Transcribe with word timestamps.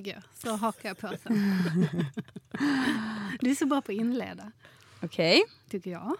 tycker 0.00 0.12
jag. 0.12 0.22
Så 0.42 0.56
hakar 0.56 0.88
jag 0.88 0.98
på 0.98 1.08
sen. 1.22 1.66
Du 3.40 3.50
är 3.50 3.54
så 3.54 3.66
bra 3.66 3.80
på 3.80 3.92
att 3.92 3.98
inleda, 3.98 4.52
Okej, 5.02 5.42
tycker 5.70 5.90
jag. 5.90 6.16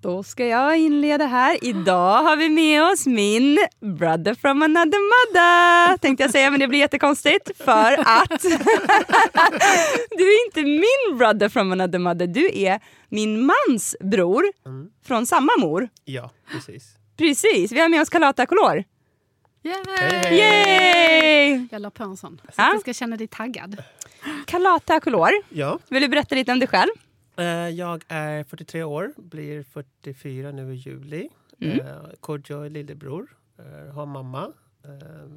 då 0.00 0.22
ska 0.22 0.46
jag 0.46 0.78
inleda 0.78 1.26
här. 1.26 1.64
Idag 1.64 2.22
har 2.22 2.36
vi 2.36 2.48
med 2.48 2.82
oss 2.82 3.06
min 3.06 3.58
brother 3.80 4.34
from 4.34 4.62
another 4.62 4.98
mother. 5.08 5.96
Tänkte 5.96 6.24
jag 6.24 6.30
säga, 6.30 6.50
men 6.50 6.60
det 6.60 6.68
blir 6.68 6.78
jättekonstigt 6.78 7.50
för 7.56 7.92
att 8.00 8.42
du 10.10 10.24
är 10.24 10.46
inte 10.46 10.62
min 10.62 11.18
brother 11.18 11.48
from 11.48 11.72
another 11.72 11.98
mother. 11.98 12.26
Du 12.26 12.58
är 12.58 12.80
min 13.08 13.46
mans 13.46 13.96
bror 14.00 14.44
från 15.06 15.26
samma 15.26 15.52
mor. 15.58 15.88
Ja, 16.04 16.30
precis. 16.52 16.94
Precis, 17.16 17.72
vi 17.72 17.80
har 17.80 17.88
med 17.88 18.02
oss 18.02 18.08
Kalata 18.10 18.46
Color. 18.46 18.84
Yay! 19.68 20.38
Yay! 20.38 21.68
Jag 21.70 21.82
la 21.82 21.90
på 21.90 22.02
en 22.04 22.16
sån, 22.16 22.40
så 22.56 22.62
att 22.62 22.72
du 22.74 22.80
ska 22.80 22.92
känna 22.92 23.16
dig 23.16 23.26
taggad. 23.26 23.82
Kalata 24.46 25.00
Color, 25.00 25.30
Ja, 25.50 25.78
vill 25.90 26.02
du 26.02 26.08
berätta 26.08 26.34
lite 26.34 26.52
om 26.52 26.58
dig 26.58 26.68
själv? 26.68 26.90
eh, 27.36 27.44
jag 27.68 28.04
är 28.08 28.44
43 28.44 28.82
år, 28.82 29.12
blir 29.16 29.62
44 29.62 30.50
nu 30.50 30.72
i 30.74 30.76
juli. 30.76 31.28
Mm. 31.60 31.80
Eh, 31.80 31.96
Kodjo 32.20 32.62
är 32.62 32.70
lillebror, 32.70 33.36
eh, 33.58 33.94
har 33.94 34.06
mamma, 34.06 34.52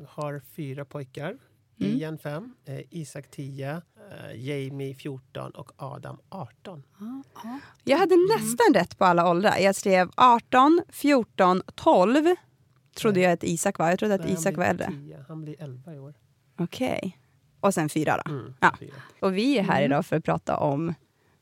har 0.08 0.42
fyra 0.56 0.86
pojkar. 0.86 1.38
Mm. 1.80 1.94
Ian 1.94 2.18
5, 2.18 2.54
eh, 2.66 2.80
Isak 2.90 3.32
10, 3.32 3.72
eh, 3.72 3.82
Jamie 4.48 4.96
14 4.96 5.52
och 5.52 5.72
Adam 5.78 6.18
18. 6.30 6.84
Jag 7.84 7.98
hade 7.98 8.16
nästan 8.16 8.74
rätt 8.74 8.98
på 8.98 9.06
alla 9.06 9.30
åldrar. 9.30 9.58
Jag 9.58 9.76
skrev 9.76 10.10
18, 10.16 10.82
14, 10.90 11.62
12. 11.76 12.36
Trodde 12.96 13.20
jag 13.20 13.32
att 13.32 13.44
Isak 13.44 13.80
var. 13.80 13.90
Jag 13.90 14.00
trodde 14.00 14.14
att 14.16 14.22
Nej, 14.24 14.34
Isak 14.34 14.58
var 14.58 14.66
äldre. 14.66 14.88
10, 14.88 15.26
Han 15.28 15.42
blir 15.42 15.56
11 15.60 15.94
i 15.96 16.00
år. 16.00 16.14
Okej. 16.60 17.18
Och 17.60 17.74
sen 17.74 17.90
fyra 17.90 18.22
då. 18.26 18.32
Mm, 18.32 18.54
Ja. 18.60 18.76
fyra. 18.80 18.94
Och 19.20 19.38
vi 19.38 19.58
är 19.58 19.64
här 19.64 19.82
idag 19.82 20.06
för 20.06 20.16
att 20.16 20.24
prata 20.24 20.58
om 20.58 20.94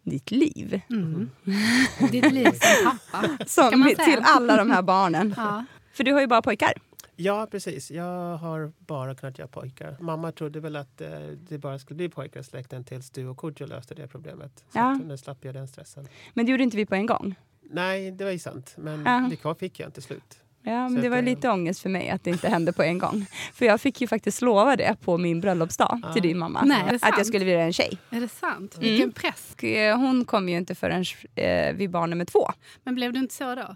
ditt 0.03 0.31
liv. 0.31 0.81
Mm. 0.89 1.29
Ditt 2.11 2.31
liv 2.31 2.45
som 2.51 2.91
pappa. 3.11 3.45
Som, 3.45 3.69
Kan 3.69 3.79
man 3.79 3.89
säga. 3.95 4.05
till 4.05 4.19
alla 4.25 4.57
de 4.57 4.71
här 4.71 4.81
barnen. 4.81 5.33
Ja. 5.37 5.65
För 5.93 6.03
du 6.03 6.13
har 6.13 6.21
ju 6.21 6.27
bara 6.27 6.41
pojkar. 6.41 6.73
Ja, 7.15 7.47
precis. 7.51 7.91
Jag 7.91 8.37
har 8.37 8.71
bara 8.77 9.15
kunnat 9.15 9.39
göra 9.39 9.47
pojkar. 9.47 9.97
Mamma 9.99 10.31
trodde 10.31 10.59
väl 10.59 10.75
att 10.75 11.01
eh, 11.01 11.09
det 11.49 11.57
bara 11.57 11.79
skulle 11.79 11.95
bli 11.97 12.09
pojkar 12.09 12.39
i 12.39 12.43
släkten 12.43 12.83
tills 12.83 13.09
du 13.09 13.27
och 13.27 13.37
Kodjo 13.37 13.67
löste 13.67 13.95
det 13.95 14.07
problemet. 14.07 14.51
Så 14.57 14.63
Ja. 14.79 14.91
att, 14.95 15.05
nu 15.05 15.17
slapp 15.17 15.45
jag 15.45 15.53
den 15.53 15.67
stressen. 15.67 16.07
Men 16.33 16.45
det 16.45 16.51
gjorde 16.51 16.63
inte 16.63 16.77
vi 16.77 16.85
på 16.85 16.95
en 16.95 17.05
gång. 17.05 17.35
Nej, 17.61 18.11
det 18.11 18.23
var 18.23 18.31
ju 18.31 18.39
sant. 18.39 18.73
Men 18.77 19.03
Ja. 19.05 19.27
det 19.29 19.35
kvar 19.35 19.53
fick 19.55 19.79
jag 19.79 19.93
till 19.93 20.03
slut. 20.03 20.39
Ja, 20.63 20.89
men 20.89 21.01
det 21.01 21.09
var 21.09 21.17
eh, 21.17 21.23
lite 21.23 21.49
ångest 21.49 21.81
för 21.81 21.89
mig 21.89 22.09
att 22.09 22.23
det 22.23 22.29
inte 22.29 22.49
hände 22.49 22.73
på 22.73 22.83
en 22.83 22.97
gång. 22.97 23.25
För 23.53 23.65
jag 23.65 23.81
fick 23.81 24.01
ju 24.01 24.07
faktiskt 24.07 24.41
lova 24.41 24.75
det 24.75 24.95
på 25.01 25.17
min 25.17 25.41
bröllopsdag 25.41 25.99
Ja. 26.03 26.13
till 26.13 26.21
din 26.21 26.37
mamma. 26.37 26.61
Nej, 26.65 26.99
att 27.01 27.17
jag 27.17 27.25
skulle 27.25 27.45
bli 27.45 27.53
en 27.53 27.73
tjej. 27.73 27.97
Är 28.09 28.21
det 28.21 28.27
sant? 28.27 28.75
Mm. 28.75 28.89
Vilken 28.89 29.11
press. 29.11 29.55
Eh, 29.63 29.97
hon 29.97 30.25
kom 30.25 30.49
ju 30.49 30.57
inte 30.57 30.75
förrän 30.75 31.05
eh, 31.35 31.73
vid 31.73 31.89
barn 31.89 32.09
nummer 32.09 32.25
två. 32.25 32.51
Men 32.83 32.95
blev 32.95 33.13
du 33.13 33.19
inte 33.19 33.35
så 33.35 33.55
då? 33.55 33.75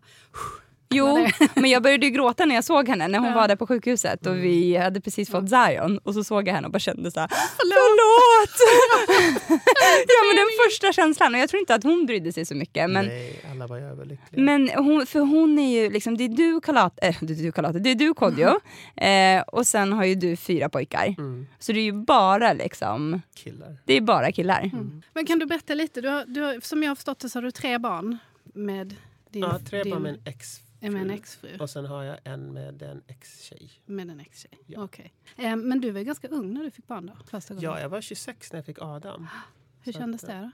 Jo, 0.94 1.28
men 1.56 1.70
jag 1.70 1.84
började 1.84 2.06
ju 2.06 2.12
gråta 2.12 2.46
när 2.46 2.56
jag 2.56 2.64
såg 2.64 2.88
henne 2.90 3.08
när 3.08 3.20
hon 3.20 3.28
Ja. 3.28 3.36
var 3.36 3.48
där 3.48 3.56
på 3.56 3.68
sjukhuset 3.68 4.26
och 4.26 4.36
vi 4.36 4.78
hade 4.78 5.02
precis 5.02 5.30
fått 5.30 5.50
Zion 5.50 5.98
och 5.98 6.14
så 6.14 6.24
såg 6.24 6.48
jag 6.48 6.54
henne 6.54 6.68
och 6.68 6.72
bara 6.74 6.80
kände 6.80 7.12
så 7.12 7.20
här, 7.20 7.30
förlåt! 7.30 8.58
ja 10.08 10.20
men 10.28 10.36
den 10.36 10.48
första 10.70 10.94
känslan 10.94 11.34
och 11.36 11.40
jag 11.40 11.50
tror 11.50 11.60
inte 11.60 11.76
att 11.76 11.84
hon 11.84 12.06
brydde 12.06 12.34
sig 12.34 12.46
så 12.46 12.56
mycket 12.56 12.90
men 12.90 13.06
Nej, 13.06 13.42
alla 13.52 13.68
var 13.68 13.78
överlyckliga. 13.78 14.42
men 14.44 14.70
hon, 14.70 15.06
för 15.06 15.20
hon 15.20 15.60
är 15.60 15.82
ju 15.84 15.90
liksom, 15.90 16.18
det 16.18 16.24
är 16.24 16.30
du 16.30 16.62
Kalat, 16.62 17.00
äh, 17.02 17.16
det 17.22 17.34
är 17.34 17.44
du 17.44 17.52
Kalat, 17.52 17.84
det 17.84 17.92
är 17.92 17.96
du 17.96 18.14
Kodjo 18.14 18.60
eh, 18.96 19.42
och 19.48 19.68
sen 19.68 19.94
har 19.94 20.06
ju 20.06 20.16
du 20.16 20.36
fyra 20.36 20.70
pojkar. 20.70 21.16
Mm, 21.18 21.48
Så 21.60 21.72
det 21.72 21.80
är 21.80 21.84
ju 21.84 21.92
bara 21.94 22.54
liksom, 22.54 23.22
killar. 23.36 23.78
det 23.86 23.98
är 23.98 24.02
bara 24.02 24.32
killar. 24.32 24.62
Mm. 24.74 25.02
Men 25.14 25.26
kan 25.26 25.40
du 25.40 25.46
berätta 25.46 25.74
lite? 25.74 26.02
Du 26.02 26.08
har, 26.10 26.24
du 26.28 26.42
har, 26.42 26.60
som 26.62 26.84
jag 26.84 26.90
har 26.90 26.96
förstått 26.96 27.20
det 27.20 27.30
så 27.30 27.38
har 27.38 27.44
du 27.44 27.52
tre 27.52 27.78
barn 27.78 28.18
med 28.54 28.96
din, 29.32 29.42
Ja, 29.42 29.60
tre 29.70 29.84
din, 29.84 29.92
barn 29.94 30.02
med 30.02 30.14
en 30.14 30.22
ex 30.26 30.60
med 30.92 31.02
en 31.02 31.12
exfru. 31.12 31.58
Och 31.60 31.70
sen 31.70 31.86
har 31.86 32.04
jag 32.04 32.18
en 32.24 32.54
med 32.54 32.82
en 32.82 33.04
ex-tjej. 33.08 33.72
Med 33.86 34.10
en 34.10 34.20
ex-tjej. 34.20 34.60
Ja. 34.66 34.84
Okej. 34.84 35.14
Eh, 35.38 35.56
men 35.56 35.82
du 35.82 35.92
var 35.92 36.02
ganska 36.02 36.28
ung 36.28 36.54
när 36.54 36.64
du 36.64 36.72
fick 36.72 36.88
barn 36.88 37.06
då? 37.06 37.14
Första 37.26 37.54
gången. 37.54 37.70
Ja, 37.70 37.80
jag 37.80 37.90
var 37.90 38.02
26 38.02 38.52
när 38.52 38.58
jag 38.58 38.66
fick 38.66 38.82
Adam. 38.82 39.28
Hur 39.82 39.92
så 39.94 40.00
kändes 40.00 40.24
att, 40.24 40.30
det 40.30 40.40
då? 40.40 40.52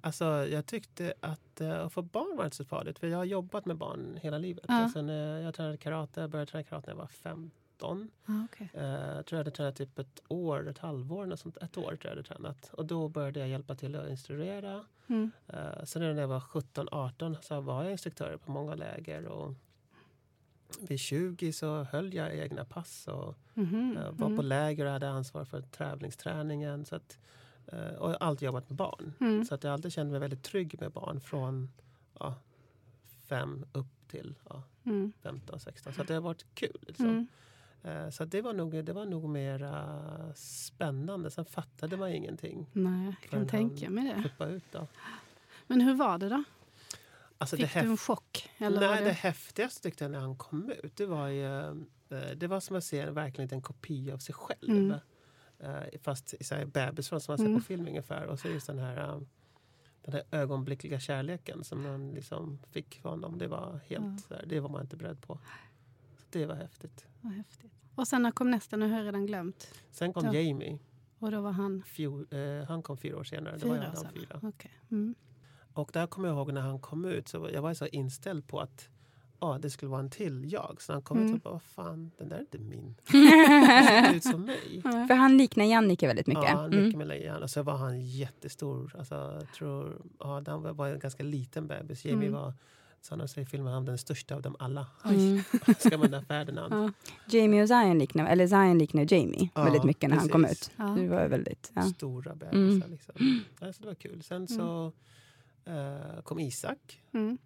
Alltså, 0.00 0.24
jag 0.24 0.66
tyckte 0.66 1.14
att 1.20 1.60
uh, 1.60 1.70
att 1.70 1.92
få 1.92 2.02
barn 2.02 2.36
var 2.36 2.44
inte 2.44 2.56
så 2.56 2.64
farligt. 2.64 2.98
För 2.98 3.06
jag 3.06 3.18
har 3.18 3.24
jobbat 3.24 3.66
med 3.66 3.76
barn 3.76 4.18
hela 4.22 4.38
livet. 4.38 4.64
Ja. 4.68 4.84
Och 4.84 4.90
sen, 4.90 5.08
eh, 5.08 5.16
jag 5.16 5.54
tränade 5.54 5.76
karate. 5.76 6.20
Jag 6.20 6.30
började 6.30 6.50
träna 6.50 6.64
karate 6.64 6.86
när 6.86 6.94
jag 6.94 6.98
var 6.98 7.06
15. 7.06 7.50
Ah, 7.84 8.44
okej. 8.44 8.70
Eh, 8.74 8.84
jag 8.84 9.26
tror 9.26 9.36
jag 9.36 9.38
hade 9.44 9.50
tränat 9.50 9.76
typ 9.76 9.98
ett 9.98 10.22
år, 10.28 10.68
ett 10.68 10.78
halvår, 10.78 11.26
något 11.26 11.40
sånt, 11.40 11.56
ett 11.56 11.76
år 11.76 11.82
tror 11.82 11.98
jag 12.02 12.10
hade 12.10 12.22
tränat. 12.22 12.70
Och 12.72 12.86
då 12.86 13.08
började 13.08 13.40
jag 13.40 13.48
hjälpa 13.48 13.74
till 13.74 13.96
att 13.96 14.10
instruera. 14.10 14.84
Mm. 15.06 15.30
Uh, 15.54 15.84
sen 15.84 16.02
när 16.02 16.20
jag 16.20 16.28
var 16.28 16.40
17-18 16.40 17.36
så 17.42 17.60
var 17.60 17.82
jag 17.82 17.92
instruktör 17.92 18.36
på 18.36 18.50
många 18.50 18.74
läger. 18.74 19.24
Och 19.26 19.54
vid 20.80 20.98
20 21.00 21.52
så 21.52 21.82
höll 21.84 22.14
jag 22.14 22.34
egna 22.34 22.64
pass 22.64 23.08
och 23.08 23.34
Mhm. 23.54 23.96
eh, 23.96 24.10
var 24.10 24.36
på 24.36 24.42
läger 24.42 24.84
och 24.86 24.92
hade 24.92 25.08
ansvar 25.10 25.44
för 25.44 25.60
tävlingsträningen. 25.62 26.84
Så 26.84 26.96
att, 26.96 27.18
eh, 27.66 27.78
och 27.78 28.10
jag 28.10 28.14
har 28.20 28.26
alltid 28.26 28.46
jobbat 28.46 28.68
med 28.68 28.76
barn. 28.76 29.12
Mm. 29.20 29.44
Så 29.44 29.54
att 29.54 29.64
jag 29.64 29.72
alltid 29.72 29.92
kände 29.92 30.10
mig 30.10 30.20
väldigt 30.20 30.42
trygg 30.42 30.80
med 30.80 30.90
barn 30.92 31.20
från 31.20 31.70
ja, 32.18 32.34
fem 33.26 33.64
upp 33.72 34.08
till 34.08 34.34
ja, 34.48 34.62
Mm. 34.84 35.12
15, 35.22 35.60
16. 35.60 35.92
Så 35.92 36.02
att 36.02 36.08
det 36.08 36.14
har 36.14 36.20
varit 36.20 36.46
kul. 36.54 36.78
Liksom. 36.86 37.06
Mm. 37.06 37.26
Eh, 37.82 38.10
Så 38.10 38.24
det 38.24 38.42
var 38.42 38.52
nog, 38.52 38.84
det 38.84 38.92
var 38.92 39.04
nog 39.04 39.28
mer 39.28 39.62
uh, 39.62 40.32
spännande. 40.34 41.30
Sen 41.30 41.44
fattade 41.44 41.96
man 41.96 42.10
ingenting. 42.12 42.66
Nej, 42.72 43.04
jag 43.22 43.30
kan 43.30 43.46
tänka 43.48 43.90
mig 43.90 44.22
det. 44.38 44.44
ut. 44.44 44.64
Då. 44.72 44.86
Men 45.66 45.80
hur 45.80 45.94
var 45.94 46.18
det 46.18 46.28
då? 46.28 46.44
Alltså 47.38 47.56
Fick 47.56 47.74
det, 47.74 47.80
du 47.80 47.86
en 47.90 47.96
chock? 47.96 48.50
Eller 48.58 48.80
nej, 48.80 48.98
det... 48.98 49.04
det 49.04 49.12
häftigaste 49.12 49.82
tyckte 49.82 50.04
jag 50.04 50.10
när 50.10 50.20
han 50.20 50.36
kom 50.36 50.70
ut, 50.82 50.96
det 50.96 51.06
var 51.06 51.28
ju, 51.28 51.58
eh, 52.08 52.30
det 52.36 52.46
var 52.46 52.60
som 52.60 52.76
att 52.76 52.84
se 52.84 53.10
verkligen 53.10 53.50
en 53.54 53.62
kopia 53.62 54.14
av 54.14 54.18
sig 54.18 54.34
själv. 54.34 54.70
Mm. 54.70 54.94
Eh, 55.58 56.00
fast 56.02 56.34
i 56.34 56.64
bebisroll 56.66 57.20
som 57.20 57.32
man 57.32 57.38
ser 57.38 57.44
Mm. 57.46 57.60
på 57.60 57.64
film 57.66 57.86
ungefär. 57.88 58.24
Och 58.26 58.40
så 58.40 58.48
just 58.48 58.66
den 58.66 58.78
här, 58.78 59.20
den 60.02 60.14
här 60.14 60.22
ögonblickliga 60.30 61.00
kärleken 61.00 61.64
som 61.64 61.82
man 61.82 62.10
liksom 62.10 62.58
fick 62.70 62.94
för 63.00 63.08
honom. 63.08 63.38
Det 63.38 63.46
var 63.46 63.80
helt 63.86 64.30
här, 64.30 64.44
det 64.46 64.60
var 64.60 64.68
man 64.68 64.80
inte 64.82 64.96
beredd 64.96 65.20
på. 65.22 65.38
Det 66.32 66.46
var 66.46 66.54
häftigt. 66.54 67.06
Vad 67.20 67.32
häftigt. 67.32 67.72
Och 67.94 68.08
sen 68.08 68.22
när 68.22 68.30
kom 68.30 68.50
nästa? 68.50 68.76
Nu 68.76 68.90
har 68.90 68.98
jag 68.98 69.06
redan 69.06 69.26
glömt. 69.26 69.74
Sen 69.90 70.12
kom 70.12 70.24
Ja. 70.26 70.32
Jamie. 70.34 70.78
Och 71.18 71.30
då 71.30 71.40
var 71.40 71.52
han 71.52 71.82
Fjol, 71.86 72.26
eh, 72.30 72.68
han 72.68 72.82
kom 72.82 72.96
fyra 72.96 73.16
år 73.18 73.24
senare. 73.24 73.56
Då 73.58 73.68
var 73.68 73.74
fyra 73.74 73.84
jag 73.84 73.90
redan 73.90 74.02
sedan. 74.04 74.12
fyra. 74.14 74.40
Okej. 74.42 74.70
Mm. 74.90 75.14
Och 75.74 75.90
där 75.92 76.06
kommer 76.06 76.28
jag 76.28 76.36
ihåg 76.36 76.52
när 76.52 76.60
han 76.60 76.78
kom 76.80 77.04
ut. 77.04 77.28
Så 77.28 77.50
jag 77.52 77.62
var 77.62 77.74
så 77.74 77.86
inställd 77.86 78.46
på 78.48 78.60
att 78.60 78.88
ja, 79.40 79.58
det 79.62 79.70
skulle 79.70 79.90
vara 79.90 80.00
en 80.00 80.10
till 80.10 80.52
jag. 80.52 80.76
Så 80.82 80.92
när 80.92 80.94
han 80.94 81.02
kom 81.02 81.18
Mm. 81.18 81.34
ut 81.34 81.42
så 81.42 81.48
bara, 81.48 81.52
vad 81.52 81.62
fan, 81.62 82.10
den 82.18 82.28
där 82.28 82.36
är 82.36 82.40
inte 82.40 82.58
min. 82.58 82.94
Han 83.06 83.84
ser 84.10 84.14
ut 84.16 84.24
som 84.24 84.44
mig. 84.44 84.82
För 84.82 85.14
han 85.14 85.36
liknar 85.36 85.64
Jannike 85.64 86.06
väldigt 86.06 86.26
mycket. 86.26 86.44
Ja, 86.48 86.68
mycket 86.68 86.84
Mm. 86.84 86.98
med 86.98 87.06
lejon. 87.06 87.42
Och 87.42 87.50
så 87.50 87.62
var 87.62 87.76
han 87.76 88.00
jättestor. 88.00 88.94
Alltså, 88.98 89.14
jag 89.14 89.52
tror 89.52 90.02
Adam 90.18 90.76
var 90.76 90.88
en 90.88 90.98
ganska 90.98 91.22
liten 91.22 91.66
bebis. 91.66 92.04
Jamie 92.04 92.28
Mm. 92.28 92.40
var, 92.40 92.54
de 93.08 93.28
säger 93.28 93.46
filmen, 93.46 93.72
han 93.72 93.84
den 93.84 93.98
största 93.98 94.34
av 94.34 94.42
dem 94.42 94.56
alla. 94.58 94.86
Mm. 95.04 95.42
Ska 95.78 95.98
man 95.98 96.10
där 96.10 96.20
Ferdinand. 96.22 96.72
Ja. 96.74 96.92
Jamie 97.38 97.62
och 97.62 97.68
Zion 97.68 97.98
liknar, 97.98 98.26
eller 98.26 98.46
Zion 98.46 98.78
liknar 98.78 99.14
Jamie 99.14 99.48
Ja, 99.54 99.62
väldigt 99.64 99.84
mycket 99.84 100.10
när 100.10 100.16
han 100.16 100.28
kom 100.28 100.42
precis. 100.44 100.68
ut. 100.68 100.74
Ja. 100.76 100.84
Det 100.84 101.08
var 101.08 101.28
väldigt... 101.28 101.72
Ja. 101.74 101.82
Stora 101.82 102.34
bebisar. 102.34 102.56
Mm. 102.86 102.90
Liksom. 102.90 103.14
Ja, 103.60 103.72
så 103.72 103.82
det 103.82 103.88
var 103.88 103.94
kul. 103.94 104.22
Sen 104.22 104.48
så 104.48 104.92
eh, 105.64 106.22
kom 106.22 106.40
Isak. 106.40 107.00
Mm. 107.12 107.38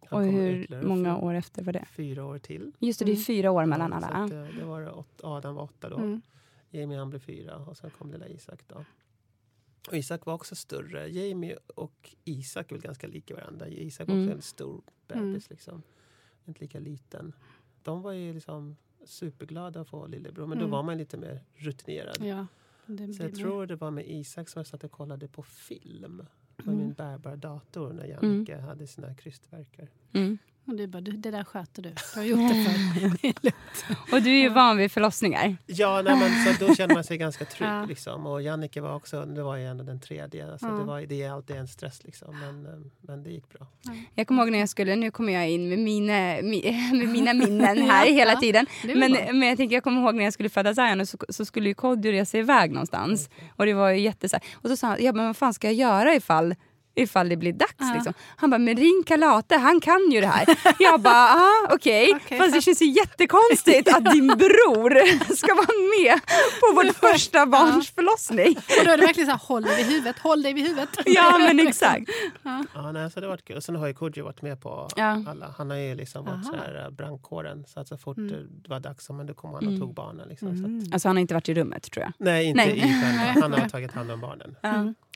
Och 0.00 0.08
kom 0.08 0.24
hur 0.24 0.82
många 0.82 1.16
år 1.18 1.34
efter 1.34 1.62
var 1.62 1.72
det? 1.72 1.84
Fyra 1.96 2.24
år 2.24 2.38
till. 2.38 2.72
Just 2.78 2.98
det, 2.98 3.04
det 3.04 3.10
är 3.10 3.14
Mm. 3.14 3.24
fyra 3.24 3.50
år 3.50 3.66
mellan 3.66 3.92
Ja, 3.92 4.00
så 4.00 4.06
alla. 4.06 4.24
att, 4.24 4.32
eh, 4.32 4.58
det 4.58 4.64
var 4.64 4.98
åt, 4.98 5.20
Adam 5.22 5.54
var 5.54 5.62
åtta 5.62 5.88
då. 5.88 5.96
Mm. 5.96 6.22
Jamie 6.70 6.98
han 6.98 7.10
blev 7.10 7.20
fyra 7.20 7.56
och 7.56 7.76
sen 7.76 7.90
kom 7.98 8.10
lilla 8.12 8.28
Isak 8.28 8.60
då. 8.68 8.84
Och 9.88 9.96
Isak 9.96 10.26
var 10.26 10.34
också 10.34 10.54
större. 10.54 11.08
Jamie 11.08 11.58
och 11.74 12.14
Isak 12.24 12.70
är 12.72 12.76
väl 12.76 12.82
ganska 12.82 13.06
lika 13.06 13.34
varandra. 13.34 13.68
Isak 13.68 14.08
var 14.08 14.14
också 14.14 14.22
Mm. 14.22 14.36
en 14.36 14.42
stor 14.42 14.82
bebis 15.08 15.50
liksom. 15.50 15.82
Inte 16.44 16.60
lika 16.60 16.78
liten. 16.78 17.32
De 17.82 18.02
var 18.02 18.12
ju 18.12 18.32
liksom 18.32 18.76
superglada 19.04 19.80
att 19.80 19.88
få 19.88 20.06
lillebror. 20.06 20.46
Men 20.46 20.58
Mm. 20.58 20.70
då 20.70 20.76
var 20.76 20.82
man 20.82 20.98
lite 20.98 21.16
mer 21.16 21.44
rutinerad. 21.54 22.16
Ja. 22.20 22.46
Så 23.16 23.22
jag 23.22 23.34
tror 23.34 23.66
det 23.66 23.76
var 23.76 23.90
med 23.90 24.10
Isak 24.10 24.48
som 24.48 24.60
jag 24.60 24.66
satt 24.66 24.84
och 24.84 24.90
kollade 24.90 25.28
på 25.28 25.42
film. 25.42 26.16
Med 26.56 26.66
Mm. 26.68 26.78
min 26.78 26.92
bärbara 26.92 27.36
dator 27.36 27.92
när 27.92 28.04
Jannike 28.06 28.56
hade 28.56 28.86
sina 28.86 29.14
krystverkar. 29.14 29.88
Mm. 30.64 30.74
Och 30.74 30.76
du 30.76 30.86
bara, 30.86 31.00
det 31.00 31.30
där 31.30 31.44
sköter 31.44 31.82
du. 31.82 31.88
Du 32.14 32.20
har 32.20 32.26
gjort 32.26 32.38
det 32.52 32.64
förr. 32.64 33.52
Och 34.12 34.22
du 34.22 34.30
är 34.30 34.40
ju 34.42 34.48
van 34.48 34.76
vid 34.76 34.92
förlossningar. 34.92 35.56
Ja, 35.66 36.02
nej, 36.04 36.16
men, 36.16 36.54
så 36.54 36.66
då 36.66 36.74
kände 36.74 36.94
man 36.94 37.04
sig 37.04 37.18
ganska 37.18 37.44
trygg. 37.44 37.68
Ja. 37.68 37.84
Liksom. 37.84 38.26
Och 38.26 38.42
Jannike 38.42 38.80
var 38.80 38.94
också, 38.94 39.24
det 39.24 39.42
var 39.42 39.56
ju 39.56 39.66
ändå 39.66 39.84
den 39.84 40.00
tredje. 40.00 40.58
Så 40.58 40.66
Ja. 40.66 40.72
det, 40.72 40.84
var, 40.84 41.00
det 41.00 41.22
är 41.22 41.30
alltid 41.30 41.56
en 41.56 41.68
stress 41.68 42.04
liksom. 42.04 42.40
Men, 42.40 42.66
eh, 42.66 42.72
men 43.00 43.22
det 43.22 43.30
gick 43.30 43.48
bra. 43.48 43.66
Jag 44.14 44.26
kommer 44.26 44.42
ihåg 44.42 44.52
när 44.52 44.58
jag 44.58 44.68
skulle, 44.68 44.96
nu 44.96 45.10
kommer 45.10 45.32
jag 45.32 45.50
in 45.50 45.68
med 45.68 45.78
mina, 45.78 46.12
mi- 46.40 46.92
med 46.98 47.08
mina 47.08 47.34
minnen 47.34 47.78
här 47.82 48.06
Ja, 48.06 48.14
hela 48.14 48.36
tiden. 48.36 48.66
Men, 48.84 49.12
men 49.12 49.42
jag 49.48 49.56
tänker 49.56 49.76
jag 49.76 49.84
kommer 49.84 50.02
ihåg 50.02 50.14
när 50.14 50.24
jag 50.24 50.32
skulle 50.32 50.48
föda 50.48 50.74
Zion 50.74 51.00
och 51.00 51.08
så, 51.08 51.18
så 51.28 51.44
skulle 51.44 51.68
ju 51.68 51.74
Kodjo 51.74 52.12
resa 52.12 52.38
iväg 52.38 52.70
någonstans. 52.72 53.30
Och 53.56 53.66
det 53.66 53.74
var 53.74 53.90
ju 53.90 54.00
jätte 54.00 54.40
Och 54.54 54.68
så 54.70 54.76
sa 54.76 54.86
han, 54.86 54.96
ja 55.00 55.12
men 55.12 55.26
vad 55.26 55.36
fan 55.36 55.54
ska 55.54 55.66
jag 55.66 55.74
göra 55.74 56.14
ifall 56.14 56.54
ifall 56.94 57.28
det 57.28 57.36
blir 57.36 57.52
dags. 57.52 57.74
Ja. 57.78 57.92
Liksom. 57.94 58.14
Han 58.36 58.50
bara, 58.50 58.58
men 58.58 58.76
ring 58.76 59.02
Kalate, 59.06 59.56
han 59.56 59.80
kan 59.80 60.10
ju 60.10 60.20
det 60.20 60.26
här. 60.26 60.46
Jag 60.78 61.00
bara, 61.00 61.14
ah, 61.28 61.68
okej. 61.74 62.12
Okej, 62.24 62.38
Fast 62.38 62.54
det 62.54 62.60
känns 62.60 62.82
ju 62.82 62.86
jättekonstigt 62.86 63.88
att 63.94 64.12
din 64.12 64.26
bror 64.38 65.34
ska 65.36 65.54
vara 65.54 65.66
med 65.98 66.20
på 66.60 66.74
vårt 66.74 66.96
första 67.12 67.46
barns 67.46 67.90
förlossning. 67.90 68.56
Och 68.56 68.84
då 68.84 68.90
är 68.90 68.96
det 68.96 69.06
verkligen 69.06 69.26
så 69.26 69.32
här, 69.32 69.40
håll 69.48 69.62
dig 69.62 69.76
vid 69.76 69.86
huvudet, 69.86 70.18
håll 70.18 70.42
dig 70.42 70.52
vid 70.52 70.64
huvudet. 70.64 70.88
Ja 71.06 71.38
men 71.38 71.60
exakt. 71.68 72.10
Ja, 72.74 72.92
nej, 72.92 73.10
så 73.10 73.20
det 73.20 73.26
har 73.26 73.30
varit 73.30 73.44
kul. 73.44 73.56
Och 73.56 73.62
sen 73.64 73.76
har 73.76 73.86
ju 73.86 73.94
Kodjo 73.94 74.24
varit 74.24 74.42
med 74.42 74.60
på 74.60 74.88
Ja. 74.96 75.24
alla. 75.28 75.54
Han 75.58 75.70
har 75.70 75.76
ju 75.76 75.94
liksom 75.94 76.24
varit 76.24 76.46
så 76.46 76.56
här, 76.56 76.84
eh, 76.84 76.90
brandkåren. 76.90 77.64
Så 77.68 77.80
att 77.80 77.88
så 77.88 77.96
fort 77.98 78.16
Mm. 78.18 78.48
det 78.62 78.68
var 78.68 78.80
dags, 78.80 79.04
så, 79.06 79.12
men 79.12 79.26
då 79.26 79.34
kom 79.34 79.54
han 79.54 79.68
och 79.74 79.80
tog 79.80 79.94
barnen. 79.94 80.28
Liksom, 80.28 80.48
så 80.56 80.64
att, 80.88 80.94
Alltså 80.94 81.08
han 81.08 81.16
har 81.16 81.20
inte 81.20 81.34
varit 81.34 81.48
i 81.48 81.54
rummet 81.54 81.90
tror 81.92 82.04
jag. 82.04 82.12
nej, 82.18 82.44
inte 82.46 82.56
Nej. 82.66 82.76
i 82.78 82.80
själva. 82.80 83.40
Han 83.42 83.52
har 83.52 83.68
tagit 83.68 83.92
hand 83.92 84.10
om 84.10 84.20
barnen. 84.20 84.56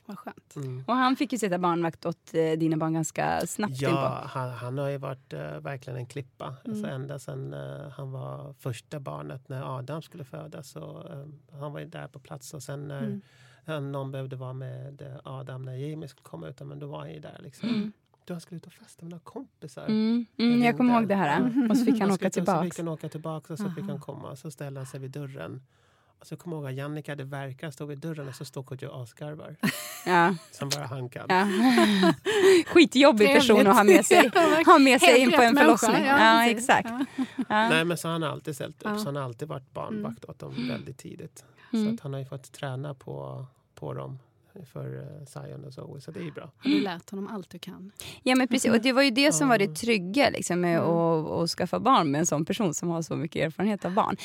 Mm. 0.09 0.17
Vad 0.17 0.19
skönt. 0.19 0.57
Mm. 0.57 0.85
Och 0.87 0.95
han 0.95 1.17
fick 1.17 1.33
ju 1.33 1.39
sätta 1.39 1.59
barnvakt 1.59 2.07
åt 2.07 2.35
eh, 2.35 2.53
dina 2.59 2.77
barn 2.77 2.95
ganska 2.95 3.47
snabbt 3.47 3.81
Ja, 3.81 3.89
inpå. 3.89 4.29
han, 4.29 4.51
han 4.51 4.79
har 4.79 4.89
ju 4.89 4.99
varit 4.99 5.33
eh, 5.33 5.61
verkligen 5.61 5.97
en 5.99 6.07
klippa. 6.07 6.45
Alltså, 6.65 6.85
Mm. 6.87 7.01
ända 7.03 7.19
sedan 7.19 7.55
eh, 7.55 7.89
han 7.97 8.13
var 8.13 8.53
första 8.53 9.01
barnet 9.01 9.49
när 9.49 9.79
Adam 9.79 10.03
skulle 10.03 10.25
födas. 10.25 10.71
Så, 10.71 11.09
eh, 11.11 11.59
han 11.61 11.73
var 11.73 11.81
ju 11.81 11.87
där 11.87 12.09
på 12.09 12.19
plats. 12.19 12.55
Och 12.55 12.63
sen 12.63 12.89
när 12.89 13.03
Mm. 13.03 13.21
eh, 13.67 13.81
någon 13.81 14.13
behövde 14.13 14.37
vara 14.37 14.53
med 14.53 15.03
eh, 15.03 15.17
Adam 15.25 15.63
när 15.63 15.75
Jamie 15.75 16.09
skulle 16.09 16.25
komma 16.25 16.49
ut, 16.49 16.61
men 16.61 16.79
då 16.79 16.87
var 16.87 16.99
han 16.99 17.13
ju 17.13 17.21
där. 17.21 17.37
Liksom. 17.43 17.69
Mm. 17.69 17.93
Då 18.25 18.35
han 18.35 18.41
skulle 18.41 18.57
ut 18.57 18.67
och 18.67 18.73
festa 18.73 19.03
med 19.05 19.11
några 19.11 19.23
kompisar. 19.25 19.85
Mm, 19.87 20.27
mm, 20.39 20.63
jag 20.63 20.77
kommer 20.77 20.95
ihåg 20.95 21.09
det 21.09 21.15
här. 21.15 21.41
Ja. 21.55 21.71
Och 21.71 21.77
så 21.79 21.85
fick 21.85 22.01
han 22.01 22.11
Och 22.11 22.15
åka 22.15 22.31
så- 22.31 22.45
Så 22.47 22.63
fick 22.63 22.79
han 22.79 22.89
åka 22.89 23.09
tillbaka 23.09 23.53
och 23.53 23.59
så 23.59 23.71
fick 23.71 23.79
Aha. 23.85 23.91
han 23.91 24.01
komma. 24.01 24.37
Så 24.37 24.51
ställde 24.51 24.81
han 24.81 24.87
sig 24.87 25.01
vid 25.01 25.11
dörren. 25.11 25.63
Och 26.21 26.27
så 26.27 26.37
kommer 26.37 26.57
jag 26.57 26.63
ihåg 26.63 26.71
att 26.71 26.77
Jannica 26.77 27.13
hade 27.13 27.25
verkar, 27.25 27.71
stod 27.71 27.89
vid 27.89 27.99
dörren 27.99 28.29
och 28.29 28.35
så 28.35 28.45
stod 28.45 28.67
Kodjo 28.67 28.89
och 28.89 29.03
asgarvar. 29.03 29.57
Ja. 30.07 30.35
Som 30.51 30.69
bara 30.69 30.87
han 30.87 31.09
kan. 31.09 31.27
Ja. 31.29 31.49
Skitjobbig 32.67 33.35
person 33.35 33.67
att 33.67 33.77
ha 33.77 33.85
med 33.85 34.07
sig, 34.07 34.31
ha 34.67 34.79
med 34.79 35.01
sig 35.01 35.19
in 35.19 35.33
på 35.33 35.43
en 35.43 35.57
förlossning. 35.57 36.05
Ja, 36.05 36.19
Ja, 36.19 36.51
exakt. 36.51 36.91
Nej 37.49 37.85
men 37.85 37.97
så 37.97 38.09
han 38.09 38.23
har 38.23 38.29
alltid 38.31 38.55
ställt 38.55 38.83
upp. 38.83 38.89
Ja. 38.93 38.99
Så 38.99 39.05
han 39.05 39.17
har 39.17 39.23
alltid 39.23 39.49
varit 39.49 39.73
barnvakt 39.73 40.25
åt 40.25 40.39
dem 40.39 40.69
väldigt 40.69 40.99
tidigt. 40.99 41.45
Mm. 41.73 41.87
Så 41.87 41.95
att 41.95 42.01
han 42.01 42.13
har 42.13 42.21
ju 42.21 42.27
fått 42.27 42.53
träna 42.53 42.95
på, 42.95 43.47
på 43.75 43.95
dem 43.95 44.19
för 44.73 44.95
uh, 44.95 45.25
Zion 45.27 45.65
och 45.65 45.73
Zoe. 45.75 46.01
Så 46.01 46.11
det 46.11 46.21
är 46.21 46.25
ju 46.25 46.31
bra. 46.33 46.51
Har 46.59 46.71
du 46.71 46.81
lärt 46.81 47.11
honom 47.11 47.29
allt 47.35 47.51
du 47.51 47.59
kan? 47.59 47.91
Ja 48.23 48.35
men 48.37 48.49
precis, 48.49 48.71
och 48.73 48.81
det 48.81 48.93
var 48.93 49.03
ju 49.03 49.11
det 49.11 49.33
som 49.33 49.49
var 49.49 49.59
det 49.59 49.65
Ja. 49.65 49.75
trygga 49.75 50.31
liksom, 50.31 50.61
med 50.61 50.79
Mm. 50.79 50.91
att, 50.91 51.31
att 51.31 51.51
skaffa 51.51 51.81
barn 51.81 52.11
med 52.11 52.19
en 52.19 52.27
sån 52.27 52.45
person 52.45 52.75
som 52.75 52.89
har 52.89 53.03
så 53.03 53.17
mycket 53.17 53.47
erfarenhet 53.47 53.85
av 53.85 53.93
barn. 53.95 54.17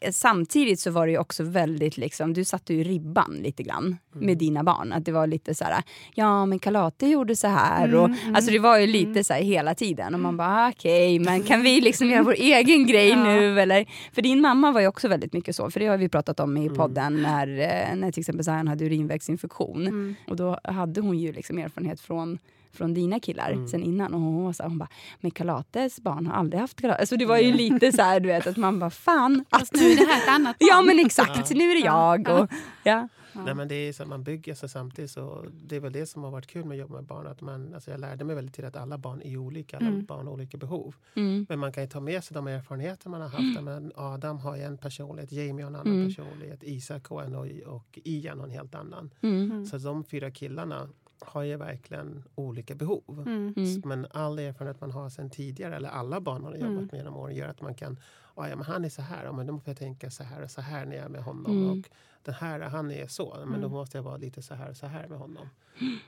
Eh, 0.00 0.10
Samtidigt 0.12 0.80
så 0.80 0.90
var 0.90 1.06
det 1.06 1.12
ju 1.12 1.18
också 1.18 1.42
väldigt, 1.44 1.96
liksom, 1.96 2.32
du 2.34 2.44
satte 2.44 2.74
ju 2.74 2.84
ribban 2.84 3.38
lite 3.42 3.62
grann 3.62 3.96
med 4.12 4.38
dina 4.38 4.64
barn. 4.64 4.92
Att 4.92 5.04
det 5.04 5.12
var 5.12 5.26
lite 5.26 5.54
så 5.54 5.64
här, 5.64 5.82
ja 6.14 6.46
men 6.46 6.58
Kalate 6.58 7.06
gjorde 7.06 7.36
så 7.36 7.46
här. 7.48 7.94
Och, 7.94 8.10
Alltså 8.34 8.50
det 8.52 8.58
var 8.58 8.78
ju 8.78 8.86
lite 8.86 9.24
så 9.24 9.32
här 9.32 9.40
hela 9.42 9.74
tiden. 9.74 10.14
Och 10.14 10.20
man 10.20 10.36
bara 10.36 10.68
okej, 10.68 11.18
men 11.18 11.42
kan 11.42 11.62
vi 11.62 11.80
liksom 11.80 12.10
göra 12.10 12.22
vår 12.22 12.32
egen 12.38 12.86
grej 12.86 13.08
Ja. 13.08 13.24
nu? 13.24 13.60
Eller? 13.60 13.86
För 14.12 14.22
din 14.22 14.40
mamma 14.40 14.72
var 14.72 14.80
ju 14.80 14.86
också 14.86 15.08
väldigt 15.08 15.32
mycket 15.32 15.56
så, 15.56 15.70
för 15.70 15.80
det 15.80 15.86
har 15.86 15.96
vi 15.96 16.08
pratat 16.08 16.40
om 16.40 16.56
i 16.56 16.70
podden 16.70 17.22
när, 17.22 17.46
eh, 17.48 17.96
när 17.96 18.12
till 18.12 18.20
exempel 18.20 18.44
Zion 18.44 18.68
hade 18.68 18.84
urinvägsinfektion. 18.84 19.57
Mm. 19.86 20.14
Och 20.26 20.36
då 20.36 20.58
hade 20.64 21.00
hon 21.00 21.18
ju 21.18 21.32
liksom 21.32 21.58
erfarenhet 21.58 22.00
från 22.00 22.38
från 22.72 22.94
dina 22.94 23.20
killar 23.20 23.50
Mm. 23.52 23.68
sen 23.68 23.82
innan. 23.82 24.14
Och 24.14 24.20
hon, 24.20 24.44
var 24.44 24.52
så 24.52 24.62
här, 24.62 24.70
hon 24.70 24.78
bara, 24.78 24.88
men 25.20 25.30
Kalates 25.30 26.00
barn 26.00 26.26
har 26.26 26.34
aldrig 26.34 26.60
haft 26.60 26.80
kalat. 26.80 27.00
Alltså 27.00 27.16
det 27.16 27.26
var 27.26 27.38
ju 27.38 27.52
lite 27.52 27.92
så 27.92 28.02
här, 28.02 28.20
du 28.20 28.28
vet, 28.28 28.46
att 28.46 28.56
man 28.56 28.78
bara, 28.78 28.90
fan. 28.90 29.44
Att, 29.50 29.60
Fast 29.60 29.74
nu 29.74 29.80
är 29.90 29.96
det 29.96 30.04
här 30.12 30.22
ett 30.22 30.28
annat 30.28 30.56
ja 30.60 30.76
barn. 30.76 30.86
men 30.86 31.06
exakt, 31.06 31.50
nu 31.54 31.70
är 31.70 31.74
det 31.74 31.86
jag. 31.86 32.28
Och, 32.40 32.48
ja. 32.84 33.08
Nej, 33.44 33.54
men 33.54 33.68
det 33.68 33.74
är 33.74 33.92
så 33.92 34.02
att 34.02 34.08
man 34.08 34.22
bygger 34.22 34.54
sig 34.54 34.68
samtidigt. 34.68 35.10
Så 35.10 35.44
det 35.68 35.76
är 35.76 35.80
väl 35.80 35.92
det 35.92 36.06
som 36.06 36.22
har 36.22 36.30
varit 36.30 36.46
kul 36.46 36.64
med 36.64 36.74
att 36.74 36.78
jobba 36.80 36.94
med 36.94 37.04
barn. 37.04 37.26
Att 37.26 37.40
man, 37.40 37.74
alltså 37.74 37.90
jag 37.90 38.00
lärde 38.00 38.24
mig 38.24 38.36
väldigt 38.36 38.54
tidigt 38.54 38.76
att 38.76 38.82
alla 38.82 38.98
barn 38.98 39.22
är 39.22 39.36
olika. 39.36 39.76
Alla 39.76 39.86
Mm. 39.86 40.04
barn 40.04 40.26
har 40.26 40.34
olika 40.34 40.56
behov. 40.58 40.94
Mm. 41.14 41.46
Men 41.48 41.58
man 41.58 41.72
kan 41.72 41.82
ju 41.82 41.88
ta 41.88 42.00
med 42.00 42.24
sig 42.24 42.34
de 42.34 42.46
erfarenheter 42.46 43.10
man 43.10 43.20
har 43.20 43.28
haft. 43.28 43.60
Men 43.62 43.92
Adam 43.96 44.38
har 44.38 44.56
en 44.56 44.78
personlighet, 44.78 45.32
Jamie 45.32 45.64
har 45.64 45.70
en 45.70 45.76
annan 45.76 45.94
Mm. 45.94 46.08
personlighet, 46.08 46.62
Isak 46.62 47.06
har 47.06 47.22
en 47.22 47.34
och, 47.34 47.46
och 47.74 47.98
Ian 48.04 48.38
har 48.38 48.46
en 48.46 48.52
helt 48.52 48.74
annan. 48.74 49.10
Mm. 49.20 49.66
Så 49.66 49.78
de 49.78 50.04
fyra 50.04 50.30
killarna 50.30 50.88
har 51.20 51.42
ju 51.42 51.56
verkligen 51.56 52.24
olika 52.34 52.74
behov. 52.74 53.24
Mm. 53.26 53.54
Mm. 53.56 53.82
Men 53.84 54.06
all 54.10 54.38
erfarenhet 54.38 54.80
man 54.80 54.90
har 54.90 55.10
sedan 55.10 55.30
tidigare, 55.30 55.76
eller 55.76 55.88
alla 55.88 56.20
barn 56.20 56.42
man 56.42 56.52
har 56.52 56.58
jobbat 56.58 56.72
Mm. 56.72 56.88
med 56.92 56.98
genom 56.98 57.16
åren, 57.16 57.36
gör 57.36 57.48
att 57.48 57.60
man 57.60 57.74
kan 57.74 57.98
"Ah, 58.34 58.48
ja, 58.48 58.56
men 58.56 58.64
han 58.64 58.84
är 58.84 58.88
så 58.88 59.02
här, 59.02 59.24
ja, 59.24 59.32
men 59.32 59.46
då 59.46 59.52
måste 59.52 59.70
jag 59.70 59.78
tänka 59.78 60.10
så 60.10 60.24
här 60.24 60.42
och 60.42 60.50
så 60.50 60.60
här 60.60 60.86
när 60.86 60.96
jag 60.96 61.04
är 61.04 61.08
med 61.08 61.22
honom. 61.22 61.52
Mm. 61.56 61.70
Och 61.70 61.88
den 62.22 62.34
här, 62.34 62.60
han 62.60 62.90
är 62.90 63.06
så, 63.06 63.34
men 63.38 63.48
då 63.60 63.66
Mm. 63.66 63.70
måste 63.70 63.98
jag 63.98 64.02
vara 64.02 64.16
lite 64.16 64.42
så 64.42 64.54
här 64.54 64.70
och 64.70 64.76
så 64.76 64.86
här 64.86 65.08
med 65.08 65.18
honom. 65.18 65.48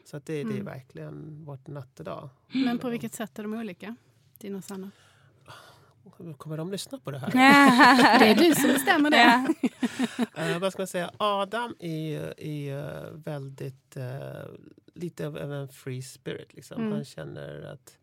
Så 0.05 0.17
att 0.17 0.27
det, 0.27 0.33
det 0.35 0.41
är 0.41 0.45
Mm. 0.53 0.65
verkligen 0.65 1.45
vårt 1.45 1.67
nattedag. 1.67 2.29
Men 2.53 2.79
på 2.79 2.89
vilket 2.91 3.15
sätt 3.15 3.39
är 3.39 3.43
de 3.43 3.55
olika? 3.55 3.97
Dina 4.39 4.59
och 4.59 4.65
Sanna? 4.65 4.91
Kommer 6.37 6.57
de 6.57 6.71
lyssna 6.73 6.99
på 6.99 7.11
det 7.11 7.19
här? 7.19 7.31
Det 8.19 8.27
är 8.31 8.35
du 8.35 8.55
som 8.55 8.69
bestämmer 8.69 9.11
det. 9.11 9.55
Eh, 10.37 10.59
vad 10.59 10.73
ska 10.73 10.81
man 10.83 10.87
säga? 10.87 11.11
Adam 11.17 11.75
är, 11.79 12.41
är 12.41 13.11
väldigt... 13.13 13.97
eh, 13.97 14.45
lite 14.95 15.27
av 15.27 15.37
en 15.37 15.69
free 15.69 16.03
spirit. 16.03 16.55
Liksom. 16.55 16.81
Mm. 16.81 16.93
Han 16.93 17.05
känner 17.05 17.63
att... 17.73 17.99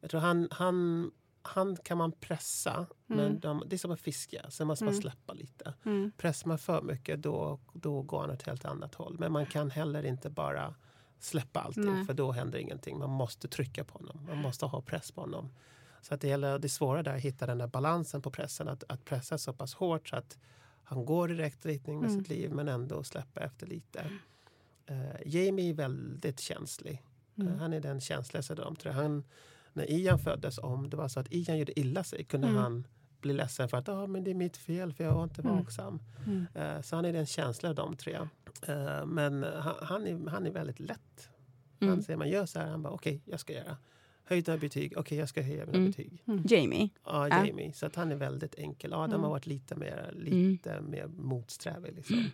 Jag 0.00 0.10
tror 0.10 0.20
han, 0.20 0.48
han, 0.50 1.10
han 1.42 1.76
kan 1.76 1.98
man 1.98 2.12
pressa, 2.12 2.86
men 3.06 3.20
Mm. 3.20 3.40
de, 3.40 3.62
det 3.66 3.76
är 3.76 3.78
som 3.78 3.90
att 3.90 4.00
fiska. 4.00 4.50
Sen 4.50 4.66
måste 4.66 4.84
man 4.84 4.94
Mm. 4.94 5.02
släppa 5.02 5.32
lite. 5.32 5.74
Mm. 5.84 6.12
Pressar 6.16 6.48
man 6.48 6.58
för 6.58 6.82
mycket 6.82 7.22
då, 7.22 7.60
då 7.72 8.02
går 8.02 8.20
han 8.20 8.30
åt 8.30 8.36
ett 8.40 8.46
helt 8.46 8.64
annat 8.64 8.94
håll. 8.94 9.16
Men 9.18 9.32
man 9.32 9.46
kan 9.46 9.70
heller 9.70 10.06
inte 10.06 10.30
bara 10.30 10.74
släppa 11.18 11.60
allting, 11.60 11.84
Nej. 11.94 12.04
för 12.06 12.14
då 12.14 12.32
händer 12.32 12.58
ingenting. 12.58 12.98
Man 12.98 13.10
måste 13.10 13.48
trycka 13.48 13.84
på 13.84 13.98
honom. 13.98 14.26
Man 14.28 14.38
måste 14.38 14.66
ha 14.66 14.80
press 14.82 15.10
på 15.12 15.20
honom. 15.20 15.48
Så 16.02 16.14
att 16.14 16.20
det, 16.20 16.28
gäller, 16.28 16.58
det 16.58 16.68
svåra 16.68 17.02
där 17.02 17.12
är 17.12 17.16
att 17.16 17.22
hitta 17.22 17.46
den 17.46 17.58
där 17.58 17.66
balansen 17.66 18.22
på 18.22 18.30
pressen. 18.30 18.68
Att, 18.68 18.84
att 18.88 19.04
pressa 19.04 19.38
så 19.38 19.52
pass 19.52 19.74
hårt 19.74 20.08
så 20.08 20.16
att 20.16 20.38
Han 20.82 21.04
går 21.04 21.30
i 21.32 21.34
rätt 21.34 21.66
riktning 21.66 22.00
med 22.00 22.10
Mm. 22.10 22.20
sitt 22.20 22.28
liv 22.28 22.50
men 22.54 22.68
ändå 22.68 23.02
släpper 23.02 23.40
efter 23.40 23.66
lite. 23.66 24.04
Eh, 24.86 25.26
Jamie 25.26 25.70
är 25.70 25.74
väldigt 25.74 26.40
känslig. 26.40 27.02
Mm. 27.38 27.52
Eh, 27.52 27.58
han 27.58 27.72
är 27.72 27.80
den 27.80 28.00
känsligaste 28.00 28.52
av 28.52 28.56
de 28.58 28.76
tre. 28.76 28.92
Han, 28.92 29.24
när 29.72 29.90
Ian 29.90 30.18
föddes, 30.18 30.58
om 30.58 30.90
det 30.90 30.96
var 30.96 31.08
så 31.08 31.20
att 31.20 31.26
Ian 31.32 31.58
gjorde 31.58 31.80
illa 31.80 32.04
sig 32.04 32.24
kunde 32.24 32.48
Mm. 32.48 32.62
han 32.62 32.86
bli 33.20 33.32
ledsen 33.32 33.68
för 33.68 33.76
att 33.76 33.88
ah, 33.88 34.06
men 34.06 34.24
det 34.24 34.30
är 34.30 34.34
mitt 34.34 34.56
fel 34.56 34.92
för 34.92 35.04
jag 35.04 35.14
var 35.14 35.24
inte 35.24 35.42
Mm. 35.42 35.56
vaksam. 35.56 36.02
Mm. 36.26 36.46
Eh, 36.54 36.82
så 36.82 36.96
han 36.96 37.04
är 37.04 37.12
den 37.12 37.26
känsliga 37.26 37.70
av 37.70 37.76
de 37.76 37.96
tre. 37.96 38.14
Eh, 38.66 39.06
men 39.06 39.42
han, 39.42 39.74
han, 39.82 40.06
är, 40.06 40.30
han 40.30 40.46
är 40.46 40.50
väldigt 40.50 40.80
lätt. 40.80 41.28
Mm. 41.80 41.94
Han 41.94 42.02
säger 42.02 42.16
man 42.16 42.28
gör 42.28 42.46
så 42.46 42.58
här, 42.58 42.66
han 42.70 42.82
bara 42.82 42.92
okej, 42.92 43.22
jag 43.24 43.40
ska 43.40 43.52
göra. 43.52 43.76
Höj 44.24 44.42
dina 44.42 44.56
betyg, 44.58 44.94
okej 44.96 45.18
jag 45.18 45.28
ska 45.28 45.42
höja 45.42 45.66
mina 45.66 45.78
Mm. 45.78 45.90
betyg. 45.90 46.22
Jamie. 46.44 46.88
Ja, 47.04 47.28
Ja. 47.28 47.46
Jamie. 47.46 47.72
Så 47.72 47.86
att 47.86 47.96
han 47.96 48.12
är 48.12 48.16
väldigt 48.16 48.54
enkel. 48.54 48.92
Adam 48.92 49.10
Mm. 49.10 49.22
har 49.22 49.30
varit 49.30 49.46
lite 49.46 49.76
mer, 49.76 50.10
lite 50.16 50.80
mer 50.80 51.06
motsträvig. 51.06 51.94
Liksom. 51.96 52.24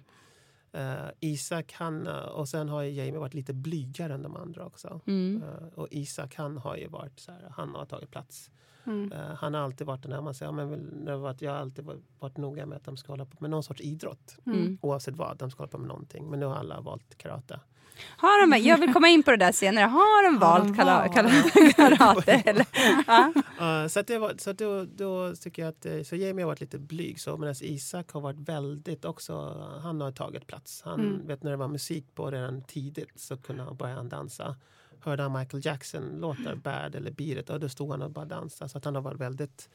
Eh, 0.73 0.95
Isak, 1.21 1.73
han, 1.73 2.07
eh, 2.07 2.15
och 2.17 2.49
sen 2.49 2.69
har 2.69 2.83
ju 2.83 2.91
Jamie 2.91 3.19
varit 3.21 3.35
lite 3.35 3.53
blygare 3.55 4.15
än 4.15 4.23
de 4.23 4.37
andra 4.37 4.67
också. 4.67 5.01
Mm. 5.07 5.43
Eh, 5.43 5.69
och 5.79 5.89
Isak, 5.91 6.35
han 6.35 6.57
har 6.59 6.77
ju 6.77 6.89
varit 6.89 7.21
så 7.21 7.33
här, 7.33 7.47
han 7.51 7.75
har 7.75 7.85
tagit 7.87 8.11
plats. 8.11 8.51
Mm. 8.87 9.13
Eh, 9.13 9.19
han 9.35 9.55
har 9.55 9.61
alltid 9.61 9.87
varit 9.87 10.03
den 10.03 10.13
här, 10.13 10.21
man 10.21 10.35
säger, 10.35 10.53
ja, 10.53 10.67
men 10.67 11.37
jag 11.41 11.51
har 11.51 11.59
alltid 11.59 11.85
varit, 11.85 12.03
varit 12.19 12.37
noga 12.37 12.67
med 12.67 12.77
att 12.77 12.85
de 12.85 12.97
ska 12.97 13.13
hålla 13.13 13.25
på 13.25 13.37
med 13.41 13.51
någon 13.51 13.63
sorts 13.63 13.81
idrott. 13.81 14.37
Mm. 14.47 14.79
Oavsett 14.83 15.17
vad, 15.17 15.37
de 15.37 15.51
ska 15.51 15.61
hålla 15.63 15.71
på 15.71 15.79
med 15.79 15.89
någonting. 15.89 16.31
Men 16.31 16.41
nu 16.41 16.47
har 16.47 16.55
alla 16.55 16.81
valt 16.81 17.19
karate. 17.19 17.61
Har 18.09 18.47
de, 18.51 18.63
jag 18.63 18.79
vill 18.79 18.93
komma 18.93 19.09
in 19.09 19.23
på 19.23 19.31
det 19.31 19.37
där 19.37 19.53
senare. 19.53 19.85
Har 19.85 20.25
de 20.25 20.35
Har 20.35 20.41
valt 20.41 20.65
de 20.69 20.77
kala, 20.77 20.99
valt? 20.99 21.15
kala, 21.15 21.97
karate? 21.97 22.33
Eller? 22.33 22.67
Ja. 23.07 23.33
Så 23.89 24.01
att 24.01 24.07
det 24.07 24.19
var, 24.19 24.33
så 24.39 24.51
att 24.51 24.59
då, 24.59 24.85
då 24.85 25.35
tycker 25.37 25.63
jag 25.63 25.69
att 25.69 25.87
eh, 25.87 26.03
så 26.03 26.17
Jamie 26.17 26.45
har 26.45 26.47
varit 26.51 26.61
lite 26.61 26.79
blyg 26.79 27.21
så 27.21 27.37
medan 27.37 27.55
Isak 27.61 28.11
har 28.13 28.21
varit 28.21 28.39
väldigt 28.49 29.05
också, 29.05 29.63
han 29.83 30.01
har 30.01 30.13
tagit 30.13 30.47
plats. 30.47 30.83
Han 30.85 31.01
Mm. 31.01 31.27
vet 31.27 31.43
när 31.43 31.51
det 31.51 31.57
var 31.57 31.69
musik 31.69 32.15
på 32.15 32.31
redan 32.31 32.63
tidigt 32.63 33.13
så 33.21 33.37
kunde 33.37 33.63
han 33.63 33.77
börja 33.77 34.03
dansa. 34.03 34.57
Hörde 35.01 35.23
han 35.23 35.33
Michael 35.39 35.67
Jackson 35.67 36.03
låtar 36.21 36.55
Bad 36.55 36.95
eller 36.95 37.11
Beat 37.11 37.39
It, 37.39 37.51
och 37.51 37.61
då 37.61 37.69
stod 37.69 37.91
han 37.91 38.03
och 38.03 38.11
bara 38.11 38.25
dansade. 38.25 38.69
Så 38.69 38.79
att 38.79 38.85
han 38.85 38.95
har 38.95 39.03
varit 39.03 39.21
väldigt 39.21 39.69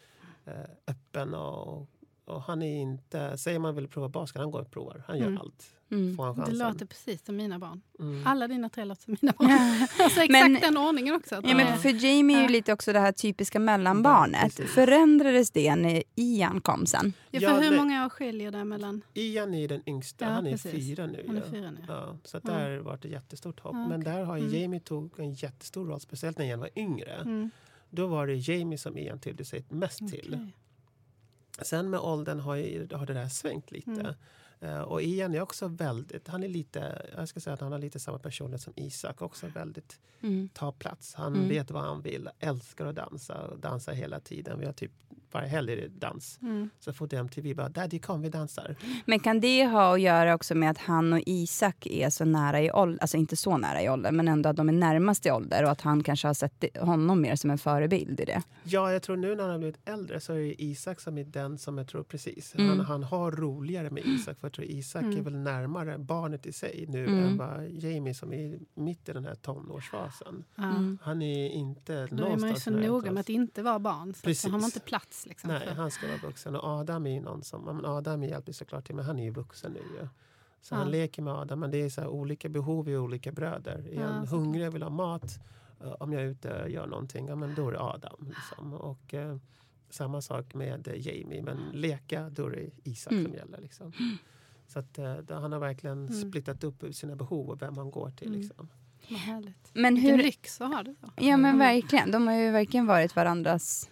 eh, 0.45 0.53
öppen 0.87 1.33
och, 1.33 1.87
och 2.31 2.41
han 2.41 2.61
är 2.61 2.81
inte, 2.81 3.37
säger 3.37 3.59
man 3.59 3.75
vill 3.75 3.87
prova 3.87 4.09
basket, 4.09 4.39
han 4.41 4.51
går 4.51 4.61
och 4.61 4.71
provar. 4.71 5.03
Han 5.07 5.17
gör 5.17 5.27
Mm. 5.27 5.39
allt. 5.41 5.65
Mm. 5.91 6.15
Får 6.17 6.25
han 6.25 6.35
Det 6.49 6.51
låter 6.55 6.85
precis 6.85 7.25
som 7.25 7.35
mina 7.35 7.59
barn. 7.59 7.81
Mm. 7.99 8.27
Alla 8.27 8.47
dina 8.47 8.69
tre 8.69 8.85
låter 8.85 9.03
som 9.03 9.17
mina 9.21 9.33
barn. 9.39 9.49
alltså 9.99 10.19
exakt 10.21 10.31
Men- 10.31 10.53
den 10.61 10.77
ordningen 10.77 11.15
också. 11.15 11.35
Ja, 11.43 11.55
men 11.55 11.77
för 11.77 12.05
Jamie 12.05 12.35
är 12.37 12.41
ju 12.41 12.45
Ja. 12.45 12.51
lite 12.51 12.73
också 12.73 12.93
det 12.93 12.99
här 12.99 13.11
typiska 13.11 13.59
mellanbarnet. 13.59 14.41
precis. 14.57 14.71
Förändrades 14.75 15.51
det 15.51 15.75
när 15.75 16.03
Ian 16.15 16.61
kom 16.61 16.85
sen? 16.85 17.13
ja, 17.31 17.39
för 17.39 17.47
Ja, 17.47 17.53
hur 17.59 17.69
nej. 17.69 17.79
många 17.79 18.05
år 18.05 18.09
skiljer 18.09 18.51
det 18.51 18.63
mellan... 18.65 19.01
Ian 19.13 19.53
är 19.53 19.67
den 19.67 19.81
yngsta, 19.85 20.25
Ja, 20.25 20.31
han 20.31 20.47
är 20.47 20.51
precis. 20.51 20.71
fyra 20.71 21.05
nu. 21.07 21.23
Han 21.27 21.37
är 21.37 21.41
ja. 21.41 21.51
fyra 21.51 21.71
nu. 21.71 21.79
Ja, 21.87 22.17
så 22.23 22.37
Ja. 22.43 22.51
där 22.51 22.63
har 22.63 22.69
det 22.69 22.81
varit 22.81 23.05
ett 23.05 23.11
jättestort 23.11 23.59
hopp. 23.59 23.73
Ja, 23.75 23.87
Men 23.87 24.03
där 24.03 24.23
har 24.23 24.37
Mm. 24.37 24.53
Jamie 24.61 24.79
tog 24.79 25.19
en 25.19 25.33
jättestor 25.33 25.85
roll, 25.87 25.99
speciellt 25.99 26.37
när 26.37 26.45
Ian 26.45 26.59
var 26.59 26.69
yngre. 26.75 27.13
Mm. 27.13 27.51
Då 27.89 28.07
var 28.07 28.27
det 28.27 28.35
Jamie 28.35 28.77
som 28.77 28.97
Ian 28.97 29.19
tydde 29.19 29.45
sig 29.45 29.65
mest 29.69 29.97
till. 29.97 30.47
Sen 31.61 31.89
med 31.89 31.99
åldern 31.99 32.39
har, 32.39 32.55
ju, 32.55 32.87
har 32.93 33.05
det 33.05 33.13
där 33.13 33.27
svängt 33.27 33.71
lite. 33.71 33.91
Mm. 33.91 34.75
Eh, 34.75 34.81
och 34.81 35.01
Ian 35.01 35.35
är 35.35 35.41
också 35.41 35.67
väldigt, 35.67 36.27
han 36.27 36.43
är 36.43 36.47
lite, 36.47 37.05
jag 37.17 37.27
ska 37.29 37.39
säga 37.39 37.53
att 37.53 37.61
han 37.61 37.71
har 37.71 37.79
lite 37.79 37.99
samma 37.99 38.19
personlighet 38.19 38.61
som 38.61 38.73
Isak. 38.75 39.21
Också 39.21 39.47
väldigt 39.47 39.99
ta 40.53 40.71
plats. 40.71 41.13
Han 41.15 41.35
Mm. 41.35 41.49
vet 41.49 41.71
vad 41.71 41.83
han 41.83 42.01
vill, 42.01 42.29
älskar 42.39 42.85
att 42.85 42.95
dansa 42.95 43.41
och 43.47 43.59
dansar 43.59 43.93
hela 43.93 44.19
tiden. 44.19 44.59
Vi 44.59 44.65
har 44.65 44.73
typ 44.73 44.91
varje 45.33 45.47
helg 45.47 45.71
är 45.73 45.77
det 45.77 45.87
dans. 45.87 46.39
Mm. 46.41 46.69
Så 46.79 46.93
fort 46.93 47.13
MTV 47.13 47.53
bara, 47.53 47.69
Daddy 47.69 47.99
kom 47.99 48.21
vi 48.21 48.29
dansar. 48.29 48.75
Men 49.05 49.19
kan 49.19 49.39
det 49.39 49.65
ha 49.65 49.93
att 49.93 50.01
göra 50.01 50.35
också 50.35 50.55
med 50.55 50.69
att 50.71 50.77
han 50.77 51.13
och 51.13 51.21
Isak 51.25 51.85
är 51.87 52.09
så 52.09 52.25
nära 52.25 52.61
i 52.61 52.71
ålder, 52.71 53.01
alltså 53.01 53.17
inte 53.17 53.35
så 53.35 53.57
nära 53.57 53.81
i 53.81 53.89
ålder, 53.89 54.11
men 54.11 54.27
ändå 54.27 54.49
att 54.49 54.55
de 54.55 54.69
är 54.69 54.73
närmast 54.73 55.25
i 55.25 55.31
ålder 55.31 55.63
och 55.63 55.71
att 55.71 55.81
han 55.81 56.03
kanske 56.03 56.27
har 56.27 56.33
sett 56.33 56.77
honom 56.79 57.21
mer 57.21 57.35
som 57.35 57.49
en 57.49 57.57
förebild 57.57 58.19
i 58.19 58.25
det? 58.25 58.41
Ja, 58.63 58.91
jag 58.91 59.01
tror 59.03 59.15
nu 59.17 59.35
när 59.35 59.41
han 59.43 59.51
har 59.51 59.57
blivit 59.57 59.79
äldre 59.89 60.19
så 60.19 60.33
är 60.33 60.37
det 60.39 60.61
Isak 60.63 60.99
som 60.99 61.17
är 61.17 61.23
den 61.23 61.57
som 61.57 61.77
jag 61.77 61.87
tror 61.87 62.03
precis. 62.03 62.55
Mm. 62.55 62.69
Han, 62.69 62.79
han 62.79 63.03
har 63.03 63.31
roligare 63.31 63.89
med 63.89 64.05
Isak. 64.05 64.39
För 64.39 64.47
jag 64.47 64.53
tror 64.53 64.67
Isak 64.67 65.03
är 65.03 65.07
Mm. 65.07 65.23
väl 65.23 65.35
närmare 65.37 65.97
barnet 65.97 66.45
i 66.45 66.53
sig 66.53 66.85
nu 66.87 67.05
Mm. 67.07 67.19
än 67.25 67.37
vad 67.37 67.69
Jamie 67.69 68.13
som 68.13 68.33
är 68.33 68.59
mitt 68.73 69.09
i 69.09 69.13
den 69.13 69.25
här 69.25 69.35
tonårsfasen. 69.35 70.43
Mm. 70.57 70.97
Han 71.01 71.21
är 71.21 71.49
inte 71.49 71.93
Då 71.93 71.99
är 72.01 72.07
man 72.09 72.17
ju 72.17 72.23
någonstans 72.23 72.63
så 72.63 72.71
noga 72.71 73.11
med 73.11 73.21
att 73.21 73.29
inte 73.29 73.61
vara 73.63 73.79
barn. 73.79 74.13
Så 74.13 74.21
Precis. 74.21 74.45
att 74.45 74.51
har 74.51 74.59
man 74.59 74.67
inte 74.67 74.79
plats. 74.79 75.20
Liksom, 75.25 75.47
Nej, 75.49 75.73
han 75.73 75.91
ska 75.91 76.07
vara 76.07 76.17
vuxen. 76.17 76.55
Och 76.55 76.63
Adam 76.63 77.05
är 77.05 77.11
ju 77.11 77.21
någon 77.21 77.43
som... 77.43 77.61
Men 77.65 77.85
Adam 77.85 78.23
hjälper 78.23 78.51
såklart 78.51 78.85
till, 78.85 78.95
men 78.95 79.05
han 79.05 79.19
är 79.19 79.23
ju 79.23 79.31
vuxen 79.31 79.71
nu 79.71 79.79
ju. 79.79 80.07
Så 80.61 80.75
Ja. 80.75 80.79
han 80.79 80.91
leker 80.91 81.21
med 81.21 81.33
Adam, 81.33 81.59
men 81.59 81.71
det 81.71 81.77
är 81.81 81.89
så 81.89 82.01
här 82.01 82.07
olika 82.07 82.49
behov 82.49 82.89
i 82.89 82.97
olika 82.97 83.31
bröder. 83.31 83.87
Är 83.91 84.01
Ja, 84.01 84.07
han 84.07 84.27
hungrig 84.27 84.67
och 84.67 84.75
vill 84.75 84.83
ha 84.83 84.89
mat, 84.89 85.39
eh, 85.83 85.91
om 85.91 86.13
jag 86.13 86.21
är 86.21 86.25
ute 86.25 86.63
och 86.63 86.69
gör 86.69 86.87
någonting, 86.87 87.27
ja 87.27 87.35
men 87.35 87.55
då 87.55 87.67
är 87.67 87.71
det 87.71 87.81
Adam. 87.81 88.25
Liksom. 88.35 88.73
Och, 88.73 89.13
eh, 89.13 89.37
samma 89.89 90.21
sak 90.21 90.53
med 90.53 90.87
eh, 90.87 91.07
Jamie, 91.07 91.41
men 91.41 91.57
leka, 91.73 92.29
då 92.29 92.45
är 92.45 92.49
det 92.51 92.69
Isak 92.89 93.11
Mm. 93.11 93.25
som 93.25 93.33
gäller. 93.33 93.61
Liksom. 93.61 93.93
Så 94.67 94.79
att, 94.79 94.97
eh, 94.97 95.15
då, 95.15 95.33
han 95.33 95.51
har 95.51 95.59
verkligen 95.59 96.07
Mm. 96.07 96.29
splittat 96.29 96.63
upp 96.63 96.83
sina 96.95 97.15
behov 97.15 97.49
och 97.49 97.61
vem 97.61 97.77
han 97.77 97.91
går 97.91 98.09
till. 98.11 98.27
Mm. 98.27 98.39
Liksom. 98.39 98.69
Vad 99.09 99.19
härligt. 99.19 99.69
Men 99.73 99.95
Vilken 99.95 100.11
hur, 100.11 100.23
lyx 100.23 100.61
att 100.61 100.73
ha 100.73 100.83
det 100.83 100.95
så. 101.01 101.07
ja 101.15 101.37
men 101.37 101.55
Mm. 101.55 101.59
verkligen, 101.59 102.11
de 102.11 102.27
har 102.27 102.33
ju 102.35 102.51
verkligen 102.51 102.85
varit 102.87 103.15
varandras 103.15 103.89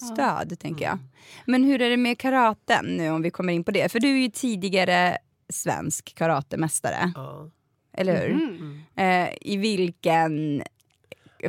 Ja. 0.00 0.06
stöd 0.06 0.58
tänker 0.58 0.84
jag. 0.84 0.92
Mm. 0.94 1.04
Men 1.46 1.64
hur 1.64 1.82
är 1.82 1.90
det 1.90 1.96
med 1.96 2.18
karaten 2.18 2.84
nu 2.84 3.10
om 3.10 3.22
vi 3.22 3.30
kommer 3.30 3.52
in 3.52 3.64
på 3.64 3.70
det? 3.70 3.92
För 3.92 4.00
du 4.00 4.08
är 4.08 4.18
ju 4.20 4.28
tidigare 4.30 5.18
svensk 5.48 6.14
karatemästare, 6.14 7.12
Ja. 7.14 7.50
eller 7.92 8.26
hur? 8.28 8.34
Mhm. 8.34 8.82
Eh, 8.96 9.28
I 9.40 9.56
vilken 9.56 10.62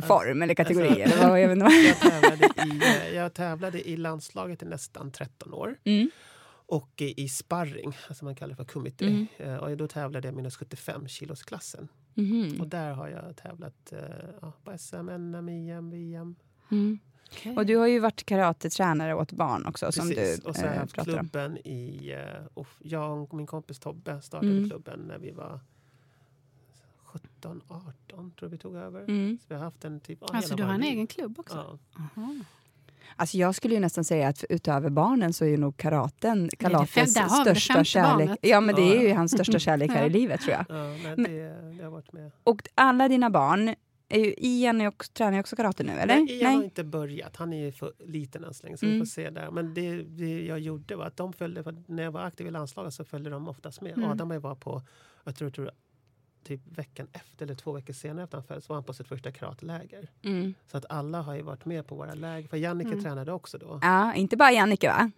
form 0.02 0.42
eller 0.42 0.54
kategori? 0.54 1.02
alltså- 1.02 1.18
eller 1.18 1.28
vad, 1.28 1.40
jag 1.40 1.48
vet 1.48 1.58
inte. 1.58 1.72
Jag, 1.86 1.94
tävlade 2.00 2.46
i, 2.66 3.08
eh, 3.08 3.14
jag 3.16 3.34
tävlade 3.34 3.88
i 3.88 3.96
landslaget 3.96 4.62
i 4.62 4.66
nästan 4.66 5.10
13 5.12 5.54
år. 5.54 5.76
Mm. 5.84 6.10
Och 6.66 6.90
i, 7.00 7.22
i 7.22 7.28
sparring, 7.28 7.96
alltså 8.08 8.24
man 8.24 8.34
kallar 8.34 8.50
det 8.50 8.56
för 8.56 8.64
kumite. 8.64 9.06
Mm. 9.06 9.26
Eh, 9.38 9.56
Och 9.56 9.76
då 9.76 9.88
tävlade 9.88 10.28
jag 10.28 10.34
minus 10.34 10.56
75 10.56 11.08
kilos 11.08 11.42
klassen. 11.42 11.88
Mhm. 12.14 12.60
Och 12.60 12.68
där 12.68 12.92
har 12.92 13.08
jag 13.08 13.36
tävlat 13.36 13.92
eh, 13.92 13.98
ja, 14.42 14.52
på 14.64 14.78
SM, 14.78 14.96
NM, 14.96 15.48
EM, 15.48 15.90
VM. 15.90 16.34
Mm. 16.70 16.98
Okej. 17.32 17.56
Och 17.56 17.66
du 17.66 17.76
har 17.76 17.86
ju 17.86 17.98
varit 17.98 18.24
karatetränare 18.26 19.14
åt 19.14 19.32
barn 19.32 19.66
också 19.66 19.92
som 19.92 20.08
Precis. 20.08 20.40
du 20.40 20.48
och 20.48 20.56
så 20.56 20.62
har 20.62 20.68
jag 20.68 20.80
haft 20.80 20.94
pratar 20.94 21.12
om. 21.12 21.18
klubben 21.18 21.56
i... 21.58 22.14
Och 22.54 22.66
jag 22.78 23.22
och 23.22 23.34
min 23.34 23.46
kompis 23.46 23.78
Tobbe 23.78 24.20
startade 24.22 24.52
Mm. 24.52 24.68
klubben 24.70 25.00
när 25.00 25.18
vi 25.18 25.30
var 25.30 25.60
17, 27.04 27.60
18 27.68 28.30
tror 28.38 28.48
vi 28.48 28.58
tog 28.58 28.76
över. 28.76 29.00
Mm. 29.00 29.38
Så 29.40 29.44
vi 29.48 29.54
har 29.54 29.62
haft 29.62 29.84
en 29.84 30.00
typ... 30.00 30.18
ja, 30.20 30.26
Alltså 30.32 30.50
hela 30.54 30.56
du 30.56 30.62
har 30.68 30.74
en 30.74 30.80
liv. 30.80 30.90
egen 30.92 31.06
klubb 31.06 31.38
också? 31.38 31.78
Ja. 31.94 32.02
Aha. 32.16 32.34
Alltså 33.16 33.36
jag 33.36 33.54
skulle 33.54 33.74
ju 33.74 33.80
nästan 33.80 34.04
säga 34.04 34.28
att 34.28 34.44
utöver 34.48 34.90
barnen 34.90 35.32
så 35.32 35.44
är 35.44 35.48
ju 35.48 35.56
nog 35.56 35.76
karaten 35.76 36.48
Kalates 36.58 37.10
största 37.40 37.84
kärlek. 37.84 38.18
barnet. 38.28 38.38
Ja 38.42 38.60
men 38.60 38.74
det 38.74 38.96
är 38.96 39.02
ju 39.08 39.14
hans 39.14 39.32
största 39.32 39.58
kärlek 39.58 39.90
här 39.90 40.06
i 40.06 40.10
livet 40.10 40.40
tror 40.40 40.52
jag. 40.52 40.64
Ja, 40.68 41.16
det, 41.16 41.72
det 41.78 41.84
har 41.84 41.90
varit 41.90 42.12
med. 42.12 42.30
Och 42.44 42.62
alla 42.74 43.08
dina 43.08 43.30
barn, 43.30 43.74
är 44.14 44.24
ju, 44.24 44.34
Ian 44.38 44.80
är 44.80 44.86
också, 44.88 45.12
tränar 45.12 45.32
ju 45.32 45.40
också 45.40 45.56
karate 45.56 45.82
nu 45.84 45.92
eller? 45.92 46.14
Nej, 46.20 46.32
Ian 46.40 46.54
har 46.54 46.62
inte 46.64 46.84
börjat. 46.84 47.36
Han 47.36 47.52
är 47.52 47.64
ju 47.64 47.72
för 47.72 47.92
liten 47.98 48.44
än 48.44 48.54
så 48.54 48.66
länge. 48.66 48.76
Så 48.76 48.86
Mm. 48.86 48.94
vi 48.94 49.00
får 49.00 49.06
se 49.06 49.30
där. 49.30 49.50
Men 49.50 49.74
det, 49.74 50.02
det 50.02 50.44
jag 50.46 50.58
gjorde 50.60 50.96
var 50.96 51.06
att 51.06 51.16
de 51.16 51.32
följde, 51.32 51.82
när 51.86 52.02
jag 52.02 52.12
var 52.12 52.20
aktiv 52.20 52.46
i 52.46 52.50
landslaget 52.50 52.94
så 52.94 53.04
följde 53.04 53.30
de 53.30 53.48
oftast 53.48 53.80
med. 53.80 53.92
Mm. 53.98 54.10
Adam 54.10 54.40
var 54.40 54.54
på, 54.54 54.82
jag 55.24 55.36
tror, 55.36 55.50
tror 55.50 55.70
typ 56.44 56.60
veckan 56.78 57.08
efter 57.12 57.44
eller 57.46 57.54
två 57.54 57.72
veckor 57.72 57.92
senare 57.92 58.24
efter 58.24 58.36
han 58.36 58.44
föddes 58.46 58.68
var 58.68 58.76
han 58.76 58.84
på 58.84 58.92
sitt 58.94 59.08
första 59.08 59.32
karateläger. 59.32 60.10
Mm. 60.24 60.54
Så 60.66 60.76
att 60.76 60.84
alla 60.88 61.22
har 61.22 61.34
ju 61.34 61.42
varit 61.42 61.64
med 61.64 61.86
på 61.86 61.94
våra 61.94 62.14
läger. 62.14 62.48
För 62.48 62.56
Jannike 62.56 62.90
Mm. 62.90 63.02
tränade 63.02 63.32
också 63.32 63.58
då. 63.58 63.78
Ja, 63.82 64.14
inte 64.14 64.36
bara 64.36 64.52
Jannike 64.52 64.88
va? 64.88 65.10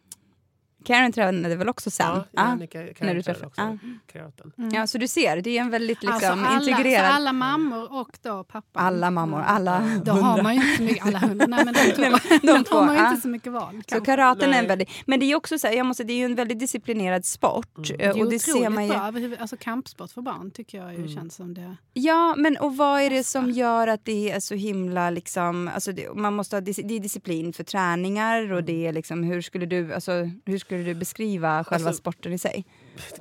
Karen 0.84 1.12
tränade 1.12 1.56
väl 1.56 1.68
också 1.68 1.90
sen? 1.90 2.06
Ja. 2.06 2.24
Jannike 2.48 2.78
när 2.78 2.92
Karen 2.92 3.16
du 3.16 3.22
tränade 3.22 3.22
träffade- 3.22 3.46
också 3.46 3.78
karaten. 4.12 4.52
Mm. 4.58 4.70
ja, 4.74 4.86
så 4.86 4.98
du 4.98 5.08
ser, 5.08 5.40
det 5.40 5.50
är 5.58 5.60
en 5.60 5.70
väldigt 5.70 6.02
liksom, 6.02 6.12
alltså 6.14 6.32
alla, 6.32 6.60
integrerad... 6.60 7.06
Så 7.06 7.12
alla 7.12 7.32
mammor 7.32 7.92
och 7.92 8.18
då 8.22 8.44
pappan. 8.44 8.86
Alla 8.86 9.10
mammor, 9.10 9.40
alla 9.42 9.78
Då 10.04 10.12
har 10.12 10.22
hundra. 10.22 10.42
man 10.42 10.54
ju 10.54 10.60
inte 10.62 10.76
så 10.76 10.82
mycket, 10.82 11.06
alla 11.06 11.18
hundra, 11.18 11.46
nej 11.46 11.64
men 11.64 11.74
de 11.74 11.80
två. 11.92 12.02
Nej, 12.02 12.40
de 12.42 12.64
två, 12.64 12.76
har 12.76 12.86
man 12.86 12.96
ju 12.96 13.08
inte 13.08 13.20
så 13.20 13.28
mycket 13.28 13.52
val. 13.52 13.74
Så 13.76 13.82
kanske. 13.86 14.06
karaten 14.06 14.42
är 14.42 14.46
en 14.46 14.50
Nej. 14.58 14.66
väldigt... 14.66 14.88
Men 15.06 15.20
det 15.20 15.26
är 15.26 15.34
också 15.36 15.58
så 15.58 15.66
här, 15.66 15.74
jag 15.74 15.86
måste, 15.86 16.04
det 16.04 16.12
är 16.12 16.16
ju 16.18 16.24
en 16.24 16.34
väldigt 16.34 16.58
disciplinerad 16.58 17.24
sport. 17.24 17.76
Mm. 17.90 17.98
det 17.98 18.04
är 18.04 18.08
eh, 18.16 18.22
Och 18.22 18.30
det 18.30 18.38
ser 18.38 18.68
man 18.68 18.84
ju... 18.86 18.90
bra. 18.90 19.36
Alltså 19.40 19.56
kampsport 19.56 20.10
för 20.10 20.22
barn 20.22 20.50
tycker 20.50 20.78
jag 20.78 20.90
ju 20.92 20.96
Mm. 20.98 21.08
känns 21.08 21.34
som 21.34 21.54
det. 21.54 21.76
Ja, 21.92 22.34
men 22.36 22.56
och 22.56 22.76
vad 22.76 23.00
är 23.00 23.10
det 23.10 23.24
som 23.24 23.50
gör 23.50 23.86
att 23.88 24.04
det 24.04 24.30
är 24.30 24.40
så 24.40 24.54
himla 24.54 25.10
liksom, 25.10 25.70
alltså 25.74 25.92
det, 25.92 26.14
man 26.14 26.34
måste 26.34 26.56
ha, 26.56 26.60
det 26.60 26.78
är 26.78 27.00
disciplin 27.00 27.52
för 27.52 27.64
träningar 27.64 28.42
och 28.42 28.58
Mm. 28.58 28.64
det 28.66 28.86
är 28.86 28.92
liksom, 28.92 29.22
hur 29.22 29.40
skulle 29.42 29.66
du, 29.66 29.94
alltså, 29.94 30.12
hur 30.44 30.58
skulle 30.64 30.82
du 30.82 30.94
beskriva 30.94 31.64
själva 31.64 31.88
Alltså- 31.88 32.00
sporten 32.00 32.32
i 32.32 32.38
sig? 32.38 32.64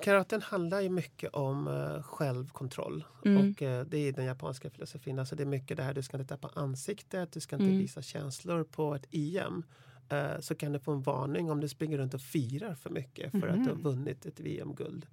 Karaten 0.01 0.41
handlar 0.41 0.81
ju 0.81 0.89
mycket 0.89 1.33
om 1.33 1.67
eh, 1.67 2.03
självkontroll. 2.03 3.03
Mm. 3.25 3.51
Och 3.51 3.61
eh, 3.61 3.85
det 3.85 3.97
är 3.97 4.11
den 4.13 4.25
japanska 4.25 4.69
filosofin. 4.69 5.19
Alltså 5.19 5.35
det 5.35 5.43
är 5.43 5.47
mycket 5.47 5.77
det 5.77 5.83
här, 5.83 5.93
du 5.93 6.01
ska 6.03 6.17
inte 6.17 6.29
tappa 6.37 6.59
ansiktet, 6.61 7.31
du 7.31 7.39
ska 7.39 7.55
inte 7.55 7.65
Mm. 7.65 7.77
visa 7.77 8.01
känslor 8.01 8.63
på 8.63 8.95
ett 8.95 9.05
EM. 9.11 9.63
eh, 10.09 10.39
så 10.39 10.55
kan 10.55 10.71
du 10.71 10.79
få 10.79 10.91
en 10.91 11.01
varning 11.01 11.51
om 11.51 11.59
du 11.59 11.67
springer 11.69 11.97
runt 11.97 12.13
och 12.13 12.21
firar 12.21 12.75
för 12.75 12.89
mycket 12.89 13.31
för 13.31 13.47
att 13.47 13.63
du 13.63 13.69
har 13.69 13.77
vunnit 13.77 14.25
ett 14.25 14.39
VM-guld. 14.39 15.05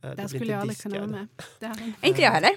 Eh, 0.00 0.08
Där 0.08 0.14
blir 0.16 0.26
skulle 0.26 0.40
inte 0.44 0.52
jag 0.52 0.60
aldrig 0.60 0.78
kunna 0.78 0.98
vara 0.98 1.06
med. 1.06 1.26
Inte 2.02 2.22
jag 2.22 2.30
heller. 2.30 2.50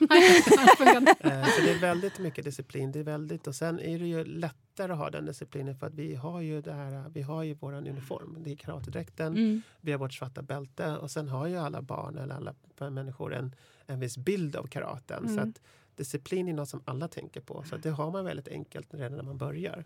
Eh, 1.19 1.45
Så 1.49 1.61
det 1.61 1.71
är 1.71 1.79
väldigt 1.81 2.19
mycket 2.19 2.45
disciplin. 2.45 2.91
Det 2.91 2.99
är 2.99 3.03
väldigt, 3.03 3.47
och 3.47 3.55
sen 3.55 3.79
är 3.79 3.99
det 3.99 4.05
ju 4.07 4.23
lättare 4.25 4.91
att 4.91 4.97
ha 4.97 5.09
den 5.09 5.25
disciplinen 5.25 5.75
för 5.75 5.87
att 5.87 5.93
vi 5.93 6.15
har 6.15 6.41
ju, 6.41 6.61
det 6.61 6.73
här, 6.73 7.09
vi 7.13 7.21
har 7.21 7.43
ju 7.43 7.53
våran 7.53 7.87
uniform. 7.87 8.37
Det 8.39 8.51
är 8.51 8.55
karatedräkten, 8.55 9.33
Mm. 9.33 9.61
vi 9.81 9.91
har 9.91 9.99
vårt 9.99 10.13
svarta 10.13 10.41
bälte 10.41 10.97
och 10.97 11.11
sen 11.11 11.27
har 11.29 11.47
ju 11.47 11.57
alla 11.57 11.81
barn 11.81 12.17
eller 12.17 12.35
alla 12.35 12.53
människor 12.89 13.33
en, 13.33 13.55
en 13.85 13.99
viss 13.99 14.17
bild 14.17 14.55
av 14.55 14.67
karaten. 14.67 15.23
Så 15.27 15.33
Mm. 15.33 15.49
att 15.49 15.61
disciplin 15.95 16.47
är 16.47 16.53
något 16.53 16.69
som 16.69 16.81
alla 16.85 17.07
tänker 17.07 17.41
på. 17.41 17.63
Så 17.69 17.75
att 17.75 17.83
det 17.83 17.89
har 17.89 18.11
man 18.11 18.25
väldigt 18.25 18.47
enkelt 18.47 18.93
redan 18.93 19.17
när 19.17 19.23
man 19.23 19.37
börjar. 19.37 19.85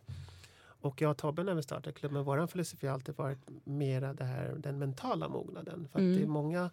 Och 0.82 1.02
jag 1.02 1.12
och 1.12 1.18
Tobbe 1.18 1.44
när 1.44 1.54
vi 1.54 1.64
startade 1.64 1.92
klubben, 1.94 2.24
vår 2.24 2.48
filosofi 2.48 2.88
har 2.88 2.94
alltid 2.94 3.16
varit 3.16 3.40
mera 3.64 4.14
det 4.14 4.24
här, 4.24 4.56
den 4.58 4.80
mentala 4.80 5.28
mognaden. 5.30 5.88
För 5.92 6.00
att 6.00 6.04
Mm. 6.04 6.16
det 6.18 6.24
är 6.24 6.28
många 6.28 6.70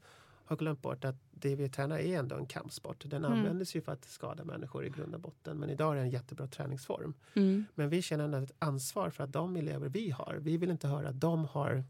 har 0.50 0.56
glömt 0.56 0.82
bort 0.82 1.04
att 1.04 1.16
det 1.30 1.54
vi 1.56 1.68
tränar 1.68 1.98
är 1.98 2.18
ändå 2.18 2.36
en 2.36 2.46
kampsport. 2.46 3.04
Den 3.10 3.24
Mm. 3.24 3.38
användes 3.38 3.76
ju 3.76 3.80
för 3.80 3.92
att 3.92 4.04
skada 4.04 4.44
människor 4.44 4.84
i 4.84 4.90
grund 4.90 5.14
och 5.14 5.20
botten. 5.20 5.58
Men 5.58 5.70
idag 5.70 5.92
är 5.92 5.96
det 5.96 6.02
en 6.02 6.10
jättebra 6.10 6.46
träningsform. 6.46 7.14
Mm. 7.34 7.64
Men 7.74 7.88
vi 7.88 8.02
känner 8.02 8.24
ändå 8.24 8.38
ett 8.38 8.52
ansvar 8.58 9.10
för 9.10 9.24
att 9.24 9.32
de 9.32 9.56
elever 9.56 9.88
vi 9.88 10.10
har, 10.10 10.38
vi 10.40 10.56
vill 10.56 10.70
inte 10.70 10.88
höra 10.88 11.08
att 11.08 11.20
de 11.20 11.44
har 11.44 11.84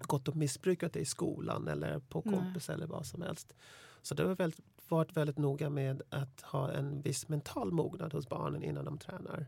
gått 0.00 0.28
och 0.28 0.36
missbrukat 0.36 0.92
det 0.92 1.00
i 1.00 1.04
skolan 1.04 1.68
eller 1.68 1.98
på 1.98 2.22
Nej. 2.24 2.34
kompis 2.34 2.70
eller 2.70 2.86
vad 2.86 3.06
som 3.06 3.22
helst. 3.22 3.54
Så 4.02 4.14
det 4.14 4.22
har 4.22 4.34
väldigt, 4.34 4.60
varit 4.88 5.16
väldigt 5.16 5.38
noga 5.38 5.70
med 5.70 6.02
att 6.10 6.40
ha 6.40 6.70
en 6.72 7.02
viss 7.02 7.28
mental 7.28 7.72
mognad 7.72 8.12
hos 8.12 8.28
barnen 8.28 8.62
innan 8.62 8.84
de 8.84 8.98
tränar. 8.98 9.46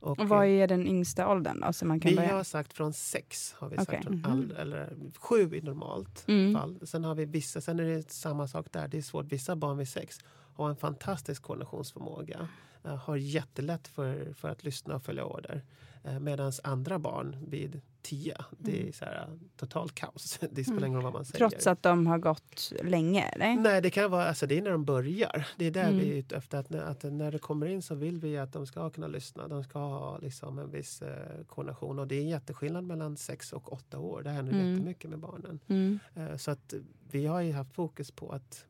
Och, 0.00 0.18
Och 0.20 0.28
vad 0.28 0.46
är 0.46 0.66
den 0.66 0.86
yngsta 0.86 1.28
åldern 1.28 1.60
då? 1.60 1.72
Så 1.72 1.86
man 1.86 2.00
kan 2.00 2.10
vi 2.10 2.16
börja? 2.16 2.32
har 2.36 2.44
sagt 2.44 2.72
från 2.72 2.92
sex, 2.92 3.54
har 3.58 3.68
vi 3.68 3.76
Okej. 3.76 3.84
sagt 3.86 4.04
från 4.04 4.14
Mhm. 4.16 4.24
all, 4.32 4.50
eller 4.50 4.96
sju 5.18 5.54
i 5.56 5.60
normalt 5.60 6.24
Mm. 6.28 6.54
fall. 6.54 6.78
Sen 6.86 7.04
har 7.04 7.14
vi 7.14 7.24
vissa, 7.24 7.60
sen 7.60 7.80
är 7.80 7.84
det 7.84 8.10
samma 8.10 8.48
sak 8.48 8.66
där, 8.72 8.88
det 8.88 8.98
är 8.98 9.02
svårt. 9.02 9.26
Vissa 9.32 9.56
barn 9.56 9.78
vid 9.78 9.88
sex 9.88 10.18
har 10.54 10.70
en 10.70 10.76
fantastisk 10.76 11.42
koordinationsförmåga. 11.42 12.48
eh, 12.84 12.96
har 12.96 13.16
jättelätt 13.16 13.88
för, 13.88 14.32
för 14.34 14.48
att 14.48 14.64
lyssna 14.64 14.94
och 14.94 15.02
följa 15.04 15.24
order. 15.24 15.62
Eh, 16.04 16.18
Medan 16.20 16.52
andra 16.64 16.98
barn 16.98 17.36
vid 17.48 17.80
tio, 18.08 18.36
det 18.58 18.88
är 18.88 18.92
så 18.92 19.04
här, 19.04 19.22
eh, 19.28 19.34
total 19.56 19.90
kaos. 19.90 20.38
Det 20.50 20.64
spelar 20.64 20.86
ingen 20.86 20.94
roll 20.94 21.04
vad 21.04 21.12
man 21.12 21.24
säger. 21.24 21.38
Trots 21.48 21.66
att 21.66 21.82
de 21.82 22.06
har 22.06 22.18
gått 22.18 22.72
länge? 22.82 23.22
Eller? 23.28 23.56
Nej, 23.56 23.82
det 23.82 23.90
kan 23.90 24.10
vara, 24.10 24.24
alltså 24.28 24.46
det 24.46 24.58
är 24.58 24.62
när 24.62 24.70
de 24.70 24.84
börjar. 24.84 25.46
Det 25.56 25.64
är 25.66 25.70
där 25.70 25.84
Mm. 25.88 25.98
vi 25.98 26.10
är 26.12 26.14
ute 26.16 26.36
efter. 26.36 26.58
Att, 26.58 26.70
när- 26.70 26.82
att 26.82 27.02
när 27.02 27.32
det 27.32 27.38
kommer 27.38 27.66
in 27.66 27.82
så 27.82 27.94
vill 27.94 28.18
vi 28.18 28.38
att 28.38 28.52
de 28.52 28.66
ska 28.66 28.90
kunna 28.90 29.06
lyssna. 29.06 29.48
De 29.48 29.64
ska 29.64 29.78
ha 29.78 30.18
liksom 30.18 30.58
en 30.58 30.70
viss 30.70 31.02
eh, 31.02 31.44
koordination. 31.46 31.98
Och 31.98 32.06
det 32.06 32.14
är 32.14 32.20
en 32.20 32.28
jätteskillnad 32.28 32.84
mellan 32.84 33.16
sex 33.16 33.52
och 33.52 33.72
åtta 33.72 33.98
år. 33.98 34.22
Det 34.22 34.30
händer 34.30 34.52
Mm. 34.52 34.72
jättemycket 34.72 35.10
med 35.10 35.18
barnen. 35.18 35.60
Mm. 35.68 35.98
Eh, 36.14 36.36
så 36.36 36.50
att 36.50 36.74
vi 37.10 37.26
har 37.26 37.40
ju 37.40 37.52
haft 37.52 37.72
fokus 37.74 38.10
på 38.10 38.30
att 38.32 38.64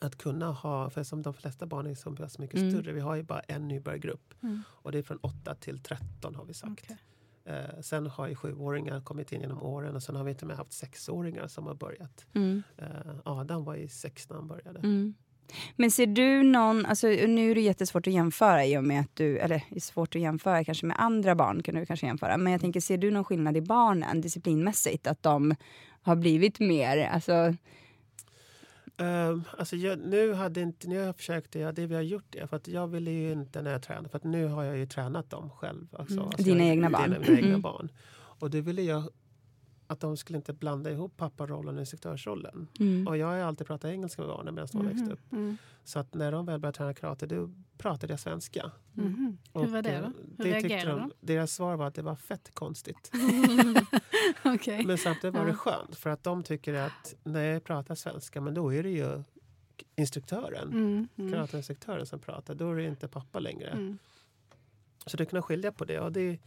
att 0.00 0.16
kunna 0.18 0.52
ha, 0.52 0.90
för 0.90 1.02
som 1.02 1.22
de 1.22 1.34
flesta 1.34 1.66
barn 1.66 1.86
är 1.86 1.94
så 1.94 2.12
pass 2.16 2.38
mycket 2.38 2.58
Mm. 2.60 2.70
större. 2.72 2.92
Vi 2.92 3.00
har 3.00 3.14
ju 3.14 3.22
bara 3.22 3.40
en 3.40 3.68
nybörjargrupp. 3.68 4.34
Mm. 4.42 4.62
Och 4.68 4.92
det 4.92 4.98
är 4.98 5.02
från 5.02 5.18
8 5.18 5.54
till 5.54 5.78
13 5.78 6.34
har 6.34 6.44
vi 6.44 6.54
sagt. 6.54 6.84
Okej. 6.84 6.96
Eh, 7.46 7.80
sen 7.80 8.06
har 8.06 8.28
ju 8.28 8.34
sjuåringar 8.34 9.00
kommit 9.00 9.32
in 9.32 9.40
genom 9.40 9.62
åren 9.62 9.96
och 9.96 10.02
sen 10.02 10.16
har 10.16 10.24
vi 10.24 10.34
och 10.34 10.42
med 10.42 10.56
haft 10.56 10.72
sexåringar 10.72 11.46
som 11.46 11.66
har 11.66 11.74
börjat. 11.74 12.26
Mm. 12.34 12.62
Eh, 12.76 12.86
Adam 13.24 13.64
var 13.64 13.74
ju 13.74 13.88
sex 13.88 14.28
när 14.28 14.36
han 14.36 14.48
började. 14.48 14.78
Mm. 14.78 15.14
Men 15.76 15.90
ser 15.90 16.06
du 16.06 16.42
någon, 16.42 16.86
alltså 16.86 17.06
nu 17.06 17.50
är 17.50 17.54
det 17.54 17.60
jättesvårt 17.60 18.06
att 18.06 18.12
jämföra 18.12 18.64
i 18.64 18.78
och 18.78 18.84
med 18.84 19.00
att 19.00 19.16
du, 19.16 19.38
eller 19.38 19.64
det 19.70 19.76
är 19.76 19.80
svårt 19.80 20.16
att 20.16 20.22
jämföra 20.22 20.64
kanske 20.64 20.86
med 20.86 20.96
andra 21.00 21.34
barn 21.34 21.62
kan 21.62 21.74
du 21.74 21.86
kanske 21.86 22.06
jämföra, 22.06 22.36
men 22.36 22.52
jag 22.52 22.60
tänker 22.60 22.80
ser 22.80 22.98
du 22.98 23.10
någon 23.10 23.24
skillnad 23.24 23.56
i 23.56 23.60
barnen 23.60 24.20
disciplinmässigt? 24.20 25.06
Att 25.06 25.22
de 25.22 25.54
har 26.02 26.16
blivit 26.16 26.60
mer, 26.60 27.06
alltså, 27.06 27.54
Um, 28.96 29.44
alltså 29.58 29.76
jag, 29.76 29.98
nu, 29.98 30.32
hade 30.32 30.60
inte, 30.60 30.88
nu 30.88 30.98
har 30.98 31.04
jag 31.04 31.16
det 31.72 31.86
vi 31.86 31.94
har 31.94 32.02
gjort 32.02 32.24
det 32.30 32.46
för 32.46 32.56
att 32.56 32.68
jag 32.68 32.86
ville 32.86 33.10
ju 33.10 33.32
inte 33.32 33.62
när 33.62 33.72
jag 33.72 33.82
tränade, 33.82 34.08
för 34.08 34.16
att 34.16 34.24
nu 34.24 34.46
har 34.46 34.64
jag 34.64 34.76
ju 34.76 34.86
tränat 34.86 35.30
dem 35.30 35.50
själv. 35.50 35.86
Alltså, 35.92 36.14
Mm. 36.14 36.26
alltså 36.26 36.42
Dina 36.42 36.58
jag, 36.64 36.68
egna 36.68 36.90
barn. 36.90 37.02
Dina, 37.10 37.18
mina 37.20 37.36
egna 37.38 37.48
Mm. 37.48 37.60
barn. 37.60 37.88
Och 38.14 38.50
det 38.50 38.60
ville 38.60 38.82
jag 38.82 39.08
att 39.94 40.00
de 40.00 40.16
skulle 40.16 40.36
inte 40.36 40.52
blanda 40.52 40.90
ihop 40.90 41.16
papparollen 41.16 41.74
och 41.74 41.80
instruktörsrollen. 41.80 42.68
mm. 42.80 43.06
Och 43.08 43.16
jag 43.16 43.26
har 43.26 43.36
alltid 43.38 43.66
pratat 43.66 43.90
engelska 43.90 44.22
med 44.22 44.28
barnen 44.28 44.54
medan 44.54 44.68
de 44.72 44.86
växte 44.86 45.12
upp. 45.12 45.32
Mm. 45.32 45.56
Så 45.84 45.98
att 45.98 46.14
när 46.14 46.32
de 46.32 46.46
väl 46.46 46.60
började 46.60 46.76
träna 46.76 46.94
karate, 46.94 47.26
då 47.26 47.50
pratade 47.78 48.12
jag 48.12 48.20
svenska. 48.20 48.70
Mhm. 48.92 49.38
Hur 49.54 49.66
var 49.66 49.82
det 49.82 49.90
eh, 49.90 50.00
då? 50.02 50.06
Hur 50.06 50.44
det 50.44 50.60
tyckte 50.60 50.68
reagerade 50.68 51.00
de, 51.00 51.12
Deras 51.20 51.52
svar 51.52 51.76
var 51.76 51.86
att 51.86 51.94
det 51.94 52.02
var 52.02 52.16
fett 52.16 52.50
konstigt. 52.54 53.10
Okej. 54.44 54.84
Men 54.86 54.98
samtidigt 54.98 55.36
var 55.36 55.46
det 55.46 55.54
skönt 55.54 55.96
för 55.96 56.10
att 56.10 56.22
de 56.22 56.42
tycker 56.42 56.74
att 56.74 57.14
när 57.24 57.44
jag 57.44 57.64
pratar 57.64 57.94
svenska, 57.94 58.40
men 58.40 58.54
då 58.54 58.74
är 58.74 58.82
det 58.82 58.90
ju 58.90 59.22
instruktören, 59.96 60.68
Mm. 60.68 61.08
Mm. 61.16 61.32
karateinstruktören 61.32 62.06
som 62.06 62.18
pratar. 62.18 62.54
Då 62.54 62.70
är 62.70 62.76
det 62.76 62.84
inte 62.84 63.08
pappa 63.08 63.38
längre. 63.38 63.70
Mm. 63.70 63.98
Så 65.06 65.16
det 65.16 65.26
kunna 65.26 65.42
skilja 65.42 65.72
på 65.72 65.84
det. 65.84 66.00
Och, 66.00 66.12
det. 66.12 66.38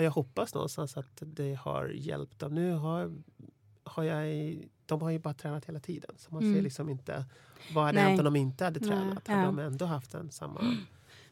Och 0.00 0.04
jag 0.04 0.10
hoppas 0.10 0.54
någonstans 0.54 0.96
att 0.96 1.22
det 1.26 1.54
har 1.54 1.88
hjälpt 1.88 2.38
dem. 2.38 2.54
Nu 2.54 2.72
har, 2.72 3.12
har 3.84 4.02
jag, 4.04 4.58
de 4.86 5.02
har 5.02 5.10
ju 5.10 5.18
bara 5.18 5.34
tränat 5.34 5.64
hela 5.64 5.80
tiden. 5.80 6.10
Så 6.16 6.34
man 6.34 6.42
ser 6.42 6.48
Mm. 6.48 6.64
liksom 6.64 6.88
inte 6.88 7.24
vad 7.74 7.84
hade 7.84 7.98
Nej. 7.98 8.08
hänt 8.08 8.18
om 8.20 8.24
de 8.24 8.36
inte 8.36 8.64
hade 8.64 8.80
Nej. 8.80 8.88
tränat. 8.88 9.22
Ja. 9.26 9.34
Hade 9.34 9.46
de 9.46 9.58
ändå 9.58 9.84
haft 9.84 10.14
en 10.14 10.30
samma 10.30 10.76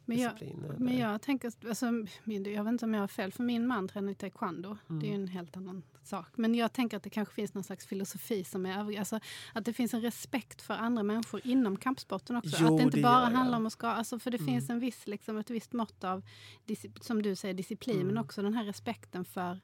Men 0.08 0.18
jag, 0.18 0.32
disciplin? 0.34 0.74
Men 0.78 0.98
jag 0.98 1.22
tänker, 1.22 1.52
alltså, 1.68 1.86
jag 2.26 2.64
vet 2.64 2.72
inte 2.72 2.84
om 2.84 2.94
jag 2.94 3.00
har 3.00 3.08
fel, 3.08 3.32
för 3.32 3.42
min 3.42 3.66
man 3.66 3.88
tränar 3.88 4.14
taekwondo. 4.14 4.76
Mm. 4.88 5.00
Det 5.00 5.06
är 5.06 5.08
ju 5.08 5.14
en 5.14 5.28
helt 5.28 5.56
annan 5.56 5.82
sak. 6.02 6.26
Men 6.34 6.54
jag 6.54 6.72
tänker 6.72 6.96
att 6.96 7.02
det 7.02 7.10
kanske 7.10 7.34
finns 7.34 7.54
någon 7.54 7.64
slags 7.64 7.86
filosofi 7.86 8.44
som 8.44 8.66
är 8.66 8.78
övrig. 8.80 8.98
Alltså, 8.98 9.20
att 9.52 9.64
det 9.64 9.72
finns 9.72 9.94
en 9.94 10.00
respekt 10.00 10.62
för 10.62 10.74
andra 10.74 11.02
människor 11.02 11.40
inom 11.44 11.76
kampsporten 11.76 12.36
också. 12.36 12.56
Jo, 12.60 12.66
att 12.66 12.78
det 12.78 12.82
inte 12.82 12.96
det 12.96 13.02
bara 13.02 13.24
handlar 13.24 13.58
om 13.58 13.66
att 13.66 13.72
ska, 13.72 13.86
alltså, 13.88 14.18
För 14.18 14.30
det 14.30 14.36
Mm. 14.40 14.46
finns 14.46 14.70
en 14.70 14.80
viss, 14.80 15.06
liksom, 15.06 15.38
ett 15.38 15.50
visst 15.50 15.72
mått 15.72 16.04
av, 16.04 16.22
som 17.00 17.22
du 17.22 17.36
säger, 17.36 17.54
disciplin. 17.54 17.96
Mm. 17.96 18.06
Men 18.06 18.18
också 18.18 18.42
den 18.42 18.54
här 18.54 18.64
respekten 18.64 19.24
för 19.24 19.60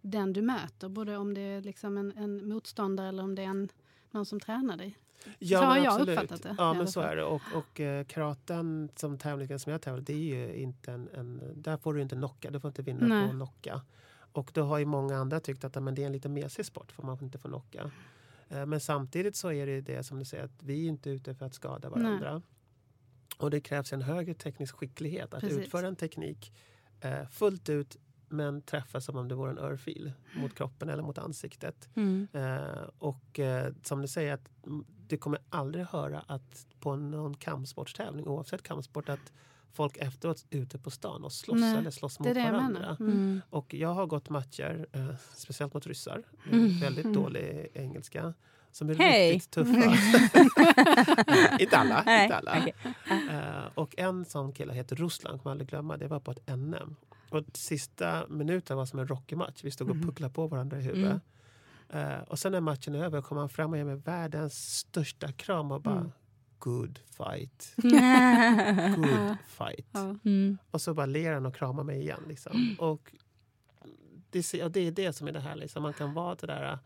den 0.00 0.32
du 0.32 0.42
möter. 0.42 0.88
Både 0.88 1.16
om 1.16 1.34
det 1.34 1.40
är 1.40 1.62
liksom 1.62 1.96
en, 1.96 2.12
en 2.16 2.48
motståndare 2.48 3.08
eller 3.08 3.22
om 3.22 3.34
det 3.34 3.42
är 3.42 3.46
en, 3.46 3.68
någon 4.10 4.26
som 4.26 4.40
tränar 4.40 4.76
dig. 4.76 4.96
Ja, 5.38 5.58
Så 5.58 5.64
har 5.64 5.76
jag 5.76 5.86
absolut. 5.86 6.18
uppfattat 6.18 6.42
det, 6.42 6.54
Ja, 6.58 6.72
men 6.74 6.88
så 6.88 7.00
är 7.00 7.16
det. 7.16 7.24
Och, 7.24 7.42
och 7.54 7.80
eh, 7.80 8.04
karaten 8.04 8.90
som 8.96 9.18
tävlingen 9.18 9.58
som 9.58 9.72
jag 9.72 9.82
tävlar, 9.82 10.02
det 10.02 10.12
är 10.12 10.16
ju 10.16 10.54
inte 10.54 10.92
en, 10.92 11.08
en... 11.14 11.42
Där 11.54 11.76
får 11.76 11.94
du 11.94 12.02
inte 12.02 12.16
knocka, 12.16 12.50
du 12.50 12.60
får 12.60 12.68
inte 12.68 12.82
vinna 12.82 13.06
Nej. 13.06 13.22
på 13.22 13.30
att 13.30 13.36
knocka. 13.36 13.80
Och 14.32 14.50
då 14.54 14.62
har 14.62 14.78
ju 14.78 14.84
många 14.84 15.16
andra 15.16 15.40
tyckt 15.40 15.64
att 15.64 15.82
men 15.82 15.94
det 15.94 16.02
är 16.02 16.06
en 16.06 16.12
lite 16.12 16.28
mesig 16.28 16.66
sport 16.66 16.92
för 16.92 17.02
man 17.02 17.18
får 17.18 17.24
inte 17.24 17.38
få 17.38 17.48
knocka. 17.48 17.90
Eh, 18.48 18.66
Men 18.66 18.80
samtidigt 18.80 19.36
så 19.36 19.52
är 19.52 19.66
det 19.66 19.80
det 19.80 20.02
som 20.02 20.18
du 20.18 20.24
säger 20.24 20.44
att 20.44 20.62
vi 20.62 20.84
är 20.84 20.88
inte 20.88 21.10
ute 21.10 21.34
för 21.34 21.46
att 21.46 21.54
skada 21.54 21.88
varandra. 21.90 22.42
Och 23.38 23.50
det 23.50 23.60
krävs 23.60 23.92
en 23.92 24.02
högre 24.02 24.34
teknisk 24.34 24.76
skicklighet 24.76 25.34
att 25.34 25.40
Precis. 25.40 25.58
utföra 25.58 25.86
en 25.86 25.96
teknik 25.96 26.52
eh, 27.00 27.28
fullt 27.28 27.68
ut 27.68 27.96
men 28.28 28.62
träffa 28.62 29.00
som 29.00 29.16
om 29.16 29.28
det 29.28 29.34
vore 29.34 29.50
en 29.50 29.58
örfil 29.58 30.12
mot 30.36 30.54
kroppen 30.54 30.88
eller 30.88 31.02
mot 31.02 31.18
ansiktet. 31.18 31.88
Mm. 31.94 32.28
Eh, 32.32 32.82
och 32.98 33.38
eh, 33.38 33.72
som 33.82 34.02
du 34.02 34.08
säger, 34.08 34.34
att 34.34 34.66
mm, 34.66 34.84
du 35.10 35.16
kommer 35.16 35.38
aldrig 35.50 35.86
höra 35.86 36.24
att 36.26 36.66
på 36.80 36.96
någon 36.96 37.34
kampsportstävling, 37.36 38.26
oavsett 38.28 38.62
kampsport, 38.62 39.08
att 39.08 39.32
folk 39.72 39.96
efteråt 39.96 40.44
ute 40.50 40.78
på 40.78 40.90
stan 40.90 41.24
och 41.24 41.32
slåss 41.32 41.60
Nej, 41.60 41.76
eller 41.78 41.90
slåss 41.90 42.18
mot 42.18 42.28
jag 42.28 42.34
varandra. 42.34 42.80
menar. 42.80 42.96
Mm. 43.00 43.12
Mm. 43.12 43.40
Och 43.50 43.74
jag 43.74 43.94
har 43.94 44.06
gått 44.06 44.28
matcher, 44.30 44.86
eh, 44.92 45.14
speciellt 45.34 45.74
mot 45.74 45.86
ryssar, 45.86 46.22
Mm. 46.50 46.80
väldigt 46.80 47.12
dålig 47.14 47.68
engelska. 47.74 48.34
Som 48.72 48.90
är 48.90 48.94
Hej! 48.94 49.32
riktigt 49.32 49.50
tuffa. 49.50 49.70
inte 51.60 51.76
alla. 51.78 52.02
Nej, 52.06 52.22
inte 52.24 52.36
alla. 52.36 52.56
okej. 52.60 52.74
Eh, 53.30 53.64
och 53.74 53.98
en 53.98 54.24
sån 54.24 54.52
kille 54.52 54.72
heter 54.72 54.96
Ruslan, 54.96 55.30
kommer 55.38 55.42
jag 55.44 55.50
aldrig 55.50 55.68
glömma. 55.68 55.96
Det 55.96 56.08
var 56.08 56.20
på 56.20 56.30
ett 56.30 56.48
NM. 56.58 56.96
Och 57.30 57.44
sista 57.54 58.26
minuten 58.28 58.76
var 58.76 58.86
som 58.86 58.98
en 58.98 59.06
Rocky-match. 59.08 59.60
Vi 59.64 59.70
stod 59.70 59.90
och 59.90 60.02
pucklade 60.02 60.34
på 60.34 60.46
varandra 60.46 60.78
i 60.78 60.82
huvudet. 60.82 61.22
Eh, 61.92 62.18
och 62.18 62.38
sen 62.38 62.52
när 62.52 62.60
matchen 62.60 62.94
är 62.94 63.04
över 63.04 63.20
kommer 63.20 63.40
han 63.40 63.48
fram 63.48 63.70
och 63.70 63.76
ger 63.76 63.84
mig 63.84 63.96
världens 63.96 64.78
största 64.78 65.32
kram 65.32 65.72
och 65.72 65.82
bara 65.82 65.96
Mm. 65.96 66.10
Good 66.58 66.98
fight. 67.16 67.74
Good 68.96 69.36
fight. 69.46 69.86
Ja. 69.92 70.16
Mm. 70.24 70.58
Och 70.70 70.80
så 70.80 70.94
bara 70.94 71.06
ler 71.06 71.32
han 71.34 71.46
och 71.46 71.54
kramar 71.54 71.84
mig 71.84 72.00
igen. 72.00 72.20
Liksom. 72.28 72.76
Och 72.78 73.12
det, 74.30 74.62
och 74.64 74.70
det 74.70 74.80
är 74.80 74.92
det 74.92 75.12
som 75.12 75.28
är 75.28 75.32
det 75.32 75.40
här. 75.40 75.56
Liksom. 75.56 75.82
Man 75.82 75.92
kan 75.92 76.14
vara 76.14 76.34
det 76.34 76.46
där... 76.46 76.78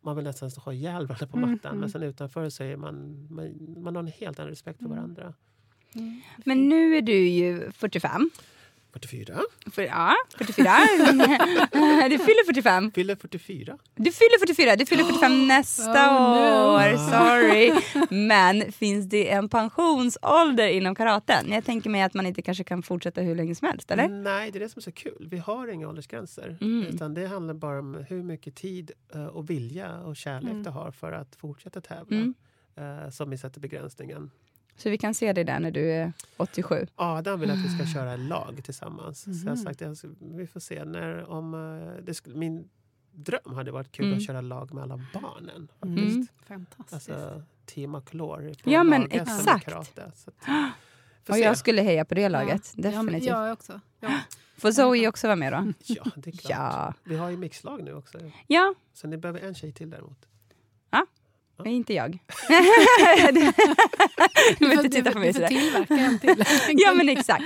Man 0.00 0.16
vill 0.16 0.24
nästan 0.24 0.50
ha 0.64 0.72
ihjäl 0.72 1.06
varandra 1.06 1.26
på 1.26 1.36
mattan. 1.36 1.70
Mm, 1.70 1.80
Men 1.80 1.90
sen 1.90 2.02
utanför 2.02 2.50
så 2.50 2.62
är 2.64 2.76
man, 2.76 3.26
man, 3.30 3.74
man 3.82 3.96
har 3.96 4.02
en 4.02 4.08
helt 4.08 4.38
annan 4.38 4.50
respekt 4.50 4.78
för 4.78 4.88
varandra. 4.88 5.34
Men 6.44 6.68
nu 6.68 6.96
är 6.96 7.02
du 7.02 7.28
ju 7.28 7.72
45. 7.72 8.30
44. 8.92 9.34
För, 9.72 9.82
ja, 9.82 10.14
44. 10.38 10.64
du 12.08 12.18
fyller 12.18 12.46
45. 12.46 12.92
Fyller 12.92 13.16
44. 13.16 13.78
Du 13.94 14.12
fyller 14.12 14.38
44, 14.46 14.76
du 14.76 14.86
fyller 14.86 15.04
45 15.04 15.46
nästa 15.48 15.92
Oh, 15.92 16.30
no. 16.30 16.72
år. 16.72 16.96
Sorry. 17.10 17.72
Men 18.26 18.72
finns 18.72 19.08
det 19.08 19.30
en 19.30 19.48
pensionsålder 19.48 20.68
inom 20.68 20.94
karaten? 20.94 21.52
Jag 21.52 21.64
tänker 21.64 21.90
mig 21.90 22.02
att 22.02 22.14
man 22.14 22.26
inte 22.26 22.42
kanske 22.42 22.64
kan 22.64 22.82
fortsätta 22.82 23.20
hur 23.20 23.34
länge 23.34 23.54
som 23.54 23.68
helst, 23.68 23.90
eller? 23.90 24.08
Nej, 24.08 24.50
det 24.50 24.58
är 24.58 24.60
det 24.60 24.68
som 24.68 24.78
är 24.78 24.82
så 24.82 24.92
kul. 24.92 25.26
Vi 25.30 25.38
har 25.38 25.68
inga 25.68 25.88
åldersgränser. 25.88 26.56
Mm. 26.60 26.86
Utan 26.86 27.14
det 27.14 27.26
handlar 27.26 27.54
bara 27.54 27.78
om 27.78 28.04
hur 28.08 28.22
mycket 28.22 28.54
tid 28.56 28.90
eh, 29.14 29.26
och 29.26 29.50
vilja 29.50 29.96
och 29.98 30.16
kärlek 30.16 30.50
Mm. 30.50 30.62
du 30.62 30.70
har 30.70 30.90
för 30.90 31.12
att 31.12 31.36
fortsätta 31.36 31.80
tävla. 31.80 32.16
Mm. 32.16 32.34
Eh, 32.76 33.10
som 33.10 33.30
vi 33.30 33.38
sätter 33.38 33.60
begränsningen. 33.60 34.30
Så 34.76 34.90
vi 34.90 34.98
kan 34.98 35.14
se 35.14 35.32
dig 35.32 35.44
där 35.44 35.60
när 35.60 35.70
du 35.70 35.92
är 35.92 36.12
87. 36.36 36.86
Adam 36.94 37.40
vill 37.40 37.50
att 37.50 37.58
vi 37.58 37.68
ska 37.68 37.86
köra 37.94 38.16
lag 38.16 38.60
tillsammans. 38.64 39.20
Så 39.22 39.30
jag 39.30 39.36
har 39.50 39.56
Mhm. 39.56 39.64
sagt 39.64 39.82
att 39.82 40.04
vi 40.20 40.46
får 40.46 40.60
se. 40.60 40.84
När, 40.84 41.30
om, 41.30 41.54
eh, 41.54 42.04
det 42.04 42.14
skulle, 42.14 42.36
min 42.36 42.68
dröm 43.12 43.54
hade 43.54 43.70
varit 43.72 43.92
kul 43.92 44.06
Mm. 44.06 44.18
att 44.18 44.24
köra 44.26 44.40
lag 44.40 44.74
med 44.74 44.82
alla 44.82 45.00
barnen. 45.14 45.68
Mm. 45.82 45.96
Faktiskt. 45.98 46.32
Fantastiskt. 46.48 47.10
Alltså 47.10 47.42
team 47.66 47.94
och 47.94 48.06
klor 48.08 48.54
på 48.64 48.70
Ja, 48.70 48.82
men 48.84 49.10
exakt. 49.10 49.64
karate. 49.64 50.12
Så 50.14 50.30
Och 51.28 51.38
jag 51.38 51.58
skulle 51.58 51.82
heja 51.82 52.04
på 52.04 52.14
det 52.14 52.28
laget. 52.28 52.72
Ja, 52.76 52.82
Definitivt. 52.90 53.24
jag 53.28 53.52
också. 53.52 53.80
Ja. 54.00 54.08
Får 54.56 54.72
Zoe 54.72 55.08
också 55.08 55.26
vara 55.26 55.36
med 55.36 55.52
då? 55.52 55.72
Ja, 55.84 56.04
det 56.16 56.30
är 56.30 56.36
klart. 56.36 56.50
Ja. 56.50 56.94
Vi 57.04 57.16
har 57.16 57.30
ju 57.30 57.36
mixlag 57.36 57.82
nu 57.82 57.94
också. 57.94 58.18
Ja, 58.46 58.74
Så 58.92 59.06
ni 59.08 59.16
behöver 59.16 59.40
en 59.40 59.54
tjej 59.54 59.72
till 59.72 59.90
däremot. 59.90 60.26
Men 61.64 61.72
inte 61.72 61.94
jag. 61.94 62.10
Du 62.12 62.18
du 63.32 63.52
får- 63.52 64.58
behöver 64.60 64.84
inte 64.84 64.88
titta 64.96 65.12
på 65.12 65.18
mig 65.18 65.32
Du 65.32 65.40
får 65.40 65.46
sådär. 65.46 65.48
tillverka 65.60 65.94
en 65.94 66.18
till. 66.18 66.44
Ja, 66.76 66.94
men 66.94 67.08
exakt. 67.08 67.44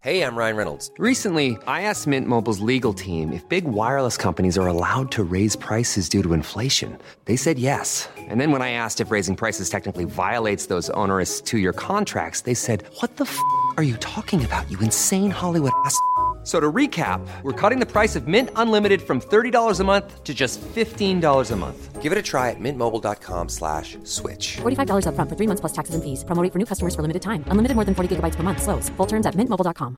Hey, 0.00 0.22
I'm 0.22 0.36
Ryan 0.36 0.54
Reynolds. 0.56 0.88
Recently, 0.98 1.58
I 1.66 1.82
asked 1.82 2.06
Mint 2.06 2.28
Mobile's 2.28 2.60
legal 2.60 2.94
team 2.94 3.32
if 3.32 3.48
big 3.48 3.64
wireless 3.64 4.16
companies 4.16 4.56
are 4.56 4.68
allowed 4.68 5.10
to 5.12 5.24
raise 5.24 5.56
prices 5.56 6.08
due 6.08 6.22
to 6.22 6.32
inflation. 6.32 6.96
They 7.24 7.34
said 7.34 7.58
yes. 7.58 8.08
And 8.16 8.40
then 8.40 8.52
when 8.52 8.62
I 8.62 8.70
asked 8.70 9.00
if 9.00 9.10
raising 9.10 9.34
prices 9.34 9.68
technically 9.68 10.04
violates 10.04 10.66
those 10.66 10.90
onerous 10.90 11.40
two 11.40 11.58
year 11.58 11.72
contracts, 11.72 12.42
they 12.42 12.54
said, 12.54 12.84
What 13.00 13.16
the 13.16 13.24
f 13.24 13.36
are 13.76 13.82
you 13.82 13.96
talking 13.96 14.44
about, 14.44 14.70
you 14.70 14.78
insane 14.78 15.32
Hollywood 15.32 15.72
ass? 15.84 15.98
F- 16.46 16.52
So 16.52 16.60
to 16.60 16.72
recap, 16.72 17.26
we're 17.42 17.52
cutting 17.60 17.80
the 17.80 17.86
price 17.92 18.14
of 18.14 18.28
Mint 18.28 18.50
Unlimited 18.54 19.02
from 19.02 19.20
$30 19.20 19.80
a 19.80 19.84
month 19.84 20.22
to 20.22 20.32
just 20.32 20.60
$15 20.60 21.50
a 21.50 21.56
month. 21.56 22.00
Give 22.00 22.12
it 22.12 22.18
a 22.18 22.22
try 22.22 22.50
at 22.50 22.60
mintmobile.com 22.60 23.48
slash 23.48 23.98
switch. 24.04 24.58
$45 24.62 25.06
upfront 25.06 25.28
for 25.28 25.34
three 25.36 25.48
months 25.48 25.60
plus 25.60 25.72
taxes 25.72 25.96
and 25.96 26.04
fees. 26.04 26.22
Promo 26.24 26.48
for 26.52 26.58
new 26.60 26.64
customers 26.64 26.94
for 26.94 27.02
limited 27.02 27.22
time. 27.22 27.42
Unlimited 27.50 27.74
more 27.74 27.84
than 27.84 27.96
40 27.96 28.14
gigabytes 28.14 28.36
per 28.36 28.44
month. 28.44 28.62
Slows. 28.62 28.88
Full 28.96 29.06
terms 29.08 29.26
at 29.26 29.34
mintmobile.com. 29.34 29.96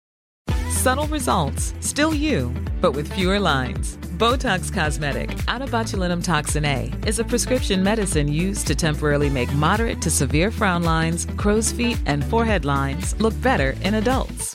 Subtle 0.70 1.08
results, 1.08 1.74
still 1.80 2.14
you, 2.14 2.50
but 2.80 2.92
with 2.92 3.12
fewer 3.12 3.38
lines. 3.40 3.98
Botox 4.16 4.72
Cosmetic, 4.72 5.36
out 5.48 5.60
of 5.60 5.70
botulinum 5.70 6.22
toxin 6.24 6.64
A, 6.64 6.90
is 7.06 7.18
a 7.18 7.24
prescription 7.24 7.82
medicine 7.82 8.28
used 8.32 8.66
to 8.68 8.74
temporarily 8.74 9.28
make 9.28 9.52
moderate 9.54 10.00
to 10.02 10.10
severe 10.10 10.50
frown 10.50 10.82
lines, 10.84 11.26
crow's 11.36 11.72
feet, 11.72 11.98
and 12.06 12.24
forehead 12.24 12.64
lines 12.64 13.14
look 13.20 13.34
better 13.42 13.74
in 13.82 13.94
adults. 13.94 14.54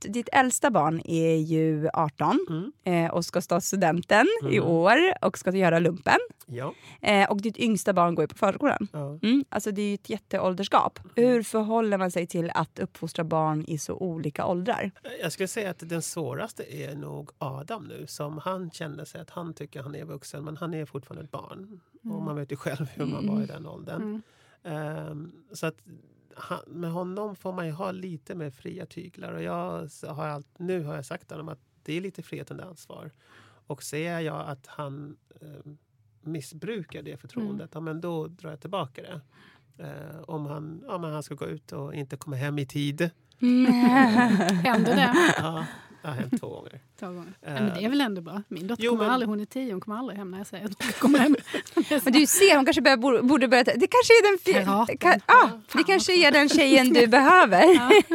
Ditt 0.00 0.28
äldsta 0.32 0.70
barn 0.70 1.00
är 1.04 1.36
ju 1.36 1.88
18 1.92 2.38
Mm. 2.50 2.72
eh, 3.06 3.10
och 3.10 3.24
ska 3.24 3.40
ta 3.40 3.60
studenten 3.60 4.26
i 4.50 4.56
Mm. 4.56 4.68
år 4.68 4.98
och 5.22 5.38
ska 5.38 5.50
göra 5.56 5.78
lumpen. 5.78 6.18
Ja. 6.46 6.74
Eh, 7.00 7.30
och 7.30 7.42
ditt 7.42 7.56
yngsta 7.58 7.92
barn 7.92 8.14
går 8.14 8.22
ju 8.22 8.28
på 8.28 8.34
förskolan. 8.34 8.88
ja. 8.92 9.18
Mm, 9.22 9.44
alltså 9.48 9.70
det 9.72 9.82
är 9.82 9.88
ju 9.88 9.94
ett 9.94 10.10
jätteålderskap. 10.10 10.98
Hur 11.16 11.42
förhåller 11.42 11.98
man 11.98 12.10
sig 12.10 12.26
till 12.26 12.50
att 12.54 12.78
uppfostra 12.78 13.24
barn 13.24 13.64
i 13.68 13.78
så 13.78 13.94
olika 13.94 14.46
åldrar? 14.46 14.90
Jag 15.22 15.32
skulle 15.32 15.48
säga 15.48 15.70
att 15.70 15.88
den 15.88 16.02
svåraste 16.02 16.74
är 16.76 16.94
nog 16.96 17.30
Adam 17.38 17.84
nu. 17.84 18.04
Som 18.06 18.38
han 18.38 18.70
kände 18.70 19.06
sig 19.06 19.20
att 19.20 19.30
han 19.30 19.54
tycker 19.54 19.82
han 19.82 19.94
är 19.94 20.04
vuxen 20.04 20.44
men 20.44 20.56
han 20.56 20.74
är 20.74 20.84
fortfarande 20.86 21.24
ett 21.24 21.30
barn. 21.30 21.80
Och 22.02 22.22
man 22.22 22.36
vet 22.36 22.52
ju 22.52 22.56
själv 22.56 22.86
hur 22.94 23.06
man 23.06 23.26
var 23.26 23.42
i 23.42 23.46
den 23.46 23.66
åldern. 23.66 24.02
Mm. 24.02 24.22
Ehm, 24.64 25.32
så 25.52 25.66
att 25.66 25.76
han, 26.38 26.60
med 26.66 26.90
honom 26.90 27.36
får 27.36 27.52
man 27.52 27.66
ju 27.66 27.72
ha 27.72 27.90
lite 27.90 28.34
mer 28.34 28.50
fria 28.50 28.86
tyglar. 28.86 29.32
Och 29.32 29.42
jag 29.42 29.88
har 30.06 30.26
allt, 30.26 30.58
nu 30.58 30.84
har 30.84 30.94
jag 30.94 31.06
sagt 31.06 31.30
honom 31.30 31.48
att 31.48 31.58
det 31.82 31.92
är 31.92 32.00
lite 32.00 32.22
frihet 32.22 32.50
under 32.50 32.64
ansvar. 32.64 33.10
Och 33.66 33.82
ser 33.82 34.20
jag 34.20 34.48
att 34.48 34.66
han 34.66 35.16
eh, 35.40 35.72
missbrukar 36.22 37.02
det 37.02 37.16
förtroendet, 37.16 37.70
ja, 37.74 37.80
men 37.80 38.00
då 38.00 38.26
drar 38.26 38.50
jag 38.50 38.60
tillbaka 38.60 39.02
det. 39.02 39.20
Eh, 39.84 40.20
om 40.20 40.46
han, 40.46 40.84
ja, 40.86 40.98
men 40.98 41.12
han 41.12 41.22
ska 41.22 41.34
gå 41.34 41.46
ut 41.46 41.72
och 41.72 41.94
inte 41.94 42.16
komma 42.16 42.36
hem 42.36 42.58
i 42.58 42.66
tid. 42.66 43.00
Händer 43.38 44.96
det? 44.96 45.14
Ja, 45.36 45.66
har 46.02 46.12
hänt 46.12 46.40
två 46.40 46.48
gånger. 46.48 46.80
Två 47.00 47.06
gånger. 47.06 47.32
Ja, 47.40 47.48
men 47.50 47.74
det 47.74 47.84
är 47.84 47.88
väl 47.88 48.00
ändå 48.00 48.20
bra. 48.20 48.42
Min 48.48 48.66
dotter 48.66 48.84
Jo, 48.84 48.90
kommer 48.92 49.04
men- 49.04 49.12
aldrig, 49.12 49.28
hon 49.28 49.40
är 49.40 49.44
tio, 49.44 49.72
hon 49.72 49.80
kommer 49.80 49.96
aldrig 49.98 50.18
hem 50.18 50.30
när 50.30 50.38
jag 50.38 50.46
säger 50.46 50.64
att 50.64 50.82
hon 50.82 50.92
kommer 50.92 51.18
hem. 51.18 51.36
Men 52.04 52.12
du 52.12 52.26
ser, 52.26 52.56
hon 52.56 52.64
kanske 52.64 52.82
bör, 52.82 53.22
borde- 53.22 53.48
börja... 53.48 53.64
Det 53.64 53.72
kanske 53.86 54.12
är 54.12 54.30
den... 54.30 54.38
fi-. 54.88 54.96
Ka, 54.98 55.20
ah, 55.26 55.48
det 55.76 55.82
kanske 55.84 56.12
är 56.28 56.30
den 56.32 56.48
tjejen 56.48 56.92
du 56.92 57.06
behöver 57.18 57.64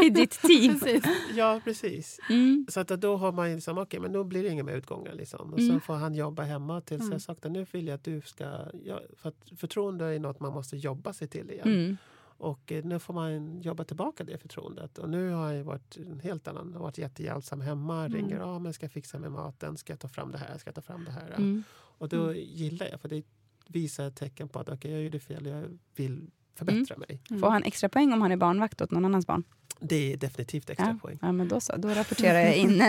i 0.06 0.10
ditt 0.10 0.32
team. 0.42 0.80
Precis. 0.80 1.04
Ja, 1.36 1.62
precis. 1.64 2.20
Mm. 2.30 2.66
Så 2.70 2.80
att 2.80 2.88
då 2.88 3.18
har 3.18 3.32
man 3.32 3.50
ju 3.50 3.56
liksom, 3.56 3.78
okej, 3.78 4.00
men 4.00 4.12
då 4.12 4.24
blir 4.24 4.44
det 4.44 4.50
inga 4.50 4.64
mer 4.64 4.74
utgångar. 4.76 5.14
Liksom. 5.14 5.54
Och 5.54 5.60
Mm. 5.60 5.72
sen 5.72 5.82
får 5.82 5.94
han 5.96 6.16
jobba 6.16 6.44
hemma 6.44 6.82
tills 6.82 7.12
jag 7.12 7.22
sagt 7.22 7.46
att 7.46 7.52
nu 7.52 7.66
vill 7.72 7.88
jag 7.88 7.96
att 7.96 8.04
du 8.04 8.22
ska... 8.26 8.46
Ja, 8.86 9.02
för 9.22 9.30
att 9.30 9.60
förtroende 9.60 10.06
är 10.06 10.20
något 10.20 10.40
man 10.40 10.54
måste 10.54 10.78
jobba 10.78 11.14
sig 11.14 11.28
till 11.28 11.52
igen. 11.52 11.68
Mm. 11.68 11.98
Och 12.38 12.72
eh, 12.72 12.84
nu 12.86 13.00
får 13.00 13.14
man 13.14 13.62
jobba 13.62 13.84
tillbaka 13.84 14.24
det 14.24 14.38
förtroendet. 14.38 14.98
Och 14.98 15.10
nu 15.10 15.30
har 15.30 15.52
jag 15.52 15.64
varit 15.64 15.98
en 15.98 16.20
helt 16.20 16.48
annan. 16.48 16.70
Jag 16.72 16.80
har 16.80 16.84
varit 16.84 16.98
jättehjälpsam 16.98 17.62
hemma. 17.62 18.08
Ringer, 18.08 18.38
ja 18.38 18.60
men 18.60 18.74
ska 18.74 18.86
jag 18.86 18.92
fixa 18.92 19.20
med 19.20 19.32
maten? 19.32 19.78
Ska 19.78 19.94
jag 19.94 20.00
ta 20.00 20.08
fram 20.08 20.32
det 20.32 20.38
här? 20.38 20.58
Ska 20.58 20.68
jag 20.68 20.76
ta 20.76 20.82
fram 20.82 21.06
det 21.06 21.12
här? 21.12 21.34
Mm. 21.38 21.64
Och 21.74 22.10
då 22.10 22.34
gillar 22.34 22.88
jag, 22.88 23.02
för 23.02 23.10
det 23.10 23.24
visar 23.68 24.10
tecken 24.10 24.50
på 24.50 24.60
att 24.60 24.70
okej, 24.70 24.92
jag 24.92 25.04
gjorde 25.04 25.20
fel. 25.20 25.46
Jag 25.46 25.80
vill 25.96 26.32
förbättra 26.56 26.98
mig. 26.98 27.40
Får 27.40 27.50
han 27.50 27.64
extra 27.64 27.90
poäng 27.90 28.14
om 28.14 28.22
han 28.22 28.32
är 28.32 28.38
barnvakt 28.38 28.82
åt 28.82 28.92
någon 28.92 29.06
annans 29.06 29.28
barn? 29.28 29.44
Det 29.86 30.14
är 30.14 30.18
definitivt 30.18 30.70
extra 30.70 30.88
Ja, 30.88 30.98
poäng. 31.02 31.18
ja 31.22 31.32
men 31.32 31.48
då 31.48 31.60
så. 31.60 31.76
Då 31.78 31.88
rapporterar 31.90 32.40
jag 32.40 32.56
in 32.58 32.84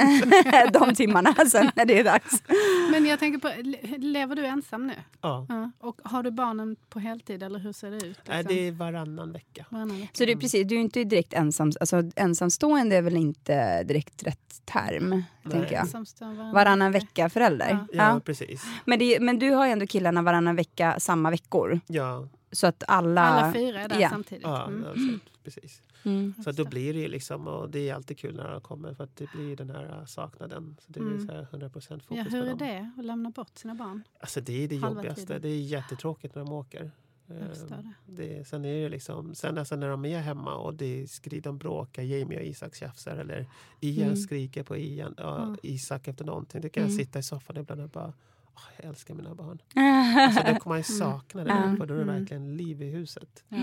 de 0.73 0.95
timmarna 0.95 1.35
sen 1.51 1.71
när 1.77 1.85
det 1.85 1.99
är 1.99 2.05
dags. 2.05 2.43
Men 2.91 3.07
jag 3.07 3.19
tänker 3.19 3.39
på, 3.39 3.63
le- 3.63 3.99
lever 3.99 4.37
du 4.37 4.47
ensam 4.47 4.87
nu? 4.87 4.95
Ja. 5.21 5.47
Ja. 5.49 5.71
Och 5.79 6.01
har 6.05 6.23
du 6.23 6.31
barnen 6.31 6.77
på 6.89 6.99
heltid 6.99 7.43
eller 7.43 7.59
hur 7.59 7.73
ser 7.73 7.91
det 7.91 7.97
ut? 8.07 8.19
Nej, 8.29 8.39
liksom? 8.39 8.57
det 8.57 8.69
är 8.69 8.73
varannan 8.73 9.33
vecka. 9.33 9.67
Varannan 9.71 10.01
vecka. 10.01 10.11
Så 10.13 10.25
det 10.25 10.33
är 10.33 10.37
precis, 10.37 10.69
du 10.69 10.75
är 10.77 10.81
inte 10.81 11.05
direkt 11.05 11.33
ensam, 11.33 11.73
alltså 11.81 12.03
ensamstående 12.17 12.97
är 12.97 13.03
väl 13.03 13.17
inte 13.17 13.83
direkt 13.83 14.23
rätt 14.23 14.61
term, 14.65 15.23
tänker 15.51 15.73
jag. 15.73 15.81
Ensamstående 15.83 16.37
varannan, 16.37 16.55
Varannan 16.55 16.93
vecka 16.93 17.29
förälder. 17.31 17.69
Ja. 17.71 17.87
Ja, 17.93 18.15
Ja. 18.15 18.21
precis. 18.25 18.63
Men, 18.85 18.99
det, 18.99 19.21
men 19.21 19.39
du 19.39 19.51
har 19.51 19.67
ju 19.67 19.73
ändå 19.73 19.87
killarna 19.87 20.23
varannan 20.23 20.57
vecka 20.57 21.01
samma 21.01 21.31
veckor. 21.31 21.81
Ja, 21.87 22.29
Så 22.53 22.67
att 22.67 22.83
alla... 22.89 23.21
Alla 23.23 23.53
fyra 23.53 23.81
är 23.81 23.89
där 23.89 24.01
Ja. 24.01 24.09
samtidigt. 24.11 24.45
ja 24.45 24.67
Mm. 24.67 24.85
alltså, 24.87 25.19
precis. 25.45 25.81
Mm. 26.05 26.35
Så 26.45 26.53
då 26.53 26.65
blir 26.65 26.95
det 26.95 27.01
ju 27.01 27.09
liksom, 27.09 27.49
och 27.49 27.71
det 27.71 27.89
är 27.89 27.95
alltid 27.95 28.19
kul 28.19 28.37
när 28.37 28.51
de 28.51 28.61
kommer 28.61 28.95
för 28.95 29.05
att 29.05 29.17
det 29.17 29.31
blir 29.33 29.57
den 29.57 29.71
här 29.71 29.99
äh, 30.01 30.05
saknaden. 30.05 30.77
Så 30.81 30.93
det 30.93 31.01
är 31.01 31.05
Mm. 31.05 31.27
så 31.27 31.33
här 31.33 31.47
100% 31.53 32.01
fokus 32.01 32.05
Ja, 32.11 32.25
på 32.25 32.31
hur 32.31 32.45
är 32.45 32.55
det 32.55 32.91
att 32.99 33.05
lämna 33.05 33.31
bort 33.31 33.59
sina 33.59 33.75
barn? 33.75 34.03
Alltså 34.21 34.41
det 34.41 34.65
är 34.65 34.69
det 34.69 34.77
Halva 34.77 34.97
jobbigaste. 35.01 35.27
tiden. 35.27 35.43
Det 35.43 35.49
är 35.49 35.61
jättetråkigt 35.61 36.35
när 36.35 36.45
de 36.45 36.53
åker. 36.53 36.91
Jag 37.27 37.49
förstår 37.49 37.75
Eh, 37.77 37.83
det. 38.07 38.23
det, 38.39 38.45
sen 38.49 38.65
är 38.65 38.83
det 38.83 38.89
liksom, 38.89 39.35
sen 39.35 39.59
alltså 39.59 39.77
när 39.77 39.89
de 39.89 40.05
är 40.05 40.19
hemma 40.21 40.55
och 40.55 40.75
det 40.75 41.11
skri, 41.11 41.41
de 41.41 41.59
bråkar, 41.59 42.03
Jamie 42.03 42.39
och 42.39 42.45
Isak 42.45 42.75
tjafsar 42.75 43.17
eller 43.17 43.47
Ian 43.81 44.05
Mm. 44.07 44.17
skriker 44.17 44.63
på 44.63 44.77
Ian, 44.77 45.15
ja, 45.17 45.43
Mm. 45.43 45.57
Isak 45.63 46.09
efter 46.09 46.25
någonting. 46.25 46.61
Då 46.61 46.69
kan 46.69 46.83
Mm. 46.83 46.97
jag 46.97 47.07
sitta 47.07 47.19
i 47.19 47.23
soffan 47.23 47.57
ibland 47.57 47.81
och 47.81 47.89
bara 47.89 48.13
"Åh, 48.55 48.63
jag 48.77 48.87
älskar 48.87 49.15
mina 49.15 49.35
barn. 49.35 49.59
Alltså, 50.19 50.41
då 50.41 50.59
kommer 50.61 50.69
man 50.75 50.79
ju 50.79 50.83
sakna 50.85 51.45
det, 51.45 51.77
för 51.79 51.87
då 51.87 51.95
är 51.95 51.99
det 51.99 52.03
Mm. 52.03 52.19
verkligen 52.21 52.57
liv 52.57 52.83
i 52.83 52.91
huset. 52.91 53.45
Ja. 53.49 53.59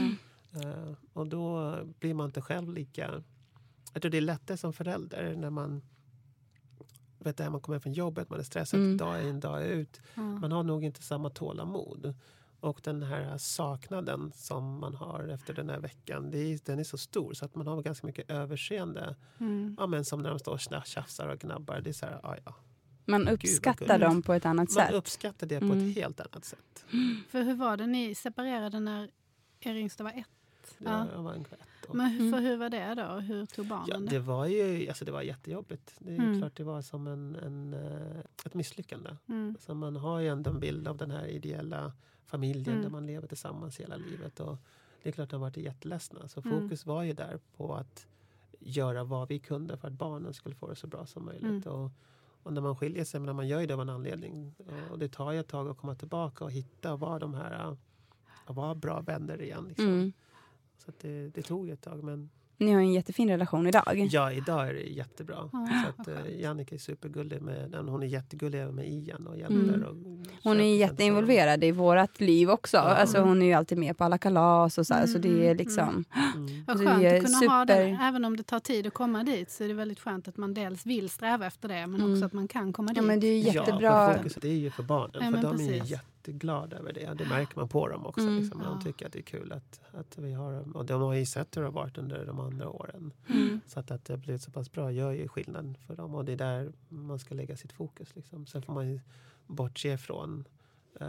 Eh, 0.54 0.94
och 1.14 1.28
då 1.28 1.76
blir 2.00 2.14
man 2.14 2.26
inte 2.26 2.42
själv 2.42 2.74
lika... 2.74 3.24
Jag 3.94 4.02
tror 4.02 4.10
det 4.12 4.18
är 4.18 4.22
lättare 4.22 4.58
som 4.58 4.74
förälder 4.74 5.36
när 5.36 5.50
man 5.50 5.82
vet 7.20 7.38
du, 7.38 7.50
man 7.50 7.62
kommer 7.62 7.80
från 7.80 7.94
jobbet, 7.94 8.30
man 8.30 8.40
är 8.40 8.44
stressad 8.44 8.80
Mm. 8.80 8.98
dag 8.98 9.28
in 9.30 9.40
dag 9.40 9.66
ut. 9.66 10.02
Ja. 10.14 10.22
Man 10.22 10.52
har 10.52 10.64
nog 10.64 10.84
inte 10.84 11.04
samma 11.04 11.30
tålamod. 11.30 12.14
Och 12.60 12.82
den 12.84 13.04
här 13.04 13.38
saknaden 13.38 14.32
som 14.36 14.80
man 14.80 14.96
har 14.96 15.28
efter 15.28 15.54
den 15.54 15.70
här 15.70 15.80
veckan, 15.80 16.32
det 16.32 16.38
är, 16.38 16.60
den 16.66 16.80
är 16.80 16.84
så 16.84 16.98
stor 16.98 17.34
så 17.34 17.46
att 17.46 17.56
man 17.56 17.68
har 17.68 17.82
ganska 17.82 18.08
mycket 18.08 18.30
överseende. 18.32 19.16
Mm. 19.38 19.76
Ja, 19.80 19.88
men 19.88 20.06
som 20.06 20.22
när 20.22 20.30
de 20.30 20.40
står 20.40 20.52
och 20.54 20.86
tjafsar 20.86 21.28
och 21.28 21.40
gnabbar. 21.40 21.82
Det 21.82 21.90
är 21.90 21.94
så 21.94 22.06
här, 22.06 22.20
ja, 22.24 22.38
ja. 22.46 22.56
Man 23.06 23.28
uppskattar 23.28 23.86
gulligt. 23.86 24.02
dem 24.02 24.22
på 24.22 24.34
ett 24.34 24.46
annat 24.46 24.70
Man 24.76 24.86
sätt. 24.86 24.94
uppskattar 24.94 25.48
det 25.48 25.60
på 25.60 25.66
Mm. 25.66 25.90
ett 25.90 25.96
helt 25.96 26.20
annat 26.20 26.46
sätt. 26.46 26.86
För 27.30 27.44
hur 27.44 27.56
var 27.56 27.78
det? 27.78 27.88
Ni 27.88 28.16
separerade 28.16 28.80
när 28.80 29.10
er 29.60 29.76
yngsta 29.76 30.04
var 30.04 30.12
ett? 30.12 30.26
Det 30.78 30.90
Ja. 30.90 31.08
jag 31.14 31.24
var 31.24 31.34
ungefär 31.34 31.58
ett 31.58 31.90
år. 31.90 31.94
Men 31.94 32.10
hur- 32.12 32.20
Mm. 32.28 32.32
för 32.34 32.40
hur 32.50 32.58
var 32.58 32.70
det 32.70 32.94
då? 32.96 33.04
Hur 33.20 33.46
tog 33.46 33.66
Ja, 33.66 33.70
barnen 33.70 34.06
det 34.06 34.20
var 34.20 34.46
ju 34.46 34.88
alltså 34.88 35.06
det 35.06 35.12
var 35.12 35.22
jättejobbigt. 35.22 35.96
Det 36.00 36.12
är 36.16 36.20
Mm. 36.20 36.40
klart 36.40 36.56
det 36.56 36.64
var 36.64 36.82
som 36.82 37.08
en, 37.08 37.36
en, 37.36 37.74
eh, 37.74 38.20
ett 38.46 38.54
misslyckande. 38.54 39.10
Mm. 39.28 39.56
Så 39.60 39.74
man 39.74 39.96
har 39.96 40.20
ju 40.20 40.28
ändå 40.28 40.50
en 40.50 40.60
bild 40.60 40.88
av 40.88 40.98
den 40.98 41.12
här 41.12 41.26
ideella 41.26 41.94
familjen 42.26 42.70
Mm. 42.76 42.82
där 42.84 42.90
man 42.90 43.06
lever 43.06 43.28
tillsammans 43.28 43.80
hela 43.80 43.96
livet. 43.96 44.40
Och 44.40 44.58
det 45.04 45.10
är 45.10 45.14
klart 45.14 45.24
att 45.24 45.30
de 45.30 45.42
har 45.42 45.50
varit 45.50 45.58
jätteledsna. 45.58 46.28
Så 46.28 46.42
Mm. 46.46 46.62
fokus 46.62 46.86
var 46.86 47.04
ju 47.04 47.14
där 47.14 47.40
på 47.58 47.76
att 47.76 48.08
göra 48.60 49.04
vad 49.04 49.28
vi 49.28 49.40
kunde 49.40 49.78
för 49.78 49.88
att 49.88 49.94
barnen 49.94 50.34
skulle 50.34 50.56
få 50.56 50.68
det 50.68 50.76
så 50.76 50.88
bra 50.88 51.06
som 51.06 51.26
möjligt. 51.26 51.66
Mm. 51.66 51.80
Och, 51.80 51.92
och 52.44 52.54
när 52.54 52.62
man 52.62 52.76
skiljer 52.76 53.06
sig, 53.06 53.20
men 53.20 53.36
man 53.36 53.48
gör 53.48 53.60
ju 53.60 53.68
det 53.68 53.74
av 53.74 53.82
en 53.82 53.90
anledning. 53.90 54.56
Och 54.92 55.00
det 55.00 55.08
tar 55.10 55.32
ju 55.32 55.40
ett 55.40 55.48
tag 55.48 55.70
att 55.70 55.78
komma 55.78 55.96
tillbaka 55.96 56.44
och 56.46 56.52
hitta 56.52 56.94
och 56.94 57.00
vara 57.00 57.20
de 57.20 57.34
här 57.34 57.52
att 58.46 58.56
vara 58.56 58.76
bra 58.76 59.02
vänner 59.02 59.42
igen. 59.42 59.66
Liksom. 59.68 59.86
Mm. 59.88 60.14
Så 60.86 60.90
att 60.90 61.00
det, 61.00 61.30
det 61.30 61.42
tog 61.42 61.68
ju 61.68 61.74
ett 61.74 61.82
tag. 61.82 62.04
Men 62.04 62.30
Ni 62.58 62.72
har 62.72 62.80
en 62.80 62.94
jättefin 62.94 63.30
relation 63.30 63.68
idag. 63.68 64.08
Ja, 64.12 64.32
idag 64.32 64.68
är 64.70 64.74
det 64.74 64.82
jättebra. 64.82 65.50
Ja, 65.54 65.68
så 65.96 66.02
att, 66.02 66.08
eh, 66.08 66.40
Jannica 66.42 66.76
är 66.76 66.80
supergullig 66.80 67.42
med 67.42 67.72
den. 67.72 67.88
Hon 67.88 68.04
är 68.04 68.08
jättegullig 68.08 68.62
även 68.62 68.76
med 68.76 68.88
Ian 68.92 69.28
och 69.28 69.38
hjälper. 69.38 69.56
Mm. 69.56 69.84
Och 69.84 69.96
Hon 70.44 70.60
är 70.60 70.76
jätteinvolverad 70.76 71.64
i 71.64 71.72
vårt 71.72 72.20
liv 72.20 72.50
också. 72.50 72.78
Ja. 72.78 72.82
Alltså, 72.84 73.22
hon 73.22 73.42
är 73.42 73.46
ju 73.46 73.54
alltid 73.54 73.78
med 73.78 73.98
på 73.98 74.04
alla 74.04 74.18
kalas 74.18 74.78
och 74.78 74.88
så, 74.88 74.94
här, 74.94 75.08
så 75.08 75.18
det 75.18 75.30
är 75.30 75.46
Mm, 75.46 75.58
liksom... 75.58 75.86
för 76.12 76.32
dem. 76.34 76.46
Mm. 76.48 76.64
Vad 76.68 76.78
Det 76.80 76.86
skönt 76.86 77.04
är 77.04 77.18
att 77.18 77.26
kunna 77.26 77.38
ha 77.38 77.66
super- 77.66 77.66
det. 77.66 77.98
Även 78.02 78.26
om 78.26 78.38
det 78.38 78.44
tar 78.44 78.60
tid 78.60 78.88
att 78.88 78.94
komma 78.94 79.24
dit 79.24 79.52
så 79.52 79.64
är 79.64 79.68
det 79.68 79.74
väldigt 79.74 80.00
skönt 80.00 80.28
att 80.28 80.38
man 80.38 80.54
dels 80.54 80.86
vill 80.86 81.10
sträva 81.10 81.46
efter 81.46 81.68
det 81.68 81.88
men 81.88 82.02
Mm. 82.02 82.14
också 82.14 82.26
att 82.26 82.34
man 82.34 82.48
kan 82.48 82.74
komma 82.74 82.88
dit. 82.88 82.98
Ja 82.98 83.04
men 83.04 83.20
det 83.20 83.28
är 83.28 83.48
Ja, 83.48 83.54
jättebra. 83.54 84.08
för 84.08 84.18
fokuset 84.18 84.44
är 84.44 84.50
ju 84.50 84.72
för 84.72 84.84
barnen. 84.84 85.12
Ja, 85.14 85.32
för 85.32 85.38
de 85.42 85.48
är 85.48 85.52
precis. 85.80 85.92
ju 85.92 85.98
jätteglada 86.28 86.78
över 86.78 86.94
det. 86.94 87.14
Det 87.18 87.26
märker 87.26 87.56
man 87.56 87.68
på 87.70 87.88
dem 87.88 88.06
också. 88.06 88.22
Mm. 88.22 88.38
Liksom. 88.40 88.60
De 88.60 88.74
Ja. 88.76 88.82
tycker 88.82 89.06
att 89.06 89.14
det 89.14 89.20
är 89.20 89.24
kul 89.24 89.52
att, 89.52 89.82
att 89.92 90.18
vi 90.18 90.34
har 90.34 90.54
dem. 90.54 90.72
Och 90.72 90.86
de 90.86 91.02
har 91.02 91.14
ju 91.14 91.26
sett 91.26 91.58
hur 91.58 91.62
det 91.62 91.68
har 91.68 91.74
varit 91.74 91.98
under 91.98 92.26
de 92.26 92.40
andra 92.40 92.70
åren. 92.70 93.14
Mm. 93.30 93.60
Så 93.68 93.80
att, 93.80 93.92
att 93.92 94.06
det 94.06 94.14
har 94.14 94.18
blivit 94.18 94.42
så 94.42 94.52
pass 94.52 94.72
bra 94.72 94.92
gör 94.92 95.12
ju 95.12 95.28
skillnad 95.28 95.78
för 95.88 95.96
dem. 95.96 96.16
Och 96.16 96.26
det 96.26 96.32
är 96.32 96.38
där 96.38 96.72
man 96.90 97.20
ska 97.20 97.36
lägga 97.36 97.58
sitt 97.58 97.72
fokus. 97.72 98.16
Liksom. 98.16 98.46
Sen 98.46 98.62
får 98.62 98.74
man 98.74 98.90
ju 98.90 99.00
bortse 99.48 99.98
från 99.98 100.48
eh, 101.00 101.08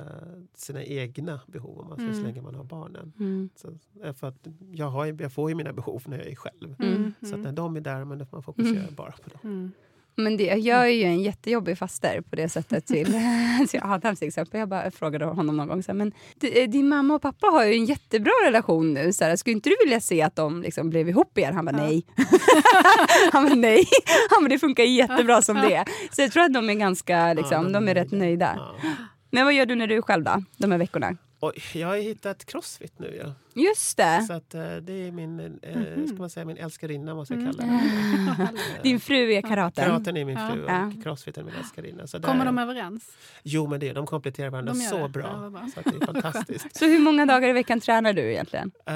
sina 0.54 0.84
egna 0.84 1.40
behov 1.46 1.78
om 1.80 1.88
man 1.88 1.96
ska, 1.98 2.06
så 2.06 2.12
Mm. 2.12 2.24
länge 2.24 2.40
man 2.42 2.54
har 2.54 2.64
barnen. 2.64 3.12
Mm. 3.18 3.48
Så, 3.56 3.68
eh, 4.02 4.12
för 4.12 4.26
att 4.28 4.46
jag, 4.72 4.86
har 4.90 5.06
jag 5.22 5.32
får 5.32 5.50
ju 5.50 5.54
mina 5.56 5.72
behov 5.72 6.02
när 6.06 6.18
jag 6.18 6.26
är 6.26 6.34
själv. 6.34 6.74
Mm. 6.78 7.14
Så 7.22 7.34
att 7.34 7.40
när 7.40 7.52
de 7.52 7.76
är 7.76 7.80
där, 7.80 8.04
då 8.16 8.24
får 8.26 8.36
man 8.36 8.42
fokusera 8.42 8.82
Mm. 8.82 8.94
bara 8.94 9.12
på 9.12 9.30
dem. 9.30 9.72
Mm. 10.18 10.24
Men 10.24 10.36
det, 10.36 10.44
jag 10.44 10.82
är 10.82 10.86
ju 10.92 11.04
en 11.04 11.22
jättejobbig 11.22 11.78
faster 11.78 12.20
på 12.20 12.36
det 12.36 12.48
sättet 12.48 12.86
till, 12.86 13.06
till 13.68 13.80
Adams 13.82 14.18
till 14.18 14.28
exempel. 14.28 14.60
Jag 14.60 14.68
bara 14.68 14.90
frågade 14.90 15.24
honom 15.24 15.56
någon 15.56 15.68
gång 15.68 15.82
så 15.82 15.92
här, 15.92 15.96
men 15.98 16.12
eh, 16.42 16.70
din 16.70 16.88
mamma 16.88 17.14
och 17.14 17.22
pappa 17.22 17.46
har 17.46 17.64
ju 17.64 17.74
en 17.74 17.84
jättebra 17.84 18.32
relation 18.46 18.94
nu. 18.94 19.12
Så 19.12 19.24
här, 19.24 19.36
skulle 19.36 19.54
inte 19.54 19.70
du 19.70 19.76
vilja 19.84 20.00
se 20.00 20.22
att 20.22 20.36
de 20.36 20.62
liksom 20.62 20.90
blev 20.90 21.08
ihop 21.08 21.38
igen? 21.38 21.54
Han 21.54 21.64
bara 21.64 21.76
Ja. 21.76 21.86
nej. 21.86 22.06
Han 23.32 23.44
bara 23.44 23.54
nej. 23.54 23.84
Han 24.30 24.44
bara, 24.44 24.48
det 24.48 24.58
funkar 24.58 24.84
jättebra 24.84 25.42
som 25.42 25.56
det 25.56 25.74
är. 25.74 25.84
Så 26.10 26.22
jag 26.22 26.32
tror 26.32 26.42
att 26.42 26.54
de 26.54 26.70
är 26.70 26.74
ganska, 26.74 27.34
liksom, 27.34 27.66
Ja, 27.66 27.72
de 27.72 27.88
är 27.88 27.94
rätt 27.94 28.12
nöjda. 28.12 28.52
Ja. 28.56 28.90
Men 29.30 29.44
vad 29.44 29.54
gör 29.54 29.66
du 29.66 29.74
när 29.74 29.86
du 29.86 29.96
är 29.96 30.02
själv 30.02 30.24
då? 30.24 30.42
De 30.56 30.70
här 30.72 30.78
veckorna? 30.78 31.16
Och 31.42 31.52
jag 31.74 31.88
har 31.88 31.96
hittat 31.96 32.44
crossfit 32.44 32.98
nu. 32.98 33.20
Ja. 33.24 33.34
Just 33.62 33.96
det. 33.96 34.22
Så 34.26 34.32
att, 34.32 34.54
eh, 34.54 34.76
det 34.76 34.92
är 34.92 35.12
min, 35.12 35.40
eh, 35.62 35.76
Mhm. 35.76 36.06
ska 36.08 36.16
man 36.16 36.30
säga, 36.30 36.46
min 36.46 36.56
älskarinna 36.56 37.14
måste 37.14 37.34
jag 37.34 37.42
Mm. 37.42 37.52
kalla 37.54 37.64
henne. 37.72 38.52
Din 38.82 39.00
fru 39.00 39.32
är 39.32 39.42
karaten. 39.42 39.84
Karaten 39.84 40.16
är 40.16 40.24
min 40.24 40.36
Ja. 40.38 40.50
fru 40.52 40.64
och 40.64 40.70
Ja. 40.70 40.92
crossfit 41.02 41.38
är 41.38 41.42
min 41.42 41.54
älskarinna. 41.54 42.06
Så 42.06 42.22
Kommer 42.22 42.38
där- 42.38 42.44
de 42.44 42.58
överens? 42.58 43.16
Jo, 43.42 43.66
men 43.66 43.80
det, 43.80 43.92
de 43.92 44.06
kompletterar 44.06 44.50
varandra 44.50 44.72
De 44.72 44.78
så 44.78 44.98
det. 45.02 45.08
bra. 45.08 45.40
Ja, 45.42 45.50
bra. 45.50 45.68
Så 45.74 45.80
att 45.80 45.86
det 45.86 46.02
är 46.02 46.06
fantastiskt. 46.06 46.66
Så 46.76 46.84
hur 46.86 46.98
många 46.98 47.26
dagar 47.26 47.48
i 47.48 47.52
veckan 47.52 47.80
tränar 47.80 48.12
du 48.12 48.30
egentligen? 48.32 48.72
Eh, 48.86 48.92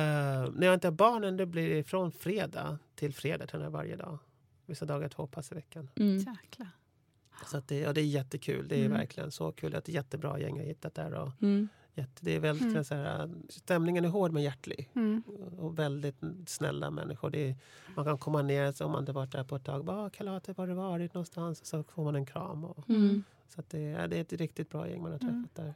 när 0.52 0.62
jag 0.66 0.74
inte 0.74 0.86
har 0.86 0.92
barnen 0.92 1.36
då 1.36 1.46
blir 1.46 1.74
det 1.74 1.82
från 1.84 2.12
fredag 2.12 2.78
till 2.94 3.14
fredag 3.14 3.46
tränar 3.46 3.64
jag 3.64 3.70
varje 3.70 3.96
dag. 3.96 4.18
Vissa 4.66 4.84
dagar 4.84 5.08
två 5.08 5.26
pass 5.26 5.52
i 5.52 5.54
veckan. 5.54 5.88
Mm. 5.96 6.18
Jäklar. 6.18 6.68
Så 7.46 7.56
att 7.56 7.68
det, 7.68 7.78
ja, 7.78 7.92
det 7.92 8.00
är 8.00 8.04
jättekul. 8.04 8.68
Det 8.68 8.74
är 8.80 8.84
Mm. 8.86 8.98
verkligen 8.98 9.30
så 9.32 9.52
kul. 9.52 9.70
Det 9.70 9.76
är 9.76 9.78
ett 9.78 9.88
jättebra 9.88 10.38
gäng 10.40 10.56
jag 10.56 10.62
har 10.62 10.68
hittat 10.68 10.94
där. 10.94 11.14
Och 11.14 11.42
Mm. 11.42 11.68
Jätte, 11.96 12.20
det 12.24 12.34
är 12.36 12.40
väldigt, 12.40 12.70
Mm. 12.72 12.84
så 12.84 12.94
här, 12.94 13.30
stämningen 13.48 14.04
är 14.04 14.08
hård 14.08 14.32
men 14.32 14.42
hjärtlig. 14.42 14.90
Mm. 14.96 15.22
Och 15.58 15.78
väldigt 15.78 16.16
snälla 16.46 16.90
människor. 16.90 17.30
Det 17.30 17.48
är, 17.50 17.56
man 17.96 18.04
kan 18.04 18.18
komma 18.18 18.42
ner 18.42 18.72
så 18.72 18.84
om 18.84 18.92
man 18.92 19.00
inte 19.02 19.12
varit 19.12 19.32
där 19.32 19.44
på 19.44 19.56
ett 19.56 19.64
tag. 19.64 19.84
Bara, 19.84 20.10
Kalate, 20.10 20.52
var 20.52 20.64
har 20.64 20.68
du 20.68 20.74
varit 20.74 21.14
någonstans? 21.14 21.60
Och 21.60 21.66
så 21.66 21.82
får 21.82 22.04
man 22.04 22.16
en 22.16 22.26
kram. 22.26 22.64
Och, 22.64 22.90
Mm. 22.90 23.24
så 23.48 23.60
att 23.60 23.70
det, 23.70 23.80
ja, 23.80 24.06
det 24.06 24.16
är 24.16 24.20
ett 24.20 24.32
riktigt 24.32 24.70
bra 24.70 24.88
gäng 24.88 25.02
man 25.02 25.12
har 25.12 25.18
träffat 25.18 25.34
Mm. 25.34 25.48
där. 25.54 25.74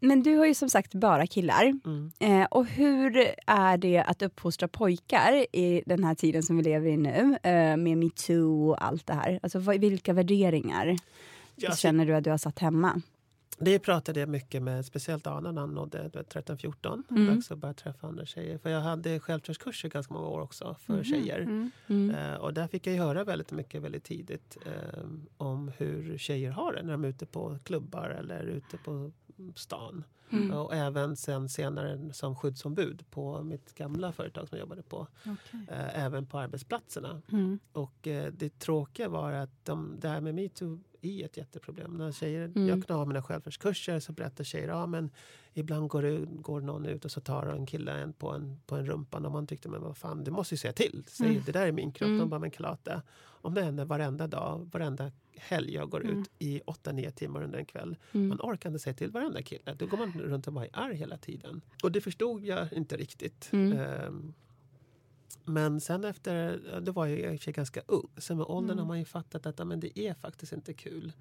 Men 0.00 0.22
du 0.22 0.36
har 0.36 0.46
ju 0.46 0.54
som 0.54 0.68
sagt 0.68 0.94
bara 0.94 1.26
killar. 1.26 1.80
Mm. 1.84 2.12
Eh, 2.20 2.46
och 2.50 2.66
hur 2.66 3.16
är 3.46 3.76
det 3.76 3.98
att 3.98 4.22
uppfostra 4.22 4.68
pojkar 4.68 5.46
i 5.56 5.82
den 5.86 6.04
här 6.04 6.14
tiden 6.14 6.42
som 6.42 6.56
vi 6.56 6.62
lever 6.62 6.88
i 6.88 6.96
nu? 6.96 7.38
Eh, 7.42 7.76
med 7.76 7.98
metoo 7.98 8.68
och 8.70 8.84
allt 8.84 9.06
det 9.06 9.14
här. 9.14 9.40
Alltså, 9.42 9.58
vilka 9.58 10.12
värderingar 10.12 10.96
Ja, 11.56 11.70
så- 11.70 11.76
känner 11.76 12.06
du 12.06 12.14
att 12.14 12.24
du 12.24 12.30
har 12.30 12.38
satt 12.38 12.58
hemma? 12.58 13.00
Det 13.58 13.78
pratade 13.78 14.20
jag 14.20 14.28
mycket 14.28 14.62
med, 14.62 14.86
speciellt 14.86 15.26
Anna 15.26 15.52
när 15.52 15.60
han 15.60 15.74
nådde 15.74 16.02
du 16.12 16.18
vet, 16.18 16.34
13-14. 16.34 17.02
Mm. 17.10 17.26
Dags 17.26 17.50
att 17.50 17.58
börja 17.58 17.74
träffa 17.74 18.06
andra 18.06 18.26
tjejer. 18.26 18.58
För 18.58 18.70
jag 18.70 18.80
hade 18.80 19.20
självförtroendekurser 19.20 19.88
ganska 19.88 20.14
många 20.14 20.26
år 20.28 20.40
också 20.40 20.76
för 20.80 20.92
Mhm. 20.94 21.04
tjejer. 21.04 21.38
Mm. 21.40 21.70
Mm. 21.86 22.14
Eh, 22.14 22.34
och 22.34 22.54
där 22.54 22.66
fick 22.68 22.86
jag 22.86 22.94
höra 22.94 23.24
väldigt 23.24 23.52
mycket 23.52 23.82
väldigt 23.82 24.04
tidigt 24.04 24.56
eh, 24.66 25.04
om 25.36 25.72
hur 25.78 26.18
tjejer 26.18 26.50
har 26.50 26.72
det 26.72 26.82
när 26.82 26.92
de 26.92 27.04
är 27.04 27.08
ute 27.08 27.26
på 27.26 27.58
klubbar 27.64 28.08
eller 28.08 28.42
ute 28.44 28.76
på 28.76 29.12
stan. 29.54 30.04
Mm. 30.30 30.50
Och 30.52 30.74
även 30.74 31.16
sen 31.16 31.48
senare 31.48 32.12
som 32.12 32.36
skyddsombud 32.36 33.04
på 33.10 33.42
mitt 33.42 33.74
gamla 33.74 34.12
företag 34.12 34.48
som 34.48 34.58
jag 34.58 34.62
jobbade 34.64 34.82
på. 34.82 35.06
Okej. 35.22 35.66
Eh, 35.68 36.04
även 36.04 36.26
på 36.26 36.38
arbetsplatserna. 36.38 37.22
Mm. 37.32 37.58
Och 37.72 38.06
eh, 38.08 38.32
det 38.32 38.58
tråkiga 38.58 39.08
var 39.08 39.32
att 39.32 39.64
de, 39.64 39.96
det 40.00 40.08
här 40.08 40.20
med 40.20 40.34
metoo 40.34 40.80
är 41.04 41.24
ett 41.24 41.36
jätteproblem. 41.36 41.92
När 41.96 42.12
tjejer, 42.12 42.44
Mm. 42.44 42.68
Jag 42.68 42.86
kan 42.86 42.96
ha 42.96 43.04
mina 43.04 43.22
självfördskurser 43.22 44.00
så 44.00 44.12
berättar 44.12 44.44
tjejer 44.44 44.68
ja, 44.68 44.86
men 44.86 45.10
ibland 45.54 45.88
går, 45.88 46.02
det, 46.02 46.26
går 46.26 46.60
någon 46.60 46.86
ut 46.86 47.04
och 47.04 47.10
så 47.10 47.20
tar 47.20 47.46
en 47.46 47.66
kille 47.66 47.92
en 47.92 48.12
på 48.12 48.30
en, 48.30 48.60
på 48.66 48.76
en 48.76 48.86
rumpan 48.86 49.26
och 49.26 49.32
man 49.32 49.46
tyckte 49.46 49.68
men 49.68 49.82
vad 49.82 49.96
fan 49.96 50.24
du 50.24 50.30
måste 50.30 50.54
ju 50.54 50.58
säga 50.58 50.72
till. 50.72 51.04
Säg 51.06 51.26
Mm. 51.30 51.42
det 51.46 51.52
där 51.52 51.66
är 51.66 51.72
min 51.72 51.92
kropp. 51.92 52.06
Mm. 52.08 52.18
De 52.18 52.28
bara 52.30 52.40
men 52.40 52.50
Kalate, 52.50 53.02
om 53.24 53.54
det 53.54 53.62
händer 53.62 53.84
varenda 53.84 54.26
dag, 54.26 54.68
varenda 54.72 55.10
helg 55.36 55.74
jag 55.74 55.90
går 55.90 56.04
Mm. 56.04 56.20
ut 56.20 56.30
i 56.38 56.60
8-9 56.66 57.10
timmar 57.10 57.42
under 57.42 57.58
en 57.58 57.66
kväll. 57.66 57.96
Mm. 58.12 58.28
Man 58.28 58.38
orkar 58.40 58.68
inte 58.70 58.78
säga 58.78 58.94
till 58.94 59.10
varenda 59.10 59.42
kille. 59.42 59.74
Då 59.74 59.86
går 59.86 59.98
man 59.98 60.12
runt 60.12 60.46
och 60.46 60.52
bara 60.52 60.64
är 60.64 60.70
arg 60.72 60.96
hela 60.96 61.16
tiden. 61.18 61.60
Och 61.82 61.92
det 61.92 62.00
förstod 62.00 62.44
jag 62.44 62.72
inte 62.72 62.96
riktigt. 62.96 63.48
Mm. 63.52 63.78
Ehm, 63.78 64.34
men 65.44 65.80
sen 65.80 66.04
efter, 66.04 66.60
då 66.80 66.92
var 66.92 67.06
jag 67.06 67.18
i 67.18 67.36
och 67.36 67.40
för 67.40 67.44
sig 67.44 67.52
ganska 67.52 67.80
ung. 67.86 68.08
Sen 68.16 68.36
med 68.36 68.46
åldern 68.46 68.70
Mm. 68.70 68.78
har 68.78 68.86
man 68.86 68.98
ju 68.98 69.04
fattat 69.04 69.46
att 69.46 69.66
men 69.66 69.80
det 69.80 69.98
är 69.98 70.14
faktiskt 70.14 70.52
inte 70.52 70.74
kul. 70.74 71.12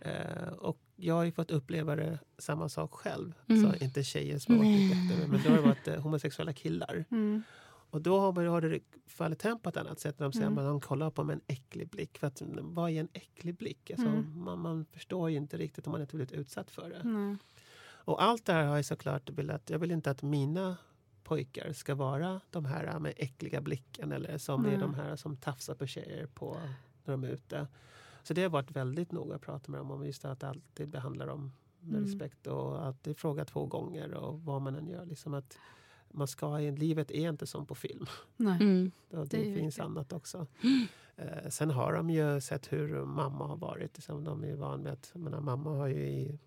Eh, 0.00 0.48
och 0.58 0.78
jag 0.96 1.14
har 1.14 1.24
ju 1.24 1.32
fått 1.32 1.50
uppleva 1.50 1.96
det 1.96 2.18
samma 2.38 2.68
sak 2.68 2.92
själv. 2.92 3.34
Mm. 3.48 3.72
Så 3.72 3.84
inte 3.84 4.04
tjejer 4.04 4.38
som 4.38 4.54
har 4.56 4.64
varit 4.64 5.08
mig, 5.18 5.28
men 5.28 5.40
då 5.44 5.48
har 5.50 5.56
det 5.56 5.62
varit 5.62 5.88
eh, 5.88 6.00
homosexuella 6.00 6.52
killar. 6.52 7.04
Mm. 7.10 7.42
Och 7.90 8.02
då 8.02 8.18
har, 8.20 8.32
man, 8.32 8.46
har 8.46 8.60
det 8.60 8.80
fallit 9.06 9.42
hem 9.42 9.58
på 9.58 9.68
ett 9.68 9.76
annat 9.76 10.00
sätt. 10.00 10.18
När 10.18 10.26
de 10.26 10.32
säger 10.32 10.46
Mm. 10.46 10.58
att 10.58 10.64
de 10.64 10.80
kollar 10.80 11.10
på 11.10 11.24
med 11.24 11.34
en 11.34 11.40
äcklig 11.46 11.88
blick. 11.88 12.18
För 12.18 12.26
att, 12.26 12.42
vad 12.60 12.90
är 12.90 13.00
en 13.00 13.08
äcklig 13.12 13.54
blick? 13.56 13.90
Alltså, 13.90 14.06
Mm. 14.06 14.38
man, 14.44 14.58
man 14.58 14.84
förstår 14.92 15.30
ju 15.30 15.36
inte 15.36 15.56
riktigt 15.56 15.86
om 15.86 15.90
man 15.92 16.00
inte 16.00 16.16
blivit 16.16 16.32
utsatt 16.32 16.70
för 16.70 16.90
det. 16.90 17.36
Och 18.04 18.22
allt 18.22 18.44
det 18.44 18.52
här 18.52 18.64
har 18.64 18.76
jag 18.76 18.84
såklart 18.84 19.30
velat. 19.30 19.70
Jag 19.70 19.78
vill 19.78 19.90
inte 19.90 20.10
att 20.10 20.22
mina 20.22 20.76
pojkar 21.28 21.72
ska 21.72 21.94
vara 21.94 22.40
de 22.50 22.64
här 22.64 22.98
med 22.98 23.12
äckliga 23.16 23.60
blicken 23.60 24.12
eller 24.12 24.38
som 24.38 24.64
är 24.64 24.68
Nej. 24.70 24.78
de 24.78 24.94
här 24.94 25.16
som 25.16 25.36
tafsar 25.36 25.74
på 25.74 25.86
tjejer 25.86 26.26
på, 26.26 26.56
när 27.04 27.12
de 27.12 27.24
är 27.24 27.28
ute. 27.28 27.66
Så 28.22 28.34
det 28.34 28.42
har 28.42 28.50
varit 28.50 28.70
väldigt 28.70 29.12
noga 29.12 29.34
att 29.34 29.42
prata 29.42 29.70
med 29.72 29.80
dem 29.80 29.90
om 29.90 30.06
just 30.06 30.24
att 30.24 30.40
det 30.40 30.48
alltid 30.48 30.88
behandlar 30.88 31.26
dem 31.26 31.52
med 31.80 31.94
Mm. 31.96 32.04
respekt 32.04 32.46
och 32.46 32.84
alltid 32.86 33.16
fråga 33.16 33.44
två 33.44 33.66
gånger 33.66 34.14
och 34.14 34.42
vad 34.42 34.62
man 34.62 34.76
än 34.76 34.88
gör. 34.88 35.06
Liksom 35.06 35.34
att 35.34 35.58
man 36.10 36.28
ska, 36.28 36.60
i- 36.60 36.76
livet 36.76 37.10
är 37.10 37.28
inte 37.28 37.46
som 37.46 37.66
på 37.66 37.74
film. 37.74 38.06
Nej. 38.36 38.58
Mm. 38.62 38.90
Det 39.10 39.24
det, 39.24 39.36
är 39.36 39.44
ju 39.44 39.56
finns 39.56 39.78
annat 39.80 40.12
också. 40.12 40.46
Eh, 41.20 41.48
sen 41.50 41.70
har 41.70 41.92
de 41.92 42.10
ju 42.10 42.40
sett 42.40 42.72
hur 42.72 43.04
mamma 43.04 43.46
har 43.46 43.56
varit. 43.56 43.96
Liksom, 43.96 44.24
de 44.24 44.44
är 44.44 44.54
van 44.56 44.82
med 44.82 44.92
att, 44.92 45.10
menar, 45.14 45.40
mamma 45.40 45.70
har 45.70 45.86
ju 45.86 46.08
i, 46.08 46.38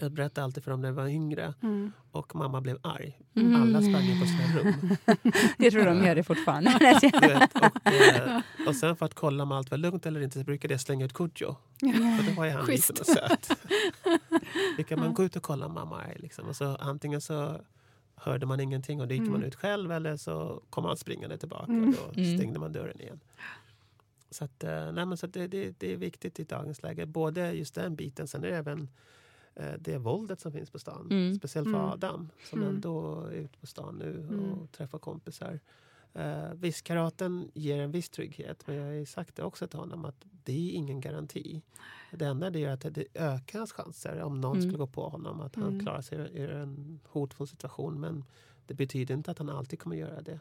jag 0.00 0.12
berättade 0.12 0.44
alltid 0.44 0.64
för 0.64 0.70
dem 0.70 0.80
när 0.80 0.88
jag 0.88 0.94
var 0.94 1.08
yngre 1.08 1.54
Mm. 1.62 1.92
och 2.10 2.34
mamma 2.36 2.60
blev 2.60 2.78
arg. 2.82 3.20
Mm. 3.36 3.62
Alla 3.62 3.82
sprang 3.82 4.02
in 4.02 4.20
på 4.20 4.26
sina 4.26 4.58
rum. 4.58 4.96
Jag 5.58 5.72
tror 5.72 5.84
de 5.84 6.04
gör 6.06 6.14
det 6.14 6.22
fortfarande. 6.24 6.70
Vet, 7.20 7.54
och, 7.54 7.86
eh, 7.92 8.40
och 8.68 8.76
sen 8.76 8.96
för 8.96 9.06
att 9.06 9.14
kolla 9.14 9.42
om 9.42 9.52
allt 9.52 9.70
var 9.70 9.78
lugnt 9.78 10.06
eller 10.06 10.20
inte 10.20 10.38
så 10.38 10.44
brukade 10.44 10.74
jag 10.74 10.80
slänga 10.80 11.04
ut 11.04 11.12
Kodjo. 11.12 11.56
För 11.80 12.30
då 12.30 12.36
var 12.36 12.44
ju 12.44 12.50
han 12.50 12.66
liten 12.66 12.96
och 13.00 13.06
söt. 13.06 13.50
Kan 14.88 15.00
man 15.00 15.14
gå 15.14 15.24
ut 15.24 15.36
och 15.36 15.42
kolla 15.42 15.66
om 15.66 15.74
mamma 15.74 16.04
är. 16.04 16.18
Liksom. 16.18 16.48
Och 16.48 16.56
så, 16.56 16.76
antingen 16.76 17.20
så 17.20 17.60
hörde 18.16 18.46
man 18.46 18.60
ingenting 18.60 19.00
och 19.00 19.08
då 19.08 19.14
gick 19.14 19.22
man 19.22 19.34
Mm. 19.34 19.42
ut 19.48 19.54
själv 19.54 19.92
eller 19.92 20.16
så 20.16 20.62
kom 20.70 20.84
han 20.84 20.96
springande 20.96 21.38
tillbaka 21.38 21.72
Mm. 21.72 21.88
och 21.88 21.94
då 22.14 22.20
Mm. 22.20 22.38
stängde 22.38 22.58
man 22.58 22.72
dörren 22.72 23.00
igen. 23.00 23.20
Så, 24.30 24.44
att, 24.44 24.64
eh, 24.64 24.92
nej, 24.92 25.06
men 25.06 25.16
så 25.16 25.26
det, 25.26 25.46
det, 25.46 25.80
det 25.80 25.92
är 25.92 25.96
viktigt 25.96 26.40
i 26.40 26.44
dagens 26.44 26.82
läge. 26.82 27.06
Både 27.06 27.52
just 27.52 27.74
den 27.74 27.96
biten, 27.96 28.28
sen 28.28 28.44
är 28.44 28.48
det 28.48 28.56
även 28.56 28.88
det 29.78 29.98
våldet 29.98 30.40
som 30.40 30.52
finns 30.52 30.70
på 30.70 30.78
stan. 30.78 31.06
Mm. 31.10 31.34
Speciellt 31.34 31.66
för 31.68 31.74
Mm. 31.78 31.90
Adam 31.90 32.28
som 32.50 32.62
Mm. 32.62 32.74
ändå 32.74 33.20
är 33.20 33.32
ute 33.32 33.58
på 33.58 33.66
stan 33.66 33.94
nu 33.98 34.26
och 34.28 34.32
Mm. 34.54 34.66
träffar 34.68 34.98
kompisar. 34.98 35.60
Uh, 36.18 36.54
visst, 36.54 36.84
karaten 36.84 37.50
ger 37.54 37.80
en 37.80 37.90
viss 37.90 38.10
trygghet 38.10 38.66
men 38.66 38.76
jag 38.76 38.84
har 38.84 38.92
ju 38.92 39.06
sagt 39.06 39.36
det 39.36 39.42
också 39.42 39.66
till 39.66 39.78
honom 39.78 40.04
att 40.04 40.24
det 40.44 40.52
är 40.52 40.72
ingen 40.72 41.00
garanti. 41.00 41.62
Det 42.12 42.24
enda 42.24 42.50
det 42.50 42.58
gör 42.58 42.72
att 42.72 42.94
det 42.94 43.04
ökar 43.14 43.58
hans 43.58 43.72
chanser 43.72 44.22
om 44.22 44.40
någon 44.40 44.56
Mm. 44.56 44.62
skulle 44.62 44.78
gå 44.78 44.86
på 44.86 45.08
honom 45.08 45.40
att 45.40 45.54
han 45.54 45.64
Mm. 45.68 45.80
klarar 45.80 46.00
sig 46.02 46.18
ur 46.18 46.50
en 46.50 47.00
hotfull 47.08 47.46
situation. 47.46 48.00
Men 48.00 48.24
det 48.66 48.74
betyder 48.74 49.14
inte 49.14 49.30
att 49.30 49.38
han 49.38 49.48
alltid 49.50 49.78
kommer 49.80 49.96
göra 49.96 50.22
det. 50.22 50.40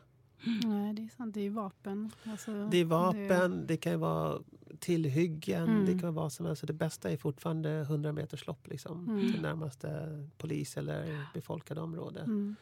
Nej, 0.65 0.93
det 0.93 1.01
är 1.03 1.07
sant. 1.09 1.33
Det 1.33 1.41
är 1.45 1.49
vapen. 1.49 2.11
Alltså, 2.25 2.67
Det 2.71 2.77
är 2.77 2.85
vapen, 2.85 3.67
det 3.67 3.77
kan 3.77 3.91
ju 3.91 3.97
vara 3.97 4.39
tillhyggen, 4.79 5.69
Mm. 5.69 5.85
det 5.85 5.99
kan 5.99 6.13
vara 6.13 6.29
som 6.29 6.45
helst. 6.45 6.67
Det 6.67 6.73
bästa 6.73 7.11
är 7.11 7.17
fortfarande 7.17 7.69
100 7.69 8.11
meters 8.11 8.47
lopp 8.47 8.67
liksom, 8.67 9.09
Mm. 9.09 9.33
till 9.33 9.41
närmaste 9.41 10.07
polis 10.37 10.77
eller 10.77 11.27
befolkade 11.33 11.81
område. 11.81 12.19
Mm. 12.19 12.55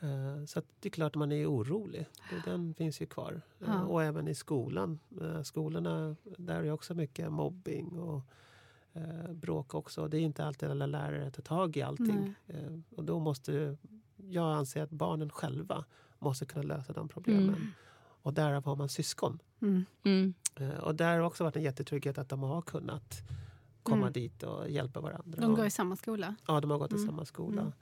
Eh, 0.00 0.44
Så 0.46 0.58
att 0.58 0.64
det 0.80 0.88
är 0.88 0.90
klart 0.90 1.14
man 1.14 1.32
är 1.32 1.46
orolig. 1.46 2.06
Det- 2.30 2.50
Den 2.50 2.74
finns 2.74 3.00
ju 3.02 3.06
kvar. 3.06 3.32
Eh, 3.60 3.66
Ja. 3.68 3.82
Och 3.84 4.02
även 4.02 4.28
i 4.28 4.34
skolan. 4.34 4.98
Eh, 5.20 5.42
Skolorna, 5.42 6.16
där 6.38 6.62
är 6.62 6.70
också 6.70 6.94
mycket 6.94 7.32
mobbing 7.32 7.98
och 7.98 8.20
bråk 9.30 9.74
också. 9.74 10.08
Det 10.08 10.18
är 10.18 10.20
inte 10.20 10.44
alltid 10.44 10.70
alla 10.70 10.86
lärare 10.86 11.30
tar 11.30 11.42
tag 11.42 11.76
i 11.76 11.82
allting. 11.82 12.34
Och 12.96 13.04
då 13.04 13.18
måste 13.18 13.76
jag 14.16 14.56
anser 14.56 14.82
att 14.82 14.90
barnen 14.90 15.30
själva 15.30 15.84
måste 16.18 16.46
kunna 16.46 16.62
lösa 16.62 16.92
de 16.92 17.08
problemen. 17.08 17.48
Mm. 17.48 17.66
Och 18.22 18.34
därav 18.34 18.64
har 18.64 18.76
man 18.76 18.88
syskon. 18.88 19.38
Mm. 19.62 19.84
Mm. 20.04 20.34
Eh, 20.56 20.68
Och 20.78 20.94
där 20.94 21.12
har 21.12 21.20
också 21.20 21.44
varit 21.44 21.56
en 21.56 21.62
jättetrygghet 21.62 22.18
att 22.18 22.28
de 22.28 22.42
har 22.42 22.62
kunnat 22.62 23.22
komma 23.82 23.96
Mm. 24.02 24.12
dit 24.12 24.42
och 24.42 24.70
hjälpa 24.70 25.00
varandra. 25.00 25.40
De 25.40 25.50
går 25.54 25.60
Och- 25.60 25.66
i 25.66 25.70
samma 25.70 25.96
skola. 25.96 26.34
Ja, 26.48 26.60
de 26.60 26.70
har 26.70 26.78
gått 26.78 26.92
i 26.92 26.94
Mm. 26.94 27.06
samma 27.06 27.24
skola. 27.24 27.60
Mm. 27.60 27.72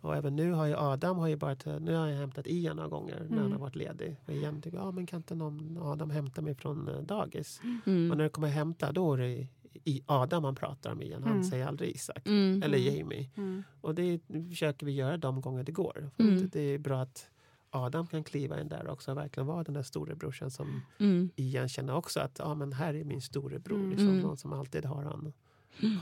Och 0.00 0.16
även 0.16 0.36
nu 0.36 0.52
har 0.52 0.66
ju 0.66 0.74
Adam 0.76 1.18
har 1.18 1.28
ju 1.28 1.36
bara, 1.36 1.56
nu 1.78 1.94
har 1.94 2.06
jag 2.06 2.16
hämtat 2.18 2.46
Ian 2.46 2.76
några 2.76 2.88
gånger 2.88 3.20
när 3.20 3.36
han 3.36 3.38
Mm. 3.38 3.52
har 3.52 3.58
varit 3.58 3.76
ledig. 3.76 4.20
Och 4.26 4.32
igen 4.32 4.62
tycker 4.62 4.76
jag, 4.78 4.86
ja 4.86 4.90
men 4.90 5.06
kan 5.06 5.16
inte 5.16 5.34
någon 5.34 5.78
Adam 5.82 6.10
hämta 6.10 6.42
mig 6.42 6.54
från 6.54 6.88
eh, 6.88 7.00
dagis? 7.00 7.60
Och 7.82 7.88
Mm. 7.88 8.08
när 8.08 8.16
det 8.24 8.28
kommer 8.28 8.48
hämta 8.48 8.92
då 8.92 9.14
är 9.14 9.18
det 9.18 9.46
i 9.84 10.02
Adam 10.06 10.42
man 10.42 10.54
pratar 10.54 10.92
om 10.92 11.02
igen. 11.02 11.22
Han 11.22 11.32
Mm. 11.32 11.44
säger 11.44 11.66
aldrig 11.66 11.90
Isak. 11.94 12.26
Mm. 12.26 12.62
Eller 12.62 12.78
Jamie. 12.78 13.30
Mm. 13.36 13.62
Och 13.80 13.94
det 13.94 14.20
försöker 14.50 14.86
vi 14.86 14.92
göra 14.92 15.16
de 15.16 15.40
gånger 15.40 15.64
det 15.64 15.72
går. 15.72 16.10
För 16.16 16.22
Mm. 16.22 16.44
att 16.44 16.52
Det 16.52 16.60
är 16.60 16.78
bra 16.78 17.02
att 17.02 17.30
Adam 17.74 18.06
kan 18.06 18.24
kliva 18.24 18.60
in 18.60 18.68
där 18.68 18.88
också 18.88 19.10
och 19.10 19.16
verkligen 19.16 19.46
vara 19.46 19.64
den 19.64 19.74
där 19.74 19.82
storebrorsan 19.82 20.50
som 20.50 20.82
Mm. 20.98 21.30
Ian 21.36 21.68
känner 21.68 21.94
också 21.94 22.20
att 22.20 22.38
ja, 22.38 22.54
men 22.54 22.72
här 22.72 22.94
är 22.94 23.04
min 23.04 23.22
storebror. 23.22 23.76
Mm. 23.78 23.90
Liksom, 23.90 24.08
Mm. 24.08 24.20
Någon 24.20 24.36
som 24.36 24.52
alltid 24.52 24.84
har 24.84 25.02
han, 25.02 25.32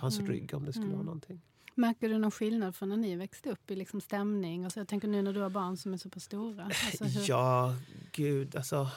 hans 0.01 0.19
Mm. 0.19 0.31
rygg 0.31 0.55
om 0.55 0.65
det 0.65 0.73
skulle 0.73 0.85
Mm. 0.87 0.97
vara 0.97 1.05
någonting. 1.05 1.41
Märker 1.75 2.09
du 2.09 2.19
någon 2.19 2.31
skillnad 2.31 2.75
från 2.77 2.89
när 2.89 2.97
ni 2.97 3.17
växte 3.17 3.51
upp 3.51 3.71
i 3.71 3.77
liksom 3.77 4.01
stämning? 4.01 4.65
Alltså 4.65 4.81
jag 4.81 4.89
tänker 4.89 5.09
nu 5.09 5.23
när 5.23 5.33
du 5.33 5.41
har 5.41 5.51
barn 5.51 5.77
som 5.77 5.93
är 5.93 5.97
så 5.97 6.11
pass 6.11 6.25
stora. 6.25 6.65
Alltså 6.65 7.05
hur... 7.05 7.25
Ja, 7.29 7.75
gud. 8.13 8.57
Alltså, 8.57 8.89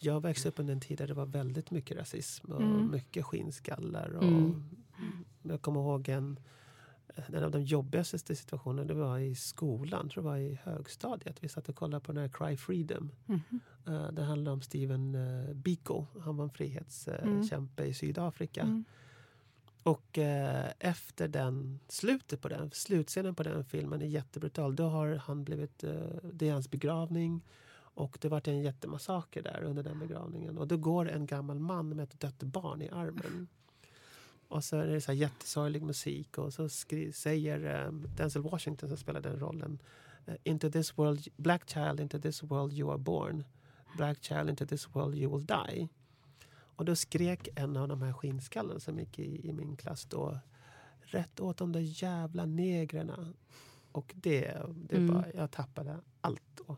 jag 0.00 0.20
växte 0.20 0.48
upp 0.48 0.58
under 0.58 0.72
en 0.74 0.80
tid 0.80 0.98
där 0.98 1.06
det 1.06 1.14
var 1.14 1.26
väldigt 1.26 1.70
mycket 1.70 1.96
rasism 1.96 2.52
och 2.52 2.62
Mm. 2.62 2.90
mycket 2.90 3.24
skinnskallar. 3.24 4.10
Och 4.16 4.22
Mm. 4.22 4.62
Jag 5.42 5.62
kommer 5.62 5.80
ihåg 5.80 6.08
en, 6.08 6.38
en 7.26 7.44
av 7.44 7.50
de 7.50 7.62
jobbigaste 7.62 8.36
situationerna 8.36 8.88
det 8.88 8.94
var 8.94 9.18
i 9.18 9.34
skolan, 9.34 10.08
tror 10.08 10.22
det 10.22 10.28
var 10.28 10.36
i 10.36 10.58
högstadiet. 10.62 11.44
Vi 11.44 11.48
satt 11.48 11.68
och 11.68 11.76
kollade 11.76 12.04
på 12.04 12.12
den 12.12 12.22
här 12.22 12.28
Cry 12.28 12.56
Freedom. 12.56 13.10
Mhm. 13.26 13.60
Eh, 13.86 14.12
det 14.12 14.22
handlade 14.22 14.54
om 14.54 14.62
Steven 14.62 15.14
uh, 15.14 15.54
Biko. 15.54 16.06
Han 16.20 16.36
var 16.36 16.44
en 16.44 16.50
frihetskämpe 16.50 17.84
i 17.84 17.94
Sydafrika. 17.94 18.60
Mm. 18.60 18.84
Och 19.82 20.18
eh, 20.18 20.70
efter 20.78 21.28
den 21.28 21.80
slutet 21.88 22.40
på 22.40 22.48
den, 22.48 22.70
slutscenen 22.70 23.34
på 23.34 23.42
den 23.42 23.64
filmen 23.64 24.02
är 24.02 24.06
jättebrutal. 24.06 24.76
Då 24.76 24.88
har 24.88 25.14
han 25.14 25.44
blivit, 25.44 25.84
det 26.32 26.48
är 26.48 26.52
hans 26.52 26.70
begravning 26.70 27.42
och 27.94 28.18
det 28.20 28.28
vart 28.28 28.48
en 28.48 28.62
jättemassaker 28.62 29.42
där 29.42 29.62
under 29.62 29.82
den 29.82 29.98
begravningen. 29.98 30.58
Och 30.58 30.68
då 30.68 30.76
går 30.76 31.08
en 31.08 31.26
gammal 31.26 31.58
man 31.58 31.88
med 31.88 32.00
ett 32.00 32.20
dött 32.20 32.42
barn 32.42 32.82
i 32.82 32.88
armen. 32.88 33.48
Och 34.52 34.64
så 34.64 34.76
är 34.76 34.86
det 34.86 35.00
så 35.00 35.12
här 35.12 35.18
jättesorglig 35.18 35.82
musik 35.82 36.38
och 36.38 36.52
så 36.54 36.68
säger 37.14 37.84
eh, 37.84 37.92
Denzel 37.92 38.42
Washington 38.42 38.88
som 38.88 38.98
spelar 38.98 39.20
den 39.20 39.38
rollen 39.38 39.78
eh, 40.26 40.34
Into 40.44 40.70
this 40.70 40.98
world, 40.98 41.26
black 41.36 41.70
child 41.70 42.00
into 42.00 42.20
this 42.20 42.42
world 42.42 42.72
you 42.72 42.90
are 42.90 42.98
born. 42.98 43.44
Black 43.96 44.18
child 44.24 44.50
into 44.50 44.66
this 44.66 44.88
world 44.94 45.14
you 45.14 45.36
will 45.36 45.46
die. 45.46 45.88
Och 46.76 46.84
då 46.84 46.96
skrek 46.96 47.48
en 47.56 47.76
av 47.76 47.88
de 47.88 48.02
här 48.02 48.12
skinnskallarna 48.12 48.80
som 48.80 48.98
gick 48.98 49.18
i, 49.18 49.48
i 49.48 49.52
min 49.52 49.76
klass 49.76 50.04
då 50.04 50.38
Rätt 51.00 51.40
åt 51.40 51.56
de 51.56 51.72
där 51.72 52.02
jävla 52.02 52.46
negrerna. 52.46 53.32
Och 53.92 54.12
det, 54.16 54.62
det 54.88 54.96
Mm. 54.96 55.14
bara, 55.14 55.24
jag 55.34 55.50
tappade 55.50 55.98
allt 56.20 56.42
då. 56.66 56.76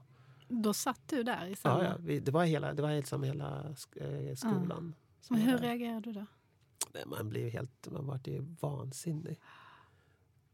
Då 0.49 0.75
satt 0.75 1.01
du 1.09 1.23
där 1.23 1.47
i 1.47 1.57
samma... 1.57 1.85
Ja, 1.85 1.91
ja, 1.91 1.97
vi, 2.01 2.21
det 2.21 2.31
var 2.31 2.45
hela, 2.45 2.73
det 2.73 2.83
var 2.83 2.91
liksom 2.97 3.23
hela 3.23 3.63
sk- 3.63 4.29
eh, 4.31 4.35
skolan. 4.35 4.95
som 5.21 5.37
Men 5.37 5.47
hur 5.47 5.59
reagerade 5.59 6.01
du 6.01 6.13
då? 6.13 6.27
Man 7.07 7.28
blev 7.28 7.50
helt, 7.50 7.88
man 7.90 8.07
vart 8.07 8.26
ju 8.26 8.44
vansinnig. 8.61 9.38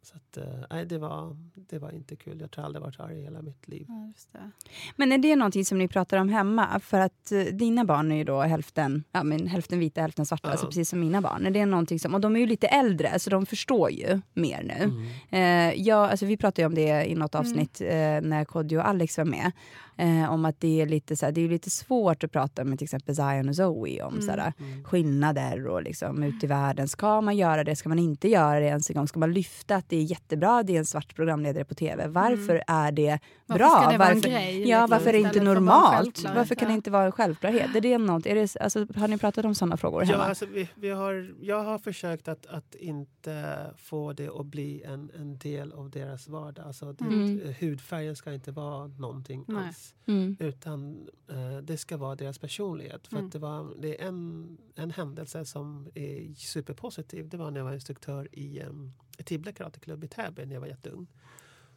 Så 0.02 0.16
att, 0.16 0.36
eh, 0.36 0.44
nej, 0.70 0.86
det 0.86 0.98
var, 0.98 1.36
det 1.54 1.78
var 1.78 1.90
inte 1.90 2.16
kul. 2.16 2.40
Jag 2.40 2.50
tror 2.50 2.64
aldrig 2.64 2.82
varit 2.82 3.00
arg 3.00 3.18
i 3.18 3.22
hela 3.22 3.42
mitt 3.42 3.68
liv. 3.68 3.84
Ja, 3.88 4.06
just 4.06 4.32
det. 4.32 4.50
Men 4.96 5.12
är 5.12 5.18
det 5.18 5.36
någonting 5.36 5.64
som 5.64 5.78
ni 5.78 5.88
pratar 5.88 6.16
om 6.16 6.28
hemma? 6.28 6.80
För 6.80 7.00
att 7.00 7.32
eh, 7.32 7.42
dina 7.42 7.84
barn 7.84 8.12
är 8.12 8.16
ju 8.16 8.24
då 8.24 8.40
hälften, 8.40 9.04
ja, 9.12 9.22
men 9.22 9.46
hälften 9.46 9.78
vita, 9.78 10.00
hälften 10.00 10.26
svarta, 10.26 10.48
Ja. 10.48 10.52
alltså 10.52 10.66
precis 10.66 10.88
som 10.88 11.00
mina 11.00 11.20
barn. 11.20 11.46
Är 11.46 11.50
det 11.50 11.66
någonting 11.66 11.98
som, 11.98 12.14
och 12.14 12.20
de 12.20 12.36
är 12.36 12.40
ju 12.40 12.46
lite 12.46 12.66
äldre, 12.66 13.18
så 13.18 13.30
de 13.30 13.46
förstår 13.46 13.90
ju 13.90 14.20
mer 14.34 14.62
nu. 14.62 14.84
Mm. 15.30 15.70
Eh, 15.70 15.82
ja, 15.82 16.08
alltså 16.10 16.26
vi 16.26 16.36
pratade 16.36 16.62
ju 16.62 16.66
om 16.66 16.74
det 16.74 17.10
i 17.10 17.14
något 17.14 17.34
avsnitt 17.34 17.80
eh, 17.80 17.88
när 18.22 18.44
Kodjo 18.44 18.78
och 18.78 18.88
Alex 18.88 19.18
var 19.18 19.24
med. 19.24 19.52
Eh, 20.00 20.32
om 20.32 20.44
att 20.44 20.60
det 20.60 20.80
är 20.80 20.86
lite 20.86 21.16
så 21.16 21.30
det 21.30 21.40
är 21.40 21.48
lite 21.48 21.70
svårt 21.70 22.24
att 22.24 22.32
prata 22.32 22.64
med 22.64 22.78
till 22.78 22.84
exempel 22.84 23.16
Zion 23.16 23.48
och 23.48 23.56
Zoe 23.56 24.02
om 24.02 24.12
Mm. 24.14 24.22
så 24.26 24.30
här, 24.30 24.52
Mm. 24.58 24.84
skillnader 24.84 25.66
och 25.66 25.82
liksom 25.82 26.22
ut 26.22 26.44
i 26.44 26.46
världen. 26.46 26.88
Ska 26.88 27.20
man 27.20 27.36
göra 27.36 27.64
det? 27.64 27.76
Ska 27.76 27.88
man 27.88 27.98
inte 27.98 28.28
göra 28.28 28.60
det 28.60 28.66
ens 28.66 28.90
en 28.90 28.96
gång? 28.96 29.08
Ska 29.08 29.18
man 29.20 29.32
lyfta 29.32 29.76
att 29.76 29.88
det 29.88 29.96
är 29.96 30.02
jättebra, 30.02 30.62
det 30.62 30.74
är 30.74 30.78
en 30.78 30.84
svart 30.86 31.14
programledare 31.14 31.64
på 31.64 31.74
tv? 31.74 32.06
Varför 32.08 32.62
är 32.66 32.92
det 32.92 33.06
Mm. 33.08 33.18
Varför 33.46 33.58
bra? 33.58 33.80
ska 33.82 33.90
det 33.92 33.98
vara 33.98 34.08
en 34.08 34.14
varför, 34.14 34.28
grej, 34.30 34.68
ja, 34.68 34.80
liksom, 34.80 34.90
varför 34.90 35.08
är 35.08 35.12
det 35.12 35.18
inte 35.18 35.40
normalt? 35.42 36.24
Varför 36.34 36.54
kan 36.54 36.68
det 36.68 36.72
Ja. 36.72 36.76
inte 36.76 36.90
vara 36.90 37.04
en 37.04 37.12
självklarhet? 37.12 37.76
Är 37.76 37.80
det 37.80 37.98
något, 37.98 38.26
är 38.26 38.34
det, 38.34 38.56
alltså, 38.60 38.86
har 38.96 39.08
ni 39.08 39.18
pratat 39.18 39.44
om 39.44 39.54
sådana 39.54 39.76
frågor 39.76 40.02
Ja, 40.04 40.12
hemma? 40.12 40.24
alltså, 40.24 40.46
vi, 40.46 40.68
vi 40.74 40.90
har, 40.90 41.34
jag 41.40 41.64
har 41.64 41.78
försökt 41.78 42.28
att, 42.28 42.46
att 42.46 42.74
inte 42.74 43.56
få 43.76 44.12
det 44.12 44.28
att 44.28 44.46
bli 44.46 44.82
en, 44.82 45.10
en 45.18 45.38
del 45.38 45.72
av 45.72 45.90
deras 45.90 46.28
vardag. 46.28 46.66
Alltså, 46.66 46.92
det, 46.92 47.04
Mm. 47.04 47.54
Hudfärgen 47.60 48.16
ska 48.16 48.32
inte 48.32 48.50
vara 48.52 48.86
någonting 48.86 49.44
Nej. 49.48 49.66
alls. 49.66 49.89
Mm. 50.06 50.36
Utan 50.40 51.08
eh, 51.28 51.58
det 51.58 51.76
ska 51.76 51.96
vara 51.96 52.14
deras 52.14 52.38
personlighet. 52.38 53.06
För 53.06 53.16
Mm. 53.16 53.30
det, 53.30 53.38
var, 53.38 53.74
det 53.78 54.02
är 54.02 54.08
en, 54.08 54.58
en 54.74 54.90
händelse 54.90 55.44
som 55.44 55.88
är 55.94 56.34
superpositiv. 56.34 57.28
Det 57.28 57.36
var 57.36 57.50
när 57.50 57.60
jag 57.60 57.64
var 57.64 57.74
instruktör 57.74 58.28
i 58.32 58.62
um, 58.62 58.92
Tibble 59.24 59.52
karateklubb 59.52 60.04
i 60.04 60.08
Täby 60.08 60.46
när 60.46 60.54
jag 60.54 60.60
var 60.60 60.68
jätteung. 60.68 61.06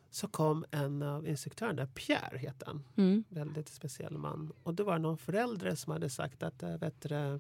Så 0.10 0.28
kom 0.28 0.66
en 0.72 1.02
av 1.02 1.28
instruktörerna 1.28 1.74
där, 1.74 1.86
Pierre 1.86 2.38
heter 2.38 2.66
han. 2.66 2.84
Mm. 2.96 3.24
Väldigt 3.30 3.70
speciell 3.70 4.18
man. 4.18 4.52
Och 4.64 4.74
då 4.74 4.84
var 4.84 4.94
det 4.94 5.00
någon 5.00 5.18
förälder 5.18 5.76
som 5.76 5.94
hade 5.94 6.10
sagt 6.10 6.44
att, 6.44 6.64
äh, 6.64 6.78
vet 6.78 7.02
du, 7.02 7.40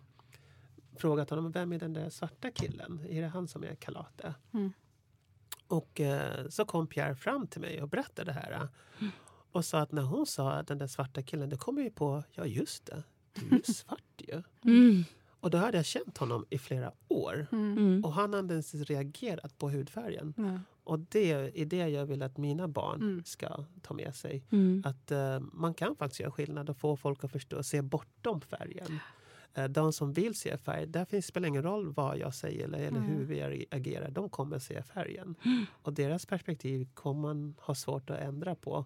frågat 0.95 1.29
honom, 1.29 1.51
vem 1.51 1.73
är 1.73 1.79
den 1.79 1.93
där 1.93 2.09
svarta 2.09 2.51
killen? 2.51 3.05
Är 3.09 3.21
det 3.21 3.27
han 3.27 3.47
som 3.47 3.63
är 3.63 3.75
Kalate? 3.75 4.33
Mm. 4.53 4.73
Och 5.67 6.01
eh, 6.01 6.47
så 6.49 6.65
kom 6.65 6.88
Pierre 6.88 7.15
fram 7.15 7.47
till 7.47 7.62
mig 7.62 7.82
och 7.82 7.89
berättade 7.89 8.32
det 8.32 8.39
här. 8.39 8.67
Och 9.54 9.66
sa 9.66 9.80
att 9.80 9.91
när 9.91 10.01
hon 10.01 10.26
sa 10.26 10.51
att 10.51 10.68
den 10.68 10.78
där 10.78 10.88
svarta 10.88 11.22
killen, 11.22 11.49
då 11.49 11.58
kom 11.58 11.78
jag 11.78 11.84
ju 11.84 11.91
på, 11.91 12.24
ja 12.32 12.45
just 12.45 12.86
det, 12.86 13.04
du 13.34 13.47
är 13.47 13.58
ju 13.68 13.74
svart 13.74 14.04
ju. 14.18 14.43
Mm. 14.64 15.04
Och 15.39 15.49
då 15.49 15.58
hade 15.58 15.78
jag 15.78 15.86
känt 15.86 16.18
honom 16.18 16.45
i 16.49 16.58
flera 16.58 16.91
år. 17.08 17.47
Mm. 17.51 17.78
Mm. 17.78 18.04
Och 18.06 18.14
han 18.14 18.34
hade 18.34 18.39
inte 18.39 18.54
ens 18.54 18.74
reagerat 18.74 19.58
på 19.58 19.70
hudfärgen. 19.70 20.34
Ja. 20.38 20.60
Och 20.84 20.99
det 20.99 21.32
är 21.32 21.66
det 21.66 21.78
jag 21.89 22.06
vill 22.06 22.22
att 22.24 22.38
mina 22.38 22.68
barn 22.68 23.01
Mm. 23.01 23.24
ska 23.26 23.66
ta 23.82 23.93
med 23.93 24.16
sig. 24.16 24.43
Mm. 24.51 24.84
Att 24.86 25.12
eh, 25.12 25.39
man 25.39 25.74
kan 25.74 25.95
faktiskt 25.95 26.20
göra 26.20 26.32
skillnad 26.32 26.70
och 26.70 26.78
få 26.78 26.95
folk 26.95 27.24
att 27.24 27.32
förstå, 27.32 27.64
se 27.64 27.82
bortom 27.82 28.41
färgen. 28.41 28.99
Eh, 29.54 29.66
de 29.66 29.93
som 29.93 30.14
vill 30.14 30.36
se 30.36 30.58
färg, 30.58 30.88
där 30.88 31.06
finns, 31.06 31.26
spelar 31.26 31.47
ingen 31.47 31.64
roll 31.64 31.93
vad 31.93 32.18
jag 32.18 32.36
säger 32.36 32.64
eller, 32.66 32.78
eller 32.80 32.99
hur 32.99 33.26
vi 33.26 33.41
ag- 33.41 33.66
agerar. 33.72 34.12
De 34.12 34.30
kommer 34.30 34.60
se 34.60 34.84
färgen. 34.84 35.36
Och 35.82 35.93
deras 35.93 36.26
perspektiv 36.26 36.88
kommer 36.93 37.22
man 37.22 37.56
ha 37.60 37.76
svårt 37.76 38.10
att 38.10 38.20
ändra 38.20 38.56
på. 38.56 38.86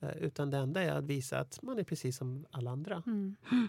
Eh, 0.00 0.16
utan 0.16 0.50
det 0.50 0.56
enda 0.58 0.82
är 0.82 0.92
att 0.92 1.04
visa 1.04 1.38
att 1.38 1.62
man 1.62 1.78
är 1.78 1.84
precis 1.84 2.16
som 2.16 2.46
alla 2.50 2.70
andra. 2.70 3.02
Mm. 3.06 3.36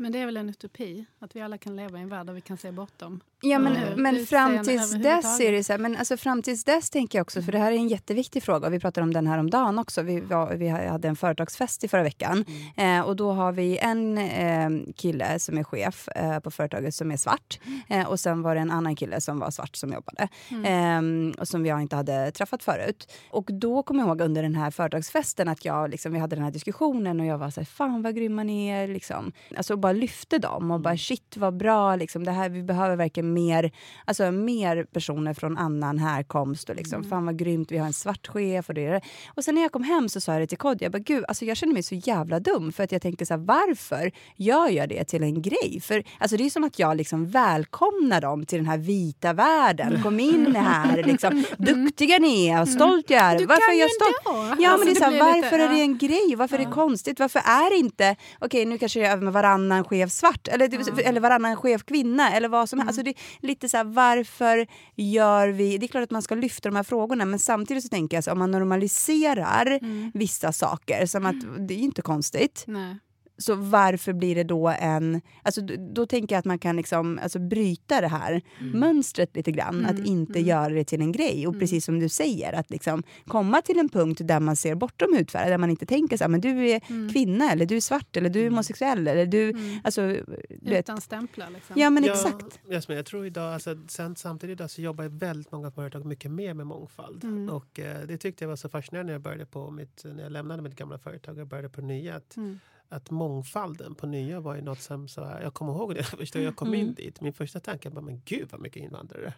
Men 0.00 0.12
det 0.12 0.18
är 0.18 0.26
väl 0.26 0.36
en 0.36 0.48
utopi, 0.48 1.04
att 1.18 1.36
vi 1.36 1.40
alla 1.40 1.58
kan 1.58 1.76
leva 1.76 1.98
i 1.98 2.02
en 2.02 2.08
värld 2.08 2.26
där 2.26 2.32
vi 2.32 2.40
kan 2.40 2.56
se 2.56 2.72
bortom. 2.72 3.20
Ja, 3.42 3.58
men, 3.58 3.76
Mm. 3.76 4.02
men 4.02 4.26
fram 4.26 4.64
tills 4.64 4.92
dess 4.92 5.40
är 5.40 5.52
det 5.52 5.64
så 5.64 5.72
här, 5.72 5.78
men 5.78 5.96
alltså 5.96 6.16
fram 6.16 6.42
tills 6.42 6.64
dess 6.64 6.90
tänker 6.90 7.18
jag 7.18 7.22
också, 7.24 7.42
för 7.42 7.52
det 7.52 7.58
här 7.58 7.72
är 7.72 7.76
en 7.76 7.88
jätteviktig 7.88 8.42
fråga 8.42 8.66
och 8.66 8.72
vi 8.72 8.80
pratade 8.80 9.02
om 9.04 9.12
den 9.12 9.26
här 9.26 9.38
om 9.38 9.50
dagen 9.50 9.78
också. 9.78 10.02
Vi, 10.02 10.20
var, 10.20 10.54
vi 10.54 10.68
hade 10.68 11.08
en 11.08 11.16
företagsfest 11.16 11.84
i 11.84 11.88
förra 11.88 12.02
veckan 12.02 12.44
eh, 12.76 13.00
och 13.00 13.16
då 13.16 13.32
har 13.32 13.52
vi 13.52 13.78
en 13.78 14.18
eh, 14.18 14.92
kille 14.96 15.38
som 15.38 15.58
är 15.58 15.64
chef 15.64 16.08
eh, 16.08 16.38
på 16.40 16.50
företaget 16.50 16.94
som 16.94 17.10
är 17.10 17.16
svart 17.16 17.60
eh, 17.88 18.06
och 18.08 18.20
sen 18.20 18.42
var 18.42 18.54
det 18.54 18.60
en 18.60 18.70
annan 18.70 18.96
kille 18.96 19.20
som 19.20 19.38
var 19.38 19.50
svart 19.50 19.76
som 19.76 19.92
jobbade 19.92 20.28
eh, 20.68 21.00
och 21.40 21.48
som 21.48 21.66
jag 21.66 21.82
inte 21.82 21.96
hade 21.96 22.30
träffat 22.30 22.62
förut. 22.62 23.12
Och 23.30 23.48
då 23.52 23.82
kommer 23.82 24.00
jag 24.00 24.08
ihåg 24.08 24.20
under 24.20 24.42
den 24.42 24.54
här 24.54 24.70
företagsfesten 24.70 25.48
att 25.48 25.64
jag, 25.64 25.90
liksom, 25.90 26.12
vi 26.12 26.18
hade 26.18 26.36
den 26.36 26.44
här 26.44 26.50
diskussionen 26.52 27.20
och 27.20 27.26
jag 27.26 27.38
var 27.38 27.50
så 27.50 27.60
här, 27.60 27.66
fan 27.66 28.02
vad 28.02 28.16
grymma 28.16 28.42
ni 28.42 28.68
är. 28.68 28.88
Liksom. 28.88 29.32
Alltså 29.56 29.76
bara 29.90 30.00
lyfte 30.00 30.38
dem 30.38 30.70
och 30.70 30.80
bara 30.80 30.96
shit 30.96 31.36
vad 31.36 31.56
bra, 31.56 31.96
liksom, 31.96 32.24
det 32.24 32.30
här, 32.30 32.48
vi 32.48 32.62
behöver 32.62 32.96
verkligen 32.96 33.32
mer, 33.32 33.70
alltså, 34.04 34.30
mer 34.30 34.84
personer 34.84 35.34
från 35.34 35.58
annan 35.58 35.98
härkomst 35.98 36.68
och 36.70 36.76
liksom, 36.76 37.04
fan 37.04 37.26
vad 37.26 37.38
grymt, 37.38 37.72
vi 37.72 37.78
har 37.78 37.86
en 37.86 37.92
svart 37.92 38.26
chef 38.26 38.68
och 38.68 38.74
det. 38.74 39.00
Och 39.34 39.44
sen 39.44 39.54
när 39.54 39.62
jag 39.62 39.72
kom 39.72 39.82
hem 39.82 40.08
så 40.08 40.20
sa 40.20 40.32
jag 40.32 40.42
det 40.42 40.46
till 40.46 40.58
Kodjo, 40.58 40.82
jag 40.84 40.92
bara 40.92 40.98
gud, 40.98 41.24
alltså, 41.28 41.44
jag 41.44 41.56
känner 41.56 41.72
mig 41.72 41.82
så 41.82 41.94
jävla 41.94 42.40
dum 42.40 42.72
för 42.72 42.84
att 42.84 42.92
jag 42.92 43.02
tänkte 43.02 43.26
så 43.26 43.34
här, 43.34 43.40
varför 43.40 44.10
gör 44.36 44.68
jag 44.68 44.88
det 44.88 45.04
till 45.04 45.22
en 45.22 45.42
grej? 45.42 45.80
För 45.82 46.02
alltså, 46.18 46.36
det 46.36 46.44
är 46.46 46.50
som 46.50 46.64
att 46.64 46.78
jag 46.78 46.96
liksom 46.96 47.26
välkomnar 47.26 48.20
dem 48.20 48.46
till 48.46 48.58
den 48.58 48.66
här 48.66 48.78
vita 48.78 49.32
världen. 49.32 50.02
Kom 50.02 50.20
in 50.20 50.56
här, 50.56 51.02
liksom. 51.02 51.44
duktiga 51.58 52.18
ni 52.18 52.46
är, 52.48 52.62
och 52.62 52.68
stolt 52.68 53.10
jag 53.10 53.20
är. 53.20 53.38
Du 53.38 53.46
varför 53.46 53.66
kan 53.68 53.78
jag 53.78 53.90
stolt? 53.90 54.16
Ja, 54.58 54.70
Alltså, 54.70 54.86
men 54.86 54.94
det 54.94 55.00
är 55.00 55.04
så 55.04 55.04
här, 55.04 55.10
blir 55.10 55.36
lite- 55.36 55.40
varför 55.42 55.58
är 55.58 55.68
det 55.68 55.78
ja. 55.78 55.82
en 55.82 55.98
grej? 55.98 56.34
Varför 56.36 56.58
är 56.58 56.64
det 56.64 56.70
konstigt? 56.70 57.20
Varför 57.20 57.38
är 57.38 57.70
det 57.70 57.76
inte, 57.76 58.16
okej 58.38 58.64
nu 58.64 58.78
kanske 58.78 59.00
jag 59.00 59.12
är 59.12 59.16
med 59.16 59.32
varannan 59.32 59.79
chef 59.84 60.10
svart 60.10 60.48
eller, 60.48 60.68
det- 60.68 61.02
eller 61.02 61.20
varannan 61.20 61.56
chef 61.56 61.84
kvinna 61.84 62.32
eller 62.36 62.48
vad 62.48 62.68
som 62.68 62.78
helst. 62.78 62.88
Alltså 62.88 63.02
det 63.02 63.10
är 63.10 63.46
lite 63.46 63.68
så 63.68 63.76
här, 63.76 63.84
varför 63.84 64.66
gör 64.96 65.48
vi, 65.48 65.78
det 65.78 65.86
är 65.86 65.88
klart 65.88 66.04
att 66.04 66.10
man 66.10 66.22
ska 66.22 66.34
lyfta 66.34 66.68
de 66.68 66.76
här 66.76 66.82
frågorna 66.82 67.24
men 67.24 67.38
samtidigt 67.38 67.82
så 67.82 67.88
tänker 67.88 68.16
jag 68.16 68.24
så 68.24 68.32
om 68.32 68.38
man 68.38 68.50
normaliserar 68.50 69.78
vissa 70.18 70.52
saker 70.52 71.06
som 71.06 71.26
att 71.26 71.68
det 71.68 71.74
är 71.74 71.78
ju 71.78 71.84
inte 71.84 72.02
konstigt. 72.02 72.64
Nej. 72.66 72.96
Så 73.40 73.54
varför 73.54 74.12
blir 74.12 74.34
det 74.34 74.44
då 74.44 74.68
en... 74.68 75.20
Alltså, 75.42 75.60
då, 75.60 75.74
då 75.92 76.06
tänker 76.06 76.34
jag 76.34 76.38
att 76.38 76.44
man 76.44 76.58
kan 76.58 76.76
liksom, 76.76 77.18
alltså, 77.22 77.38
bryta 77.38 78.00
det 78.00 78.08
här 78.08 78.42
mönstret 78.60 79.36
lite 79.36 79.52
grann. 79.52 79.86
Att 79.86 79.98
inte 79.98 80.40
göra 80.40 80.68
det 80.68 80.84
till 80.84 81.00
en 81.00 81.12
grej. 81.12 81.46
Och 81.46 81.60
precis 81.60 81.84
som 81.84 81.98
du 81.98 82.08
säger, 82.08 82.52
att 82.52 82.70
liksom 82.70 83.02
komma 83.26 83.62
till 83.62 83.78
en 83.78 83.88
punkt 83.88 84.20
där 84.24 84.40
man 84.40 84.56
ser 84.56 84.74
bortom 84.74 85.14
hudfärg. 85.16 85.50
Där 85.50 85.58
man 85.58 85.70
inte 85.70 85.86
tänker 85.86 86.16
så 86.16 86.24
här, 86.24 86.28
men 86.28 86.40
du 86.40 86.68
är 86.68 86.80
kvinna, 87.12 87.52
eller 87.52 87.66
du 87.66 87.76
är 87.76 87.80
svart, 87.80 88.16
eller 88.16 88.30
du 88.30 88.40
är 88.40 88.50
homosexuell. 88.50 89.08
Eller 89.08 89.26
du, 89.26 89.54
alltså, 89.84 90.06
du 90.48 90.70
vet. 90.70 90.84
Utan 90.84 91.00
stämplar 91.00 91.50
liksom. 91.50 91.80
Ja, 91.80 91.90
men 91.90 92.04
Ja, 92.04 92.12
exakt. 92.12 92.60
Jasmin, 92.68 92.96
jag 92.96 93.06
tror 93.06 93.26
idag, 93.26 93.54
alltså, 93.54 93.76
sen, 93.88 94.16
samtidigt 94.16 94.60
idag 94.60 94.70
så 94.70 94.82
jobbar 94.82 95.04
väldigt 95.04 95.52
många 95.52 95.70
företag 95.70 96.04
mycket 96.04 96.30
mer 96.30 96.54
med 96.54 96.66
mångfald. 96.66 97.24
Mm. 97.24 97.48
Och 97.48 97.80
eh, 97.80 98.06
det 98.06 98.18
tyckte 98.18 98.44
jag 98.44 98.48
var 98.48 98.56
så 98.56 98.68
fascinerande 98.68 99.06
när 99.06 99.14
jag 99.14 99.22
började 99.22 99.46
på 99.46 99.70
mitt, 99.70 100.04
när 100.04 100.22
jag 100.22 100.32
lämnade 100.32 100.62
mitt 100.62 100.76
gamla 100.76 100.98
företag 100.98 101.38
och 101.38 101.46
började 101.46 101.68
på 101.68 101.80
nya. 101.80 102.16
Att, 102.16 102.36
Mm. 102.36 102.58
Att 102.90 103.10
mångfalden 103.10 103.94
på 103.94 104.06
nya 104.06 104.40
var 104.40 104.54
ju 104.54 104.62
något 104.62 104.80
som, 104.80 105.08
så 105.08 105.24
här, 105.24 105.40
jag 105.42 105.54
kommer 105.54 105.72
ihåg 105.72 105.94
det 105.94 106.02
första 106.18 106.40
jag 106.40 106.56
kom 106.56 106.68
Mm. 106.68 106.80
in 106.80 106.94
dit. 106.94 107.20
Min 107.20 107.32
första 107.32 107.60
tanke 107.60 107.90
var, 107.90 108.02
men 108.02 108.22
gud 108.24 108.48
vad 108.52 108.60
mycket 108.60 108.82
invandrare. 108.82 109.32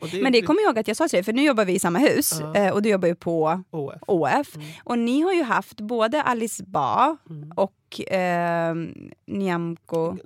Och 0.00 0.08
det, 0.08 0.22
Men 0.22 0.32
det 0.32 0.42
kommer 0.42 0.60
jag 0.62 0.68
ihåg 0.68 0.78
att 0.78 0.88
jag 0.88 0.96
sa 0.96 1.08
till 1.08 1.16
dig, 1.16 1.24
för 1.24 1.32
nu 1.32 1.42
jobbar 1.42 1.64
vi 1.64 1.72
i 1.74 1.78
samma 1.78 1.98
hus. 1.98 2.40
Eh, 2.40 2.72
Och 2.72 2.82
du 2.82 2.88
jobbar 2.88 3.08
ju 3.08 3.14
på 3.14 3.62
OF. 3.70 3.94
OF. 4.06 4.56
Och 4.84 4.98
ni 4.98 5.20
har 5.20 5.32
ju 5.32 5.42
haft 5.42 5.80
både 5.80 6.22
Alice 6.22 6.64
Ba 6.64 7.16
och 7.56 7.72
eh, 8.00 8.74
Nyamko, 9.26 10.16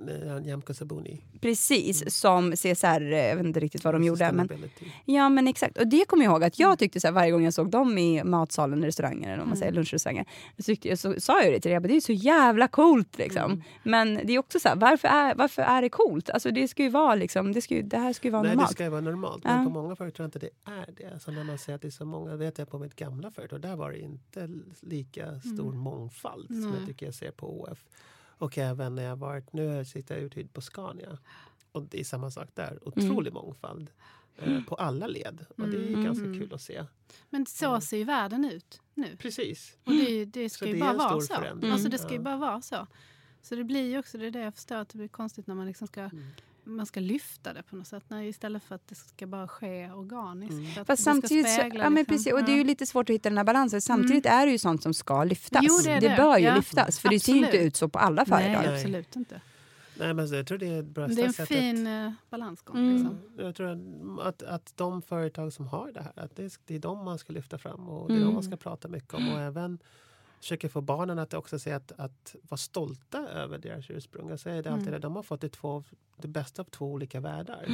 Nyamko 0.41 0.73
Sabuni. 0.73 1.21
precis, 1.41 2.15
som 2.19 2.51
CSR, 2.51 3.13
eh, 3.13 3.27
jag 3.27 3.35
vet 3.35 3.45
inte 3.45 3.59
riktigt 3.59 3.83
vad 3.83 3.93
de 3.93 4.03
gjorde. 4.03 4.31
Men, 4.31 4.49
ja 5.05 5.29
men 5.29 5.47
exakt, 5.47 5.77
och 5.77 5.87
det 5.87 6.05
kommer 6.05 6.23
jag 6.23 6.31
ihåg 6.31 6.43
att 6.43 6.59
jag 6.59 6.79
tyckte 6.79 6.99
så 6.99 7.07
här, 7.07 7.13
varje 7.13 7.31
gång 7.31 7.43
jag 7.43 7.53
såg 7.53 7.69
dem 7.69 7.97
i 7.97 8.23
matsalen, 8.23 8.83
restaurangen 8.83 9.29
eller 9.29 9.43
om 9.43 9.49
man 9.49 9.57
säger 9.57 9.71
lunchrestauranger, 9.71 10.25
så, 10.57 10.63
tyckte 10.63 10.87
jag, 10.87 10.99
så 10.99 11.13
sa 11.19 11.43
jag 11.43 11.53
det 11.53 11.59
till 11.59 11.69
dig, 11.69 11.73
jag 11.73 11.81
bara, 11.83 11.87
det 11.87 11.95
är 11.95 12.01
så 12.01 12.11
jävla 12.11 12.67
coolt 12.67 13.17
liksom. 13.17 13.63
Men 13.83 14.19
det 14.23 14.33
är 14.33 14.39
också 14.39 14.59
så 14.59 14.69
här, 14.69 14.75
varför 14.75 15.07
är, 15.07 15.35
varför 15.35 15.61
är 15.61 15.81
det 15.81 15.89
coolt? 15.89 16.29
Alltså 16.29 16.51
det 16.51 16.67
ska 16.67 16.83
ju 16.83 16.89
vara 16.89 17.15
liksom, 17.15 17.53
det, 17.53 17.61
ska 17.61 17.75
ju, 17.75 17.81
det 17.81 17.97
här 17.97 18.13
ska 18.13 18.27
ju 18.27 18.31
vara 18.31 18.41
Nej, 18.41 18.49
det 18.49 18.55
normalt. 18.55 18.71
ska 18.71 18.83
ju 18.83 18.89
vara 18.89 19.01
normalt. 19.01 19.41
Ja. 19.45 19.55
Men 19.55 19.65
på 19.65 19.71
många 19.71 19.95
företag 19.95 20.15
tror 20.15 20.23
jag 20.23 20.27
inte 20.27 20.39
det 20.39 20.71
är 20.71 20.93
det. 20.97 21.13
Alltså 21.13 21.31
när 21.31 21.43
man 21.43 21.57
säger 21.57 21.75
att 21.75 21.81
det 21.81 21.87
är 21.87 21.91
så 21.91 22.05
många, 22.05 22.35
vet 22.35 22.57
jag 22.57 22.69
på 22.69 22.79
mitt 22.79 22.95
gamla 22.95 23.31
företag, 23.31 23.61
där 23.61 23.75
var 23.75 23.91
det 23.91 23.99
inte 23.99 24.49
lika 24.81 25.39
stor 25.39 25.73
mångfald 25.73 26.47
som 26.47 26.73
jag 26.79 26.87
tycker 26.87 27.05
jag 27.05 27.15
ser 27.15 27.31
på 27.31 27.56
OF. 27.61 27.85
Och 28.39 28.57
även 28.57 28.95
när 28.95 29.03
jag 29.03 29.15
varit, 29.15 29.53
nu 29.53 29.85
sitter 29.85 30.15
jag 30.15 30.23
uthyrd 30.23 30.53
på 30.53 30.61
Scania. 30.61 31.17
Och 31.71 31.83
det 31.83 31.99
är 31.99 32.03
samma 32.03 32.31
sak 32.31 32.49
där, 32.53 32.87
otrolig 32.87 33.33
mångfald. 33.33 33.89
Eh, 34.37 34.63
på 34.63 34.75
alla 34.75 35.07
led. 35.07 35.45
Och 35.57 35.67
det 35.67 35.77
är 35.77 36.03
ganska 36.03 36.23
kul 36.25 36.53
att 36.53 36.61
se. 36.61 36.85
Men 37.29 37.45
så 37.45 37.81
ser 37.81 37.97
ju 37.97 38.03
världen 38.03 38.45
ut 38.45 38.81
nu. 38.93 39.15
Precis. 39.17 39.77
Och 39.83 39.91
det, 39.93 40.25
det 40.25 40.49
ska 40.49 40.65
Så 40.65 40.67
ju 40.67 40.73
det 40.73 40.79
bara 40.79 40.93
vara 40.93 41.21
så. 41.21 41.33
förändring. 41.35 41.71
Alltså 41.71 41.89
det 41.89 41.97
ska 41.97 42.13
ju 42.13 42.19
bara 42.19 42.37
vara 42.37 42.61
så. 42.61 42.87
Så 43.41 43.55
det 43.55 43.63
blir 43.63 43.89
ju 43.89 43.99
också 43.99 44.17
det 44.17 44.25
är 44.27 44.31
det 44.31 44.39
jag 44.39 44.53
förstår 44.55 44.75
att 44.75 44.89
det 44.89 44.97
blir 44.97 45.07
konstigt 45.07 45.47
när 45.47 45.55
man 45.55 45.67
liksom 45.67 45.87
ska 45.87 46.01
Mm. 46.01 46.25
Man 46.67 46.85
ska 46.85 46.99
lyfta 46.99 47.53
det 47.53 47.63
på 47.63 47.75
något 47.75 47.87
sätt. 47.87 48.03
Nej, 48.07 48.29
istället 48.29 48.63
för 48.63 48.75
att 48.75 48.87
det 48.87 48.95
ska 48.95 49.27
bara 49.27 49.47
ske 49.47 49.91
organiskt. 49.91 50.53
Mm. 50.53 50.69
Att 50.81 50.87
Fast 50.87 50.99
det 50.99 51.03
samtidigt, 51.03 51.49
så, 51.49 51.53
spegla 51.59 51.83
ja, 51.83 51.89
men 51.89 51.99
liksom- 52.01 52.15
precis, 52.15 52.33
och 52.33 52.43
det 52.43 52.51
är 52.51 52.57
ju 52.57 52.63
lite 52.63 52.85
svårt 52.85 53.09
att 53.09 53.13
hitta 53.13 53.29
den 53.29 53.37
här 53.37 53.45
balansen. 53.45 53.81
Samtidigt 53.81 54.25
är 54.25 54.45
det 54.45 54.51
ju 54.51 54.57
sånt 54.57 54.83
som 54.83 54.93
ska 54.93 55.23
lyftas. 55.23 55.61
Jo, 55.67 55.73
det 55.83 55.91
är 55.91 56.01
det. 56.01 56.15
bör 56.17 56.37
ju 56.37 56.45
Ja. 56.45 56.55
lyftas, 56.55 56.99
för 56.99 57.09
det 57.09 57.19
ser 57.19 57.31
ju 57.31 57.37
inte 57.37 57.47
Absolut. 57.49 57.67
ut 57.67 57.75
så 57.75 57.89
på 57.89 57.99
alla 57.99 58.25
företag. 58.25 58.51
Nej, 58.65 58.73
absolut 58.75 59.15
inte. 59.15 59.41
Nej, 59.99 60.13
men 60.13 60.27
jag 60.27 60.47
tror 60.47 60.57
det 60.57 60.67
är 60.67 60.79
ett 60.79 60.85
bra 60.85 61.07
Det 61.07 61.21
är 61.21 61.25
en 61.25 61.33
sätt 61.33 61.47
fin 61.47 61.87
eh, 61.87 62.11
balansgång. 62.29 62.77
Mm. 62.77 62.93
Liksom. 62.95 63.17
Jag 63.45 63.55
tror 63.55 63.79
att, 64.21 64.43
att 64.43 64.73
de 64.75 65.01
företag 65.01 65.53
som 65.53 65.67
har 65.67 65.91
det 65.91 66.01
här, 66.01 66.23
att 66.23 66.35
det, 66.35 66.57
det 66.65 66.75
är 66.75 66.79
de 66.79 67.05
man 67.05 67.17
ska 67.17 67.33
lyfta 67.33 67.57
fram 67.57 67.89
och 67.89 68.07
det 68.07 68.13
är 68.13 68.17
Mm. 68.17 68.27
de 68.27 68.33
man 68.33 68.43
ska 68.43 68.55
prata 68.57 68.87
mycket 68.87 69.13
om. 69.13 69.31
Och 69.33 69.39
även 69.39 69.79
försöka 70.39 70.69
få 70.69 70.81
barnen 70.81 71.19
att 71.19 71.33
också 71.33 71.59
säga 71.59 71.75
att, 71.75 71.91
att 71.97 72.35
vara 72.49 72.57
stolta 72.57 73.27
över 73.29 73.57
deras 73.57 73.89
ursprung. 73.89 74.29
Jag 74.29 74.39
säger 74.39 74.63
det 74.63 74.71
alltid, 74.71 74.87
Mm. 74.87 75.01
de 75.01 75.15
har 75.15 75.23
fått 75.23 75.41
det, 75.41 75.49
två, 75.49 75.83
det 76.17 76.27
bästa 76.27 76.61
av 76.61 76.65
två 76.65 76.91
olika 76.91 77.19
världar. 77.19 77.65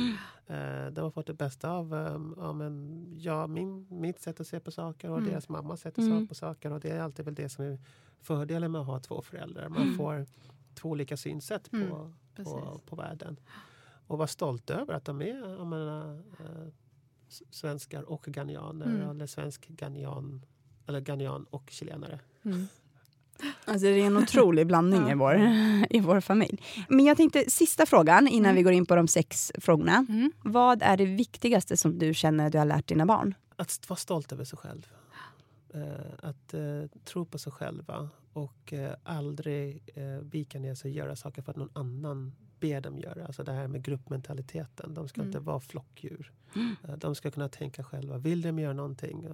Eh, 0.47 0.91
de 0.91 1.01
har 1.01 1.11
fått 1.11 1.27
det 1.27 1.33
bästa 1.33 1.71
av 1.71 1.93
um, 1.93 2.35
ja, 2.37 2.53
men, 2.53 3.05
ja, 3.19 3.47
min, 3.47 3.87
mitt 3.89 4.19
sätt 4.21 4.39
att 4.39 4.47
se 4.47 4.59
på 4.59 4.71
saker 4.71 5.09
och 5.09 5.17
Mm. 5.17 5.29
deras 5.29 5.49
mammas 5.49 5.81
sätt 5.81 5.97
att 5.97 6.03
se 6.05 6.11
Mm. 6.11 6.27
på 6.27 6.35
saker. 6.35 6.71
Och 6.71 6.79
det 6.79 6.89
är 6.89 7.01
alltid 7.01 7.25
väl 7.25 7.35
det 7.35 7.49
som 7.49 7.65
är 7.65 7.79
fördelen 8.21 8.71
med 8.71 8.81
att 8.81 8.87
ha 8.87 8.99
två 8.99 9.21
föräldrar. 9.21 9.69
Man 9.69 9.93
får 9.97 10.25
två 10.75 10.89
olika 10.89 11.17
synsätt 11.17 11.71
på, 11.71 11.77
Mm, 11.77 12.13
på, 12.45 12.79
på 12.85 12.95
världen. 12.95 13.39
Och 14.07 14.17
vara 14.17 14.27
stolt 14.27 14.69
över 14.69 14.93
att 14.93 15.05
de 15.05 15.21
är 15.21 15.65
menar, 15.65 16.13
eh, 16.39 16.67
svenskar 17.49 18.03
och 18.03 18.23
ghanianer. 18.23 18.85
Mm. 18.85 19.09
Eller 19.09 19.27
svensk 19.27 19.67
ghanian, 19.67 20.45
eller 20.87 21.01
ghanian 21.01 21.45
och 21.49 21.63
chilenare. 21.69 22.19
Mm. 22.45 22.67
Alltså, 23.65 23.85
det 23.87 24.01
är 24.01 24.05
en 24.07 24.17
otrolig 24.17 24.67
blandning 24.67 25.09
i, 25.11 25.15
vår, 25.15 25.35
i 25.89 25.99
vår 25.99 26.19
familj. 26.21 26.63
Men 26.89 27.05
jag 27.05 27.17
tänkte, 27.17 27.49
sista 27.49 27.85
frågan 27.85 28.27
innan 28.27 28.55
vi 28.55 28.63
går 28.63 28.73
in 28.73 28.85
på 28.85 28.95
de 28.95 29.07
sex 29.07 29.51
frågorna. 29.57 30.05
Mm. 30.09 30.31
Vad 30.43 30.81
är 30.81 30.97
det 30.97 31.05
viktigaste 31.05 31.77
som 31.77 31.99
du 31.99 32.13
känner 32.13 32.49
du 32.49 32.57
har 32.57 32.65
lärt 32.65 32.87
dina 32.87 33.05
barn? 33.05 33.35
Att 33.55 33.89
vara 33.89 33.97
stolt 33.97 34.31
över 34.31 34.43
sig 34.45 34.57
själv. 34.57 34.87
Eh, 35.73 35.81
att 36.29 36.53
eh, 36.53 36.61
tro 37.05 37.25
på 37.25 37.37
sig 37.39 37.51
själva 37.51 38.09
och 38.33 38.73
eh, 38.73 38.93
aldrig 39.03 39.89
eh, 39.95 40.03
vika 40.05 40.59
ner 40.59 40.75
sig 40.75 40.89
och 40.91 40.95
göra 40.97 41.15
saker 41.15 41.41
för 41.41 41.51
att 41.51 41.57
någon 41.57 41.69
annan 41.73 42.33
ber 42.59 42.81
dem 42.81 42.97
göra. 42.97 43.25
Alltså 43.25 43.43
det 43.43 43.51
här 43.51 43.67
med 43.67 43.83
gruppmentaliteten. 43.83 44.93
De 44.93 45.07
ska 45.07 45.21
Mm. 45.21 45.29
inte 45.29 45.39
vara 45.39 45.59
flockdjur. 45.59 46.31
Eh, 46.55 46.95
de 46.97 47.15
ska 47.15 47.31
kunna 47.31 47.49
tänka 47.49 47.83
själva. 47.83 48.17
Vill 48.17 48.41
de 48.41 48.59
göra 48.59 48.73
någonting? 48.73 49.27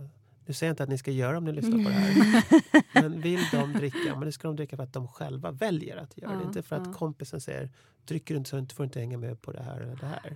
Nu 0.50 0.54
säger 0.54 0.70
jag 0.70 0.74
inte 0.74 0.84
att 0.84 0.90
ni 0.90 0.98
ska 0.98 1.12
göra 1.12 1.38
om 1.38 1.44
ni 1.46 1.52
lyssnar 1.52 1.72
på 1.84 1.90
det 1.90 1.96
här. 1.96 2.54
Men 3.02 3.22
vill 3.22 3.40
de 3.52 3.74
dricka, 3.74 3.98
men 4.16 4.20
det 4.20 4.32
ska 4.32 4.48
de 4.48 4.56
dricka 4.56 4.76
för 4.78 4.84
att 4.84 4.94
de 4.94 5.08
själva 5.08 5.52
väljer 5.52 5.98
att 5.98 6.18
göra 6.18 6.32
det. 6.36 6.42
Ja, 6.42 6.48
Inte 6.48 6.64
för 6.64 6.76
att 6.76 6.86
ja. 6.88 6.94
kompisen 6.94 7.42
säger 7.42 7.70
dricker 8.06 8.34
du 8.34 8.38
inte 8.38 8.50
så 8.50 8.66
får 8.76 8.84
du 8.84 8.86
inte 8.86 9.00
hänga 9.00 9.18
med 9.18 9.42
på 9.42 9.52
det 9.52 9.64
här 9.64 9.82
eller 9.82 9.96
det 9.96 10.06
här. 10.06 10.36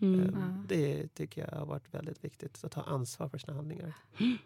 Mm. 0.00 0.20
Eh, 0.20 0.26
Ja. 0.34 0.64
Det 0.68 1.14
tycker 1.14 1.48
jag 1.50 1.58
har 1.58 1.66
varit 1.66 1.94
väldigt 1.94 2.24
viktigt. 2.24 2.64
Att 2.64 2.72
ta 2.72 2.82
ansvar 2.82 3.28
för 3.28 3.38
sina 3.38 3.52
handlingar. 3.54 3.92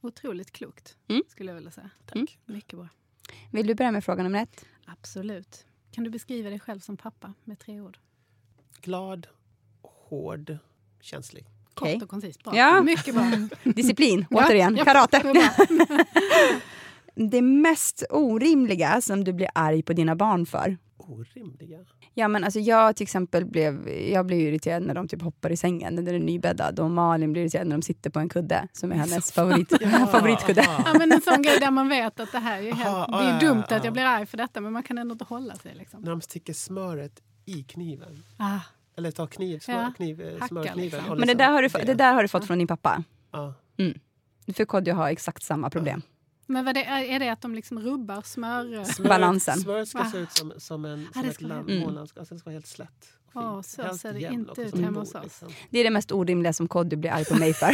Otroligt 0.00 0.50
klokt, 0.52 0.96
Mm. 1.08 1.22
skulle 1.28 1.50
jag 1.50 1.54
vilja 1.54 1.70
säga. 1.70 1.90
Tack. 2.06 2.16
Mm. 2.16 2.26
Mycket 2.44 2.78
bra. 2.78 2.88
Vill 3.50 3.66
du 3.66 3.74
börja 3.74 3.92
med 3.92 4.04
fråga 4.04 4.22
nummer 4.22 4.42
ett? 4.42 4.64
Absolut. 4.86 5.66
Kan 5.90 6.04
du 6.04 6.10
beskriva 6.10 6.50
dig 6.50 6.60
själv 6.60 6.80
som 6.80 6.96
pappa 6.96 7.34
med 7.44 7.58
tre 7.58 7.80
ord? 7.80 7.98
Glad, 8.80 9.26
hård, 9.82 10.58
känslig. 11.00 11.46
Kort 11.74 12.02
och 12.02 12.08
koncist. 12.08 12.44
Bra. 12.44 12.56
Ja. 12.56 12.82
Mycket 12.82 13.14
bra. 13.14 13.30
Disciplin, 13.72 14.26
Ja, 14.30 14.44
återigen. 14.46 14.76
ja, 14.76 14.84
Karate. 14.84 15.22
det 17.30 17.42
mest 17.42 18.04
orimliga 18.10 19.00
som 19.00 19.24
du 19.24 19.32
blir 19.32 19.48
arg 19.54 19.82
på 19.82 19.92
dina 19.92 20.16
barn 20.16 20.46
för? 20.46 20.78
Orimliga. 20.96 21.78
Ja 22.14 22.28
men 22.28 22.44
alltså 22.44 22.60
jag 22.60 22.96
till 22.96 23.02
exempel 23.04 23.44
blev, 23.44 23.88
jag 23.88 24.26
blev 24.26 24.38
irriterad 24.40 24.82
när 24.82 24.94
de 24.94 25.08
typ 25.08 25.22
hoppar 25.22 25.50
i 25.52 25.56
sängen 25.56 25.94
när 25.94 26.02
den 26.02 26.14
är 26.14 26.18
nybäddad 26.18 26.80
och 26.80 26.90
Malin 26.90 27.32
blir 27.32 27.42
irriterad 27.42 27.66
när 27.66 27.76
de 27.76 27.82
sitter 27.82 28.10
på 28.10 28.18
en 28.18 28.28
kudde 28.28 28.68
som 28.72 28.92
är 28.92 28.96
hennes 28.96 29.32
favorit, 29.32 29.68
favoritkudde. 30.10 30.64
Ja, 30.84 30.94
men 30.98 31.12
en 31.12 31.20
sån 31.20 31.42
grej 31.42 31.60
där 31.60 31.70
man 31.70 31.88
vet 31.88 32.20
att 32.20 32.32
det 32.32 32.38
här 32.38 32.58
är, 32.62 32.72
helt, 32.72 32.86
Aha, 32.86 33.18
det 33.18 33.24
är 33.28 33.32
ja, 33.32 33.38
dumt 33.48 33.64
ja, 33.68 33.76
att 33.76 33.84
jag 33.84 33.86
ja. 33.86 33.90
blir 33.90 34.02
arg 34.04 34.26
för 34.26 34.36
detta 34.36 34.60
men 34.60 34.72
man 34.72 34.82
kan 34.82 34.98
ändå 34.98 35.12
inte 35.12 35.24
hålla 35.24 35.54
sig. 35.54 35.74
Liksom. 35.74 36.00
När 36.00 36.10
de 36.10 36.20
sticker 36.20 36.52
smöret 36.52 37.22
i 37.46 37.62
kniven. 37.62 38.22
Ah, 38.36 38.60
Eller 38.96 39.10
tar 39.10 39.26
kniv, 39.26 39.58
smör, 39.58 39.74
Ja, 39.82 39.92
kniv, 39.96 40.20
eh, 40.20 40.46
smörkniven. 40.46 41.00
liksom. 41.00 41.18
Men 41.18 41.28
det 41.28 41.34
där, 41.34 41.50
har 41.50 41.62
du, 41.62 41.68
det 41.68 41.94
där 41.94 42.12
har 42.14 42.22
du 42.22 42.28
fått 42.28 42.46
från 42.46 42.58
din 42.58 42.66
pappa. 42.66 43.04
Ja. 43.32 43.54
För 44.54 44.64
Kodjo 44.64 44.94
har 44.94 45.08
exakt 45.08 45.42
samma 45.42 45.70
problem. 45.70 46.02
men 46.46 46.64
vad 46.64 46.74
det, 46.74 46.84
är, 46.84 47.02
är 47.04 47.18
det 47.18 47.28
att 47.28 47.40
de 47.40 47.54
liksom 47.54 47.78
rubbar 47.80 48.22
smör... 48.22 49.02
Balansen. 49.08 49.58
Smöret 49.58 49.88
ska 49.88 50.04
se 50.04 50.18
ut 50.18 50.32
som, 50.32 50.52
som, 50.58 50.84
en, 50.84 51.00
Ja, 51.02 51.12
som 51.12 51.22
det 51.22 51.28
ett 51.28 51.34
ska 51.34 51.46
vara- 51.48 51.56
lamm. 51.58 51.68
Mm. 51.68 51.98
Alltså, 51.98 52.14
det 52.34 52.38
ska 52.38 52.44
vara 52.50 52.52
helt 52.54 52.66
slätt. 52.66 53.08
Åh, 53.36 53.60
så 53.62 53.82
Helt 53.82 54.00
ser 54.00 54.12
det 54.12 54.20
inte 54.20 54.62
ut 54.62 54.74
hemma 54.78 55.00
hos 55.00 55.14
oss. 55.14 55.22
liksom. 55.22 55.48
Det 55.70 55.78
är 55.78 55.84
det 55.84 55.90
mest 55.90 56.12
orimliga 56.12 56.52
som 56.52 56.68
Kodjo 56.68 56.98
blir 56.98 57.10
arg 57.10 57.24
på 57.24 57.34
mig 57.36 57.54
för. 57.54 57.72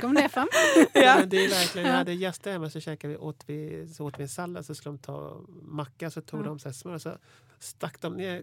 Kom 0.00 0.14
det 0.14 0.28
fram? 0.28 0.48
Ja. 0.92 1.16
Men 1.18 1.28
det 1.28 1.44
är 1.44 1.48
verkligen, 1.48 1.88
jag 1.88 1.94
hade 1.96 2.12
gäster 2.12 2.52
hemma 2.52 2.70
så 2.70 2.80
käkade 2.80 3.12
vi, 3.12 3.18
åt 3.18 3.44
vi, 3.46 3.88
så 3.94 4.04
åt 4.06 4.18
vi 4.18 4.22
en 4.22 4.28
sallad 4.28 4.66
så 4.66 4.74
skulle 4.74 4.92
de 4.92 4.98
ta 4.98 5.40
macka 5.62 6.10
så 6.10 6.20
tog 6.20 6.40
Ja. 6.40 6.44
de 6.44 6.58
så 6.58 6.68
här 6.68 6.72
smör 6.74 6.98
så 6.98 7.10
stack 7.58 8.00
de 8.00 8.14
ner 8.14 8.42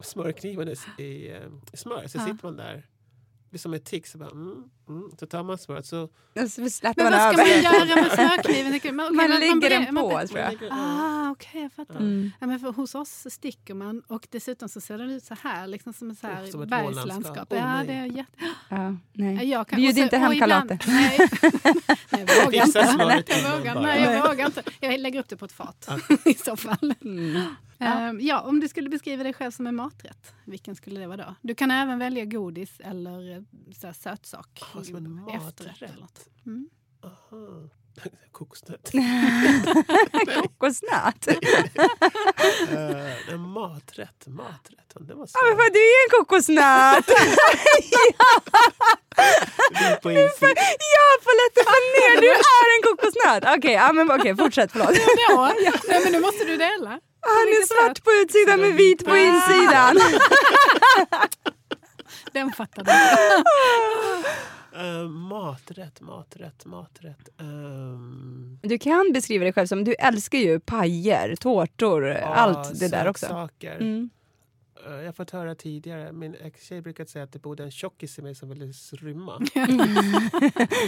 smörkniven 0.00 0.68
i, 0.68 1.02
i, 1.02 1.30
eh, 1.30 1.36
i 1.72 1.76
smör. 1.76 2.06
Så 2.06 2.18
Ja. 2.18 2.26
sitter 2.26 2.40
man 2.46 2.56
där 2.56 2.86
blir 3.50 3.60
som 3.60 3.74
ett 3.74 3.84
tick. 3.84 4.06
Så, 4.06 4.18
bara, 4.18 4.30
mm, 4.30 4.64
mm. 4.88 5.10
så 5.20 5.26
tar 5.26 5.42
man 5.42 5.58
smöret 5.58 5.86
så 5.86 5.96
Men 6.34 6.42
man 6.44 6.50
vad 6.52 6.52
ska 6.54 7.02
över. 7.02 7.36
man 7.36 7.62
göra 7.62 8.02
med 8.02 8.12
smörkniven? 8.12 8.72
Tänker 8.72 8.92
Man, 8.92 9.16
Man 9.16 9.30
lägger 9.30 9.70
den 9.70 9.94
man- 9.94 10.02
på 10.04 10.26
tror 10.28 10.38
jag. 10.38 10.54
Ah, 10.70 11.30
okej, 11.30 11.62
jag 11.62 11.72
fattar. 11.72 11.94
Mm. 11.96 12.30
Ja, 12.40 12.46
men 12.46 12.60
för 12.60 12.72
hos 12.72 12.94
oss 12.94 13.26
sticker 13.30 13.74
man 13.74 14.00
och 14.06 14.26
dessutom 14.30 14.68
så 14.68 14.80
ser 14.80 14.98
den 14.98 15.10
ut 15.10 15.24
så 15.24 15.34
här, 15.42 15.66
liksom 15.66 15.92
som 15.92 16.14
så 16.14 16.26
här 16.26 16.44
Oh, 16.44 16.50
som 16.50 16.62
ett 16.62 16.68
bergslandskap. 16.68 17.48
Åh, 17.50 17.58
ja, 17.58 17.84
det 17.86 17.92
är 17.92 18.04
jätte... 18.04 18.30
Ja, 18.68 18.96
nej. 19.12 19.48
Jag 19.50 19.68
kan, 19.68 19.76
Bjud 19.76 19.98
inte 19.98 20.16
hem 20.18 20.38
kalater. 20.38 20.78
Nej, 20.86 21.18
nej 22.10 22.24
jag 22.28 22.44
vågar 22.44 22.66
inte. 22.66 22.78
Jag 23.42 23.58
vågar, 23.58 23.80
nej, 23.82 24.02
jag 24.02 24.28
vågar 24.28 24.46
inte. 24.46 24.62
Jag 24.80 25.00
lägger 25.00 25.20
upp 25.20 25.28
det 25.28 25.36
på 25.36 25.44
ett 25.44 25.52
fat 25.52 25.88
i 26.24 26.34
så 26.34 26.56
fall. 26.56 26.94
Ehm, 27.00 27.38
ja, 28.20 28.40
om 28.40 28.60
du 28.60 28.68
skulle 28.68 28.88
beskriva 28.88 29.22
dig 29.22 29.32
själv 29.32 29.50
som 29.50 29.66
en 29.66 29.74
maträtt, 29.74 30.34
vilken 30.44 30.76
skulle 30.76 31.00
det 31.00 31.06
vara 31.06 31.16
då? 31.16 31.34
Du 31.42 31.54
kan 31.54 31.70
även 31.70 31.98
välja 31.98 32.24
godis 32.24 32.70
eller 32.80 33.36
eh, 33.36 33.42
så 33.80 33.86
här, 33.86 33.94
sötsak. 33.94 34.62
Ja, 34.74 34.84
som 34.84 34.96
en 34.96 35.28
efterrätt 35.28 35.44
maträtt. 35.80 35.82
eller 35.90 36.00
något. 36.00 36.28
Mm. 36.46 36.68
Aha. 37.04 37.68
Kokosnöt. 38.32 38.90
Kokosnöt. 40.42 41.28
En 43.28 43.40
maträtt. 43.40 44.26
Maträtt. 44.26 44.92
Det 45.00 45.14
var 45.14 45.28
Ja, 45.34 45.40
men 45.44 45.52
svårt. 45.52 45.58
vad 45.58 45.72
du 45.72 45.78
är 45.78 46.04
en 46.04 46.10
kokosnöt! 46.18 47.06
Bild 49.78 50.00
på 50.02 50.10
insidan. 50.10 50.54
ja, 50.96 51.06
Paulette 51.26 51.60
fan 51.68 51.84
ner, 51.96 52.20
du 52.20 52.28
är 52.30 52.68
en 52.76 52.82
kokosnöt! 52.88 53.56
Okej, 53.58 53.72
ja, 53.72 53.92
men 53.92 54.10
okej, 54.10 54.36
fortsätt, 54.36 54.72
förlåt. 54.72 54.90
Nej, 55.88 56.00
men 56.04 56.12
nu 56.12 56.20
måste 56.20 56.44
du 56.44 56.56
dela. 56.56 57.00
Han 57.28 57.48
är 57.48 57.66
svart 57.66 58.04
på 58.04 58.10
utsidan 58.22 58.60
med 58.60 58.74
vit 58.74 59.04
på 59.04 59.10
Ah. 59.10 59.16
insidan. 59.18 59.96
Den 62.32 62.50
fattade 62.52 62.90
jag. 62.92 63.38
Eh, 64.86 65.08
maträtt, 65.08 66.00
maträtt, 66.00 66.64
maträtt. 66.64 67.28
Ehm, 67.40 68.58
Du 68.62 68.78
kan 68.78 69.10
beskriva 69.14 69.44
dig 69.44 69.52
själv 69.52 69.66
som, 69.66 69.84
du 69.84 69.94
älskar 69.94 70.38
ju 70.38 70.60
pajer, 70.60 71.36
tårtor, 71.36 72.06
ja, 72.06 72.20
allt 72.34 72.80
det 72.80 72.88
där 72.88 73.08
också. 73.08 73.26
sötsaker. 73.26 73.74
Mm. 73.76 74.10
Eh, 74.86 74.92
Jag 74.94 75.04
har 75.04 75.12
fått 75.12 75.30
höra 75.30 75.54
tidigare, 75.54 76.12
min 76.12 76.34
ex-tjej 76.34 76.80
brukar 76.82 77.04
säga 77.04 77.24
att 77.24 77.32
det 77.32 77.38
bodde 77.38 77.62
en 77.62 77.70
tjockis 77.70 78.18
i 78.18 78.22
mig 78.22 78.34
som 78.34 78.48
ville 78.48 78.72
rymma. 78.92 79.40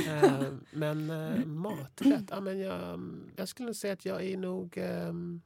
Eh, 0.08 0.42
men 0.70 1.10
uh, 1.10 1.46
maträtt, 1.46 2.24
ja, 2.30 2.40
men 2.40 2.58
jag, 2.60 3.00
jag 3.36 3.48
skulle 3.48 3.74
säga 3.74 3.92
att 3.92 4.04
jag 4.04 4.24
är 4.24 4.36
nog... 4.36 4.76
ehm, 4.78 5.40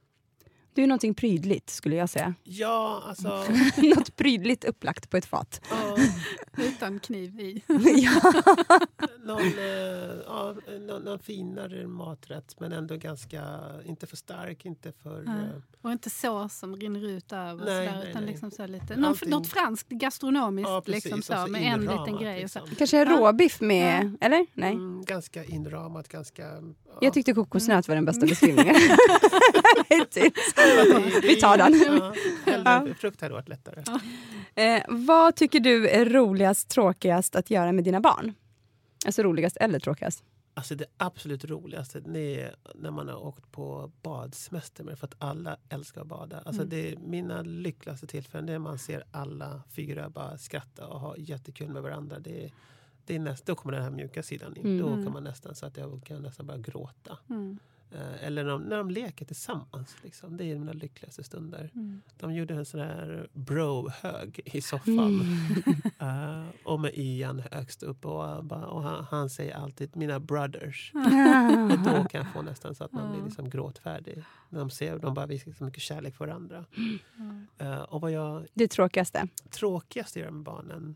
Du 0.75 0.83
är 0.83 0.87
någonting 0.87 1.13
prydligt 1.13 1.69
skulle 1.69 1.95
jag 1.95 2.09
säga. 2.09 2.33
ja, 2.43 3.03
alltså... 3.07 3.43
Något 3.77 4.15
prydligt 4.15 4.63
upplagt 4.63 5.09
på 5.09 5.17
ett 5.17 5.25
fat. 5.25 5.61
ja, 5.69 5.97
Utan 6.63 6.99
kniv 6.99 7.39
i. 7.39 7.61
ja. 7.95 8.21
någon, 9.23 9.41
eh, 9.41 10.15
ja, 10.25 10.55
någon, 10.87 11.01
någon 11.01 11.19
finare 11.19 11.87
maträtt 11.87 12.59
men 12.59 12.71
ändå 12.73 12.95
ganska, 12.97 13.43
inte 13.85 14.07
för 14.07 14.17
stark, 14.17 14.65
inte 14.65 14.91
för... 15.03 15.23
Ja. 15.25 15.31
eh, 15.31 15.61
Och 15.81 15.91
inte 15.91 16.09
sås 16.09 16.57
som 16.59 16.75
rinner 16.75 17.07
ut 17.09 17.31
över. 17.33 17.65
Nej, 17.65 17.87
sådär, 17.87 17.99
nej, 18.01 18.09
utan 18.09 18.23
nej. 18.23 18.31
liksom 18.31 18.51
så 18.51 18.67
lite, 18.67 18.95
någon, 18.95 19.13
Allting- 19.13 19.29
något 19.29 19.47
franskt 19.47 19.89
gastronomiskt 19.89 20.69
Ja, 20.69 20.81
precis. 20.85 21.03
liksom 21.05 21.21
så, 21.21 21.45
så 21.45 21.51
med 21.51 21.73
en 21.73 21.81
liten 21.81 22.17
grej. 22.17 22.43
Och 22.43 22.51
så. 22.51 22.59
liksom. 22.59 22.75
Kanske 22.77 23.05
råbiff 23.05 23.61
med, 23.61 24.17
eller? 24.21 24.45
Nej. 24.53 24.71
Mm, 24.73 25.05
ganska 25.05 25.43
inramat, 25.43 26.07
ganska... 26.07 26.43
Ja. 26.43 26.97
Jag 27.01 27.13
tyckte 27.13 27.33
kokosnöt 27.33 27.87
var 27.87 27.95
den 27.95 28.05
bästa 28.05 28.25
beskrivningen. 28.25 28.75
Vi 31.21 31.35
tar 31.35 31.57
den. 31.57 31.73
Ja, 32.65 32.87
frukt 32.99 33.21
hade 33.21 33.33
varit 33.33 33.49
lättare. 33.49 33.83
Eh, 34.55 34.83
vad 34.89 35.35
tycker 35.35 35.59
du 35.59 35.89
är 35.89 36.05
roligast, 36.05 36.69
tråkigast 36.69 37.35
att 37.35 37.51
göra 37.51 37.71
med 37.71 37.83
dina 37.83 37.99
barn? 38.01 38.33
Alltså 39.05 39.23
roligast 39.23 39.57
eller 39.57 39.79
tråkigast? 39.79 40.23
Alltså 40.55 40.75
det 40.75 40.85
absolut 40.97 41.45
roligaste 41.45 41.99
det 41.99 42.41
är 42.41 42.55
när 42.75 42.91
man 42.91 43.07
har 43.07 43.25
åkt 43.25 43.51
på 43.51 43.91
badsemester 44.01 44.83
med 44.83 44.99
för 44.99 45.07
att 45.07 45.15
alla 45.17 45.57
älskar 45.69 46.01
att 46.01 46.07
bada. 46.07 46.37
Alltså 46.37 46.61
Mm. 46.61 46.69
det 46.69 46.91
är 46.93 46.97
mina 46.97 47.41
lyckligaste 47.41 48.07
tillfällen 48.07 48.45
det 48.45 48.51
är 48.53 48.59
när 48.59 48.63
man 48.69 48.79
ser 48.79 49.03
alla 49.11 49.61
fyra 49.75 50.09
bara 50.09 50.37
skratta 50.37 50.87
och 50.87 50.99
ha 50.99 51.17
jättekul 51.17 51.69
med 51.69 51.81
varandra. 51.81 52.19
Det 52.19 52.45
är, 52.45 52.51
det 53.05 53.15
är 53.15 53.19
näst, 53.19 53.45
då 53.45 53.55
kommer 53.55 53.73
den 53.73 53.83
här 53.83 53.91
mjuka 53.91 54.23
sidan 54.23 54.55
in. 54.57 54.65
Mm. 54.65 54.77
Då 54.79 55.03
kan 55.03 55.13
man 55.13 55.23
nästan 55.23 55.55
så 55.55 55.65
att 55.65 55.77
jag 55.77 56.01
kan 56.05 56.21
nästan 56.21 56.47
bara 56.47 56.57
gråta. 56.57 57.17
Mm. 57.29 57.59
Eh, 57.91 58.23
eller 58.23 58.43
när 58.43 58.51
de, 58.51 58.61
när 58.61 58.77
de 58.77 58.89
leker 58.89 59.25
tillsammans. 59.25 59.95
Liksom. 60.03 60.37
Det 60.37 60.45
är 60.45 60.59
mina 60.59 60.73
lyckligaste 60.73 61.23
stunder. 61.23 61.69
Mm. 61.75 62.01
De 62.19 62.33
gjorde 62.33 62.53
en 62.53 62.65
sån 62.65 62.79
här 62.79 63.27
bro-hög 63.33 64.39
i 64.45 64.61
soffan. 64.61 65.21
Eh, 65.99 66.45
och 66.63 66.79
med 66.79 66.91
Ian 66.95 67.43
högst 67.51 67.83
upp. 67.83 68.05
Och, 68.05 68.53
uh, 68.53 68.63
och 68.63 68.83
han, 68.83 69.03
han 69.03 69.29
säger 69.29 69.55
alltid 69.55 69.95
mina 69.95 70.19
brothers. 70.19 70.91
Och 71.71 71.79
då 71.79 72.03
kan 72.03 72.21
jag 72.21 72.33
få 72.33 72.41
nästan 72.41 72.75
så 72.75 72.83
att 72.83 72.91
man 72.91 73.11
blir 73.11 73.23
liksom 73.23 73.49
gråtfärdig. 73.49 74.23
När 74.49 74.59
de 74.59 74.69
ser 74.69 74.99
de 74.99 75.13
bara 75.13 75.25
visar 75.25 75.51
så 75.51 75.63
mycket 75.63 75.81
kärlek 75.81 76.15
för 76.15 76.25
varandra. 76.25 76.65
Eh, 77.57 77.81
och 77.81 78.01
vad 78.01 78.11
jag 78.11 78.47
Det 78.53 78.67
tråkigaste? 78.67 79.27
tråkigast 79.49 80.15
gör 80.15 80.31
med 80.31 80.43
barnen 80.43 80.95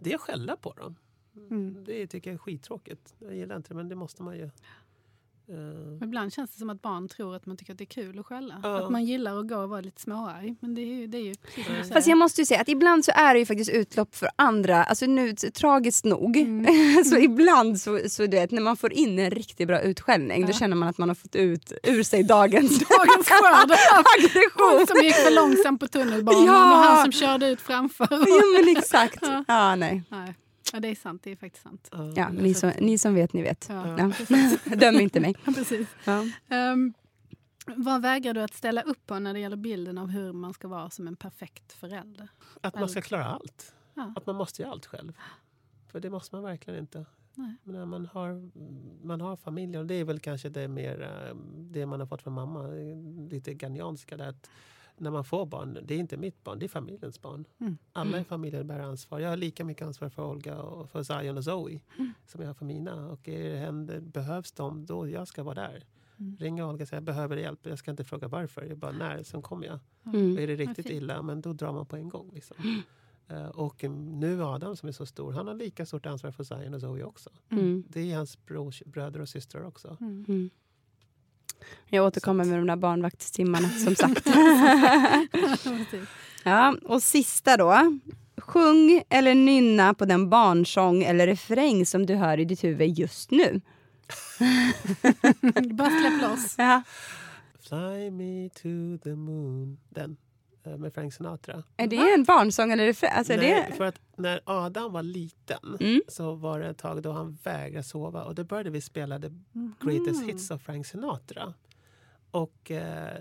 det 0.00 0.10
är 0.10 0.14
att 0.14 0.20
skälla 0.20 0.56
på 0.56 0.72
dem. 0.72 0.96
Mm. 1.50 1.84
Det 1.84 2.06
tycker 2.06 2.30
jag 2.30 2.34
är 2.34 2.38
skittråkigt. 2.38 3.14
Jag 3.18 3.34
gillar 3.34 3.56
inte 3.56 3.68
det, 3.68 3.74
men 3.74 3.88
det 3.88 3.94
måste 3.94 4.22
man 4.22 4.36
ju. 4.36 4.50
Eh, 5.48 6.06
Ibland 6.08 6.32
känns 6.32 6.50
det 6.50 6.58
som 6.58 6.70
att 6.70 6.82
barn 6.82 7.08
tror 7.08 7.36
att 7.36 7.46
man 7.46 7.56
tycker 7.56 7.72
att 7.72 7.78
det 7.78 7.84
är 7.84 7.86
kul 8.02 8.18
att 8.18 8.26
skälla. 8.26 8.60
Ja. 8.62 8.84
Att 8.84 8.90
man 8.90 9.04
gillar 9.04 9.38
att 9.40 9.48
gå 9.48 9.56
och 9.56 9.68
vara 9.68 9.80
lite 9.80 10.00
småarg. 10.00 10.54
Men 10.60 10.74
det 10.74 10.80
är 10.80 10.86
ju, 10.86 11.06
det 11.06 11.18
är 11.18 11.22
ju 11.22 11.34
precis 11.34 11.64
säger. 11.66 11.84
Fast 11.94 12.06
jag 12.08 12.18
måste 12.18 12.40
ju 12.40 12.44
säga 12.46 12.60
att 12.60 12.68
ibland 12.68 13.04
så 13.04 13.12
är 13.14 13.34
det 13.34 13.40
ju 13.40 13.46
faktiskt 13.46 13.70
utlopp 13.70 14.14
för 14.16 14.28
andra, 14.36 14.84
alltså 14.84 15.06
nu 15.06 15.32
tragiskt 15.32 16.04
nog. 16.04 16.36
Mm. 16.36 17.04
så 17.04 17.16
ibland 17.16 17.80
så, 17.80 18.00
så 18.08 18.22
du 18.22 18.28
vet, 18.36 18.50
när 18.50 18.62
man 18.62 18.76
får 18.76 18.92
in 18.92 19.18
en 19.18 19.30
riktigt 19.30 19.68
bra 19.68 19.80
utskällning 19.80 20.42
då 20.42 20.48
Ja. 20.48 20.52
känner 20.58 20.76
man 20.76 20.88
att 20.88 20.98
man 20.98 21.08
har 21.08 21.14
fått 21.16 21.36
ut 21.36 21.72
ur 21.82 22.02
sig 22.02 22.22
dagens 22.22 22.78
Dagens 22.88 23.28
skörd. 23.28 23.70
Hon 23.70 24.04
aggression. 24.18 24.86
som 24.86 25.04
gick 25.04 25.14
för 25.14 25.34
långsamt 25.34 25.80
på 25.80 25.88
tunnelbanan 25.88 26.44
Ja. 26.46 26.70
och 26.72 26.84
han 26.84 27.02
som 27.02 27.12
körde 27.12 27.48
ut 27.48 27.60
framför. 27.60 28.08
ja 28.10 28.60
men 28.64 28.76
exakt. 28.76 29.18
Ja. 29.22 29.44
Ja, 29.48 29.76
nej. 29.76 30.02
Nej. 30.08 30.34
Ja, 30.72 30.80
det 30.80 30.88
är 30.88 30.94
sant. 30.94 31.22
Det 31.22 31.30
är 31.32 31.36
faktiskt 31.36 31.62
sant. 31.62 31.90
Ja, 32.16 32.28
ni, 32.28 32.54
som, 32.54 32.72
ni 32.80 32.98
som 32.98 33.14
vet, 33.14 33.32
ni 33.32 33.42
vet. 33.42 33.66
Ja, 33.68 33.98
Ja. 33.98 34.12
Döm 34.76 35.00
inte 35.00 35.20
mig. 35.20 35.34
Precis. 35.44 35.88
Ja. 36.04 36.24
Ehm, 36.48 36.94
vad 37.76 38.02
vägrar 38.02 38.34
du 38.34 38.42
att 38.42 38.54
ställa 38.54 38.82
upp 38.82 39.06
på 39.06 39.18
när 39.18 39.32
det 39.34 39.40
gäller 39.40 39.56
bilden 39.56 39.98
av 39.98 40.08
hur 40.08 40.32
man 40.32 40.54
ska 40.54 40.68
vara 40.68 40.90
som 40.90 41.08
en 41.08 41.16
perfekt 41.16 41.72
förälder? 41.72 42.28
Att 42.60 42.74
man 42.74 42.88
ska 42.88 43.02
klara 43.02 43.24
allt. 43.24 43.74
Ja. 43.94 44.12
Att 44.16 44.26
man 44.26 44.36
måste 44.36 44.62
göra 44.62 44.72
allt 44.72 44.86
själv. 44.86 45.12
För 45.88 46.00
det 46.00 46.10
måste 46.10 46.34
man 46.34 46.44
verkligen 46.44 46.80
inte. 46.80 47.06
Nej. 47.34 47.56
Men 47.62 47.74
när 47.74 47.86
man 47.86 48.06
har, 48.06 48.50
man 49.06 49.20
har 49.20 49.36
familj, 49.36 49.78
och 49.78 49.86
det 49.86 49.94
är 49.94 50.04
väl 50.04 50.20
kanske 50.20 50.48
det 50.48 50.68
mer 50.68 51.02
eh, 51.02 51.36
det 51.58 51.86
man 51.86 52.00
har 52.00 52.06
fått 52.06 52.22
från 52.22 52.32
mamma, 52.32 52.68
lite 53.30 53.54
ganianska 53.54 54.16
där 54.16 54.28
att 54.28 54.50
när 55.00 55.10
man 55.10 55.24
får 55.24 55.46
barn, 55.46 55.78
det 55.82 55.94
är 55.94 55.98
inte 55.98 56.16
mitt 56.16 56.44
barn, 56.44 56.58
det 56.58 56.66
är 56.66 56.68
familjens 56.68 57.22
barn. 57.22 57.44
Mm. 57.60 57.78
Alla 57.92 58.20
i 58.20 58.24
familjen 58.24 58.66
bär 58.66 58.80
ansvar. 58.80 59.20
Jag 59.20 59.28
har 59.30 59.36
lika 59.36 59.64
mycket 59.64 59.86
ansvar 59.86 60.08
för 60.08 60.24
Olga 60.24 60.58
och 60.62 60.90
för 60.90 61.02
Zion 61.02 61.36
och 61.36 61.44
Zoe 61.44 61.80
Mm. 61.98 62.12
som 62.26 62.40
jag 62.40 62.48
har 62.48 62.54
för 62.54 62.64
mina. 62.64 63.10
Och 63.10 63.28
är 63.28 63.50
det 63.50 63.56
händer, 63.56 64.00
behövs 64.00 64.52
de, 64.52 64.86
då 64.86 65.08
jag 65.08 65.28
ska 65.28 65.42
vara 65.42 65.54
där. 65.54 65.84
Mm. 66.18 66.36
Ringa 66.36 66.68
Olga 66.68 66.82
och 66.82 66.88
säga 66.88 67.00
behöver 67.00 67.36
hjälp. 67.36 67.66
Jag 67.66 67.78
ska 67.78 67.90
inte 67.90 68.04
fråga 68.04 68.28
varför, 68.28 68.62
jag 68.62 68.78
bara 68.78 68.92
när, 68.92 69.22
sen 69.22 69.42
kommer 69.42 69.66
jag. 69.66 69.78
Mm. 70.14 70.34
Och 70.34 70.40
är 70.40 70.46
det 70.46 70.56
riktigt 70.56 70.90
illa, 70.90 71.22
men 71.22 71.40
då 71.40 71.52
drar 71.52 71.72
man 71.72 71.86
på 71.86 71.96
en 71.96 72.08
gång. 72.08 72.30
Liksom. 72.34 72.56
Eh, 73.28 73.46
och 73.46 73.84
nu 73.90 74.42
Adam 74.44 74.76
som 74.76 74.88
är 74.88 74.92
så 74.92 75.06
stor, 75.06 75.32
han 75.32 75.46
har 75.46 75.54
lika 75.54 75.86
stort 75.86 76.06
ansvar 76.06 76.30
för 76.30 76.44
Zion 76.44 76.74
och 76.74 76.80
Zoe 76.80 77.02
också. 77.04 77.30
Mm. 77.50 77.84
Det 77.88 78.12
är 78.12 78.16
hans 78.16 78.46
brors, 78.46 78.82
bröder 78.86 79.20
och 79.20 79.28
systrar 79.28 79.64
också. 79.64 79.96
Jag 81.88 82.06
återkommer 82.06 82.44
med 82.44 82.58
de 82.58 82.66
där 82.66 82.76
barnvaktstimmarna 82.76 83.68
som 83.68 83.94
sagt. 83.96 84.26
Ja, 86.44 86.76
och 86.84 87.02
sista 87.02 87.56
då. 87.56 87.98
Sjung 88.38 89.02
eller 89.08 89.34
nynna 89.34 89.94
på 89.94 90.04
den 90.04 90.30
barnsång 90.30 91.02
eller 91.02 91.26
refräng 91.26 91.86
som 91.86 92.06
du 92.06 92.14
hör 92.14 92.40
i 92.40 92.44
ditt 92.44 92.64
huvud 92.64 92.98
just 92.98 93.30
nu. 93.30 93.60
Bara 95.70 95.90
släpp 95.90 96.22
loss. 96.22 96.54
Ja. 96.58 96.82
Fly 97.68 98.10
me 98.10 98.48
to 98.48 98.98
the 99.04 99.14
moon. 99.14 99.78
Den. 99.88 100.16
Eh, 100.66 100.76
Med 100.76 100.94
Frank 100.94 101.14
Sinatra. 101.14 101.62
Är 101.76 101.86
det 101.86 101.96
en 102.14 102.24
barnsång 102.24 102.72
eller 102.72 102.84
refräng? 102.86 103.10
Alltså 103.14 103.36
Nej, 103.36 103.66
det... 103.70 103.76
för 103.76 103.84
att 103.84 104.00
när 104.16 104.40
Adam 104.44 104.92
var 104.92 105.02
liten 105.02 105.76
Mm. 105.80 106.00
så 106.08 106.34
var 106.34 106.60
det 106.60 106.66
ett 106.68 106.78
tag 106.78 107.02
då 107.02 107.12
han 107.12 107.38
vägrade 107.44 107.82
sova 107.82 108.24
och 108.24 108.34
då 108.34 108.44
började 108.44 108.70
vi 108.70 108.80
spela 108.80 109.18
The 109.18 109.30
Greatest 109.80 110.22
Hits 110.24 110.50
av 110.50 110.58
Frank 110.58 110.86
Sinatra. 110.86 111.54
Och 112.30 112.70
eh, 112.70 113.16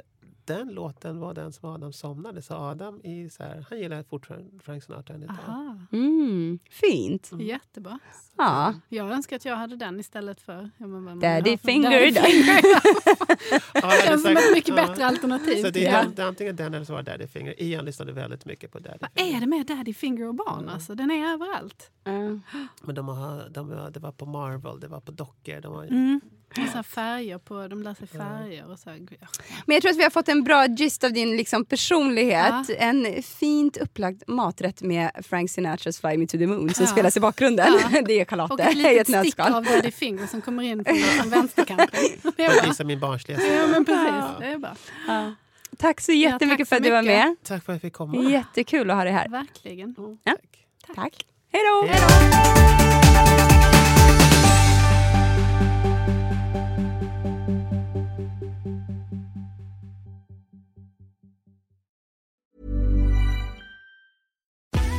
den 0.45 0.67
låten 0.69 1.19
var 1.19 1.33
den 1.33 1.53
som 1.53 1.69
Adam 1.69 1.93
somnade. 1.93 2.41
Så 2.41 2.53
Adam 2.55 3.01
i, 3.03 3.29
så 3.29 3.43
här, 3.43 3.65
han 3.69 3.79
gillar 3.79 4.03
fortfarande 4.03 4.59
Frank 4.63 4.83
Sinatra 4.83 5.15
än 5.15 5.23
idag. 5.23 5.35
Mm, 5.91 6.59
fint. 6.69 7.31
jättebra. 7.39 7.99
Ja. 8.37 8.73
Jag 8.89 9.11
önskar 9.11 9.35
att 9.35 9.45
jag 9.45 9.55
hade 9.55 9.75
den 9.75 9.99
istället 9.99 10.41
för... 10.41 10.69
Ja, 10.77 10.87
men 10.87 11.19
Daddy 11.19 11.57
finger. 11.57 11.91
Daddy 11.91 12.13
finger. 12.13 12.61
Ja, 13.73 13.87
Det 13.91 14.03
känns 14.07 14.21
som 14.23 14.31
ett 14.37 14.53
mycket 14.53 14.77
Ja. 14.77 14.87
bättre 14.87 15.05
alternativ. 15.05 15.63
Så 15.63 15.69
det 15.69 15.85
är, 15.85 15.91
Ja. 15.93 16.01
den, 16.03 16.13
det 16.15 16.21
är 16.21 16.25
antingen 16.27 16.55
den 16.55 16.73
eller 16.73 16.85
så 16.85 16.93
var 16.93 17.01
Daddy 17.03 17.27
Finger. 17.27 17.61
Ian 17.63 17.85
lyssnade 17.85 18.11
väldigt 18.11 18.45
mycket 18.45 18.71
på 18.71 18.79
Daddy 18.79 18.97
Vad 19.01 19.09
Finger. 19.15 19.35
är 19.37 19.39
det 19.39 19.47
med 19.47 19.65
Daddy 19.65 19.93
Finger 19.93 20.27
och 20.27 20.35
barn? 20.35 20.69
Alltså, 20.69 20.95
den 20.95 21.11
är 21.11 21.33
överallt. 21.33 21.91
Ja. 22.03 22.11
Men 22.83 22.95
de 22.95 23.07
har, 23.07 23.49
de, 23.49 23.91
det 23.93 23.99
var 23.99 24.11
på 24.11 24.25
Marvel, 24.25 24.79
det 24.79 24.87
var 24.87 24.99
på 24.99 25.11
dockor. 25.11 25.61
De 25.61 25.73
har, 25.73 25.83
Mm. 25.85 26.21
Så 26.73 26.83
färger 26.83 27.37
på, 27.37 27.67
de 27.67 27.83
lär 27.83 27.93
sig 27.93 28.07
färger 28.07 28.71
och 28.71 28.79
så 28.79 28.89
här. 28.89 28.99
ja. 29.19 29.27
Men 29.65 29.73
jag 29.73 29.81
tror 29.81 29.91
att 29.91 29.97
vi 29.97 30.03
har 30.03 30.09
fått 30.09 30.29
en 30.29 30.43
bra 30.43 30.65
gist 30.67 31.03
av 31.03 31.13
din 31.13 31.37
liksom, 31.37 31.65
personlighet. 31.65 32.53
Ja. 32.69 32.75
En 32.75 33.23
fint 33.23 33.77
upplagd 33.77 34.23
maträtt 34.27 34.81
med 34.81 35.11
Frank 35.23 35.49
Sinatras 35.51 35.99
Fly 35.99 36.17
Me 36.17 36.27
To 36.27 36.37
The 36.37 36.47
Moon 36.47 36.73
som 36.73 36.85
Ja. 36.85 36.91
spelas 36.91 37.17
i 37.17 37.19
bakgrunden. 37.19 37.73
Ja. 37.93 38.01
Det 38.05 38.13
är 38.13 38.21
Och 38.21 38.29
Charlotte 38.29 38.59
ett 38.59 38.71
i 38.71 38.75
litet 38.75 38.97
ett 38.97 39.07
stick 39.07 39.15
nötskal. 39.37 39.53
av 39.55 39.63
Daddy 39.63 39.91
Finger 39.91 40.27
som 40.27 40.41
kommer 40.41 40.63
in 40.63 40.85
från, 40.85 40.95
från 40.97 41.29
vänsterkanten. 41.29 41.99
Bra. 42.37 42.49
visa 42.67 42.83
min 42.83 42.99
barnsliga 42.99 43.39
Ja, 43.41 43.67
men 43.67 43.85
precis. 43.85 44.13
Det 44.39 44.45
är 44.45 44.57
bra. 44.57 44.75
Tack 45.77 46.01
så 46.01 46.11
jättemycket 46.11 46.59
tack 46.59 46.67
för 46.69 46.75
att 46.75 46.83
du 46.83 46.91
var 46.91 47.01
mycket. 47.01 47.17
med. 47.17 47.35
Tack 47.43 47.63
för 47.65 47.73
att 47.73 47.75
jag 47.75 47.81
fick 47.81 47.93
komma. 47.93 48.31
Jättekul 48.31 48.89
att 48.89 48.95
ha 48.97 49.03
dig 49.03 49.13
här. 49.13 49.29
Verkligen. 49.29 49.95
Ja. 50.23 50.31
Tack. 50.87 50.95
Tack. 50.95 51.25
Hej 51.51 51.61
då. 51.71 53.54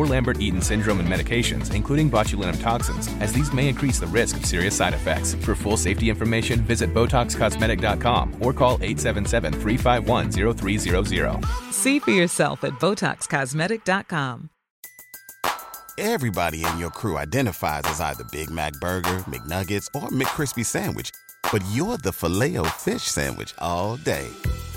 or 0.00 0.06
Lambert-Eaton 0.06 0.62
syndrome 0.62 1.00
and 1.00 1.08
medications, 1.08 1.74
including 1.74 2.10
botulinum 2.10 2.58
toxins, 2.60 3.08
as 3.20 3.34
these 3.34 3.52
may 3.52 3.68
increase 3.68 4.00
the 4.00 4.06
risk 4.06 4.38
of 4.38 4.46
serious 4.46 4.74
side 4.74 4.94
effects. 4.94 5.34
For 5.34 5.54
full 5.54 5.76
safety 5.76 6.08
information, 6.08 6.62
visit 6.62 6.94
BotoxCosmetic.com 6.94 8.36
or 8.40 8.54
call 8.54 8.78
877-351-0300. 8.78 11.72
See 11.72 11.98
for 11.98 12.12
yourself 12.12 12.64
at 12.64 12.72
BotoxCosmetic.com. 12.72 14.48
Everybody 15.98 16.64
in 16.64 16.78
your 16.78 16.88
crew 16.88 17.18
identifies 17.18 17.82
as 17.84 18.00
either 18.00 18.24
Big 18.32 18.48
Mac 18.48 18.72
Burger, 18.80 19.18
McNuggets, 19.28 19.86
or 19.94 20.08
McCrispy 20.08 20.64
Sandwich. 20.64 21.10
But 21.52 21.62
you're 21.72 21.98
the 21.98 22.12
Filet-O-Fish 22.12 23.02
Sandwich 23.02 23.52
all 23.58 23.98
day. 23.98 24.26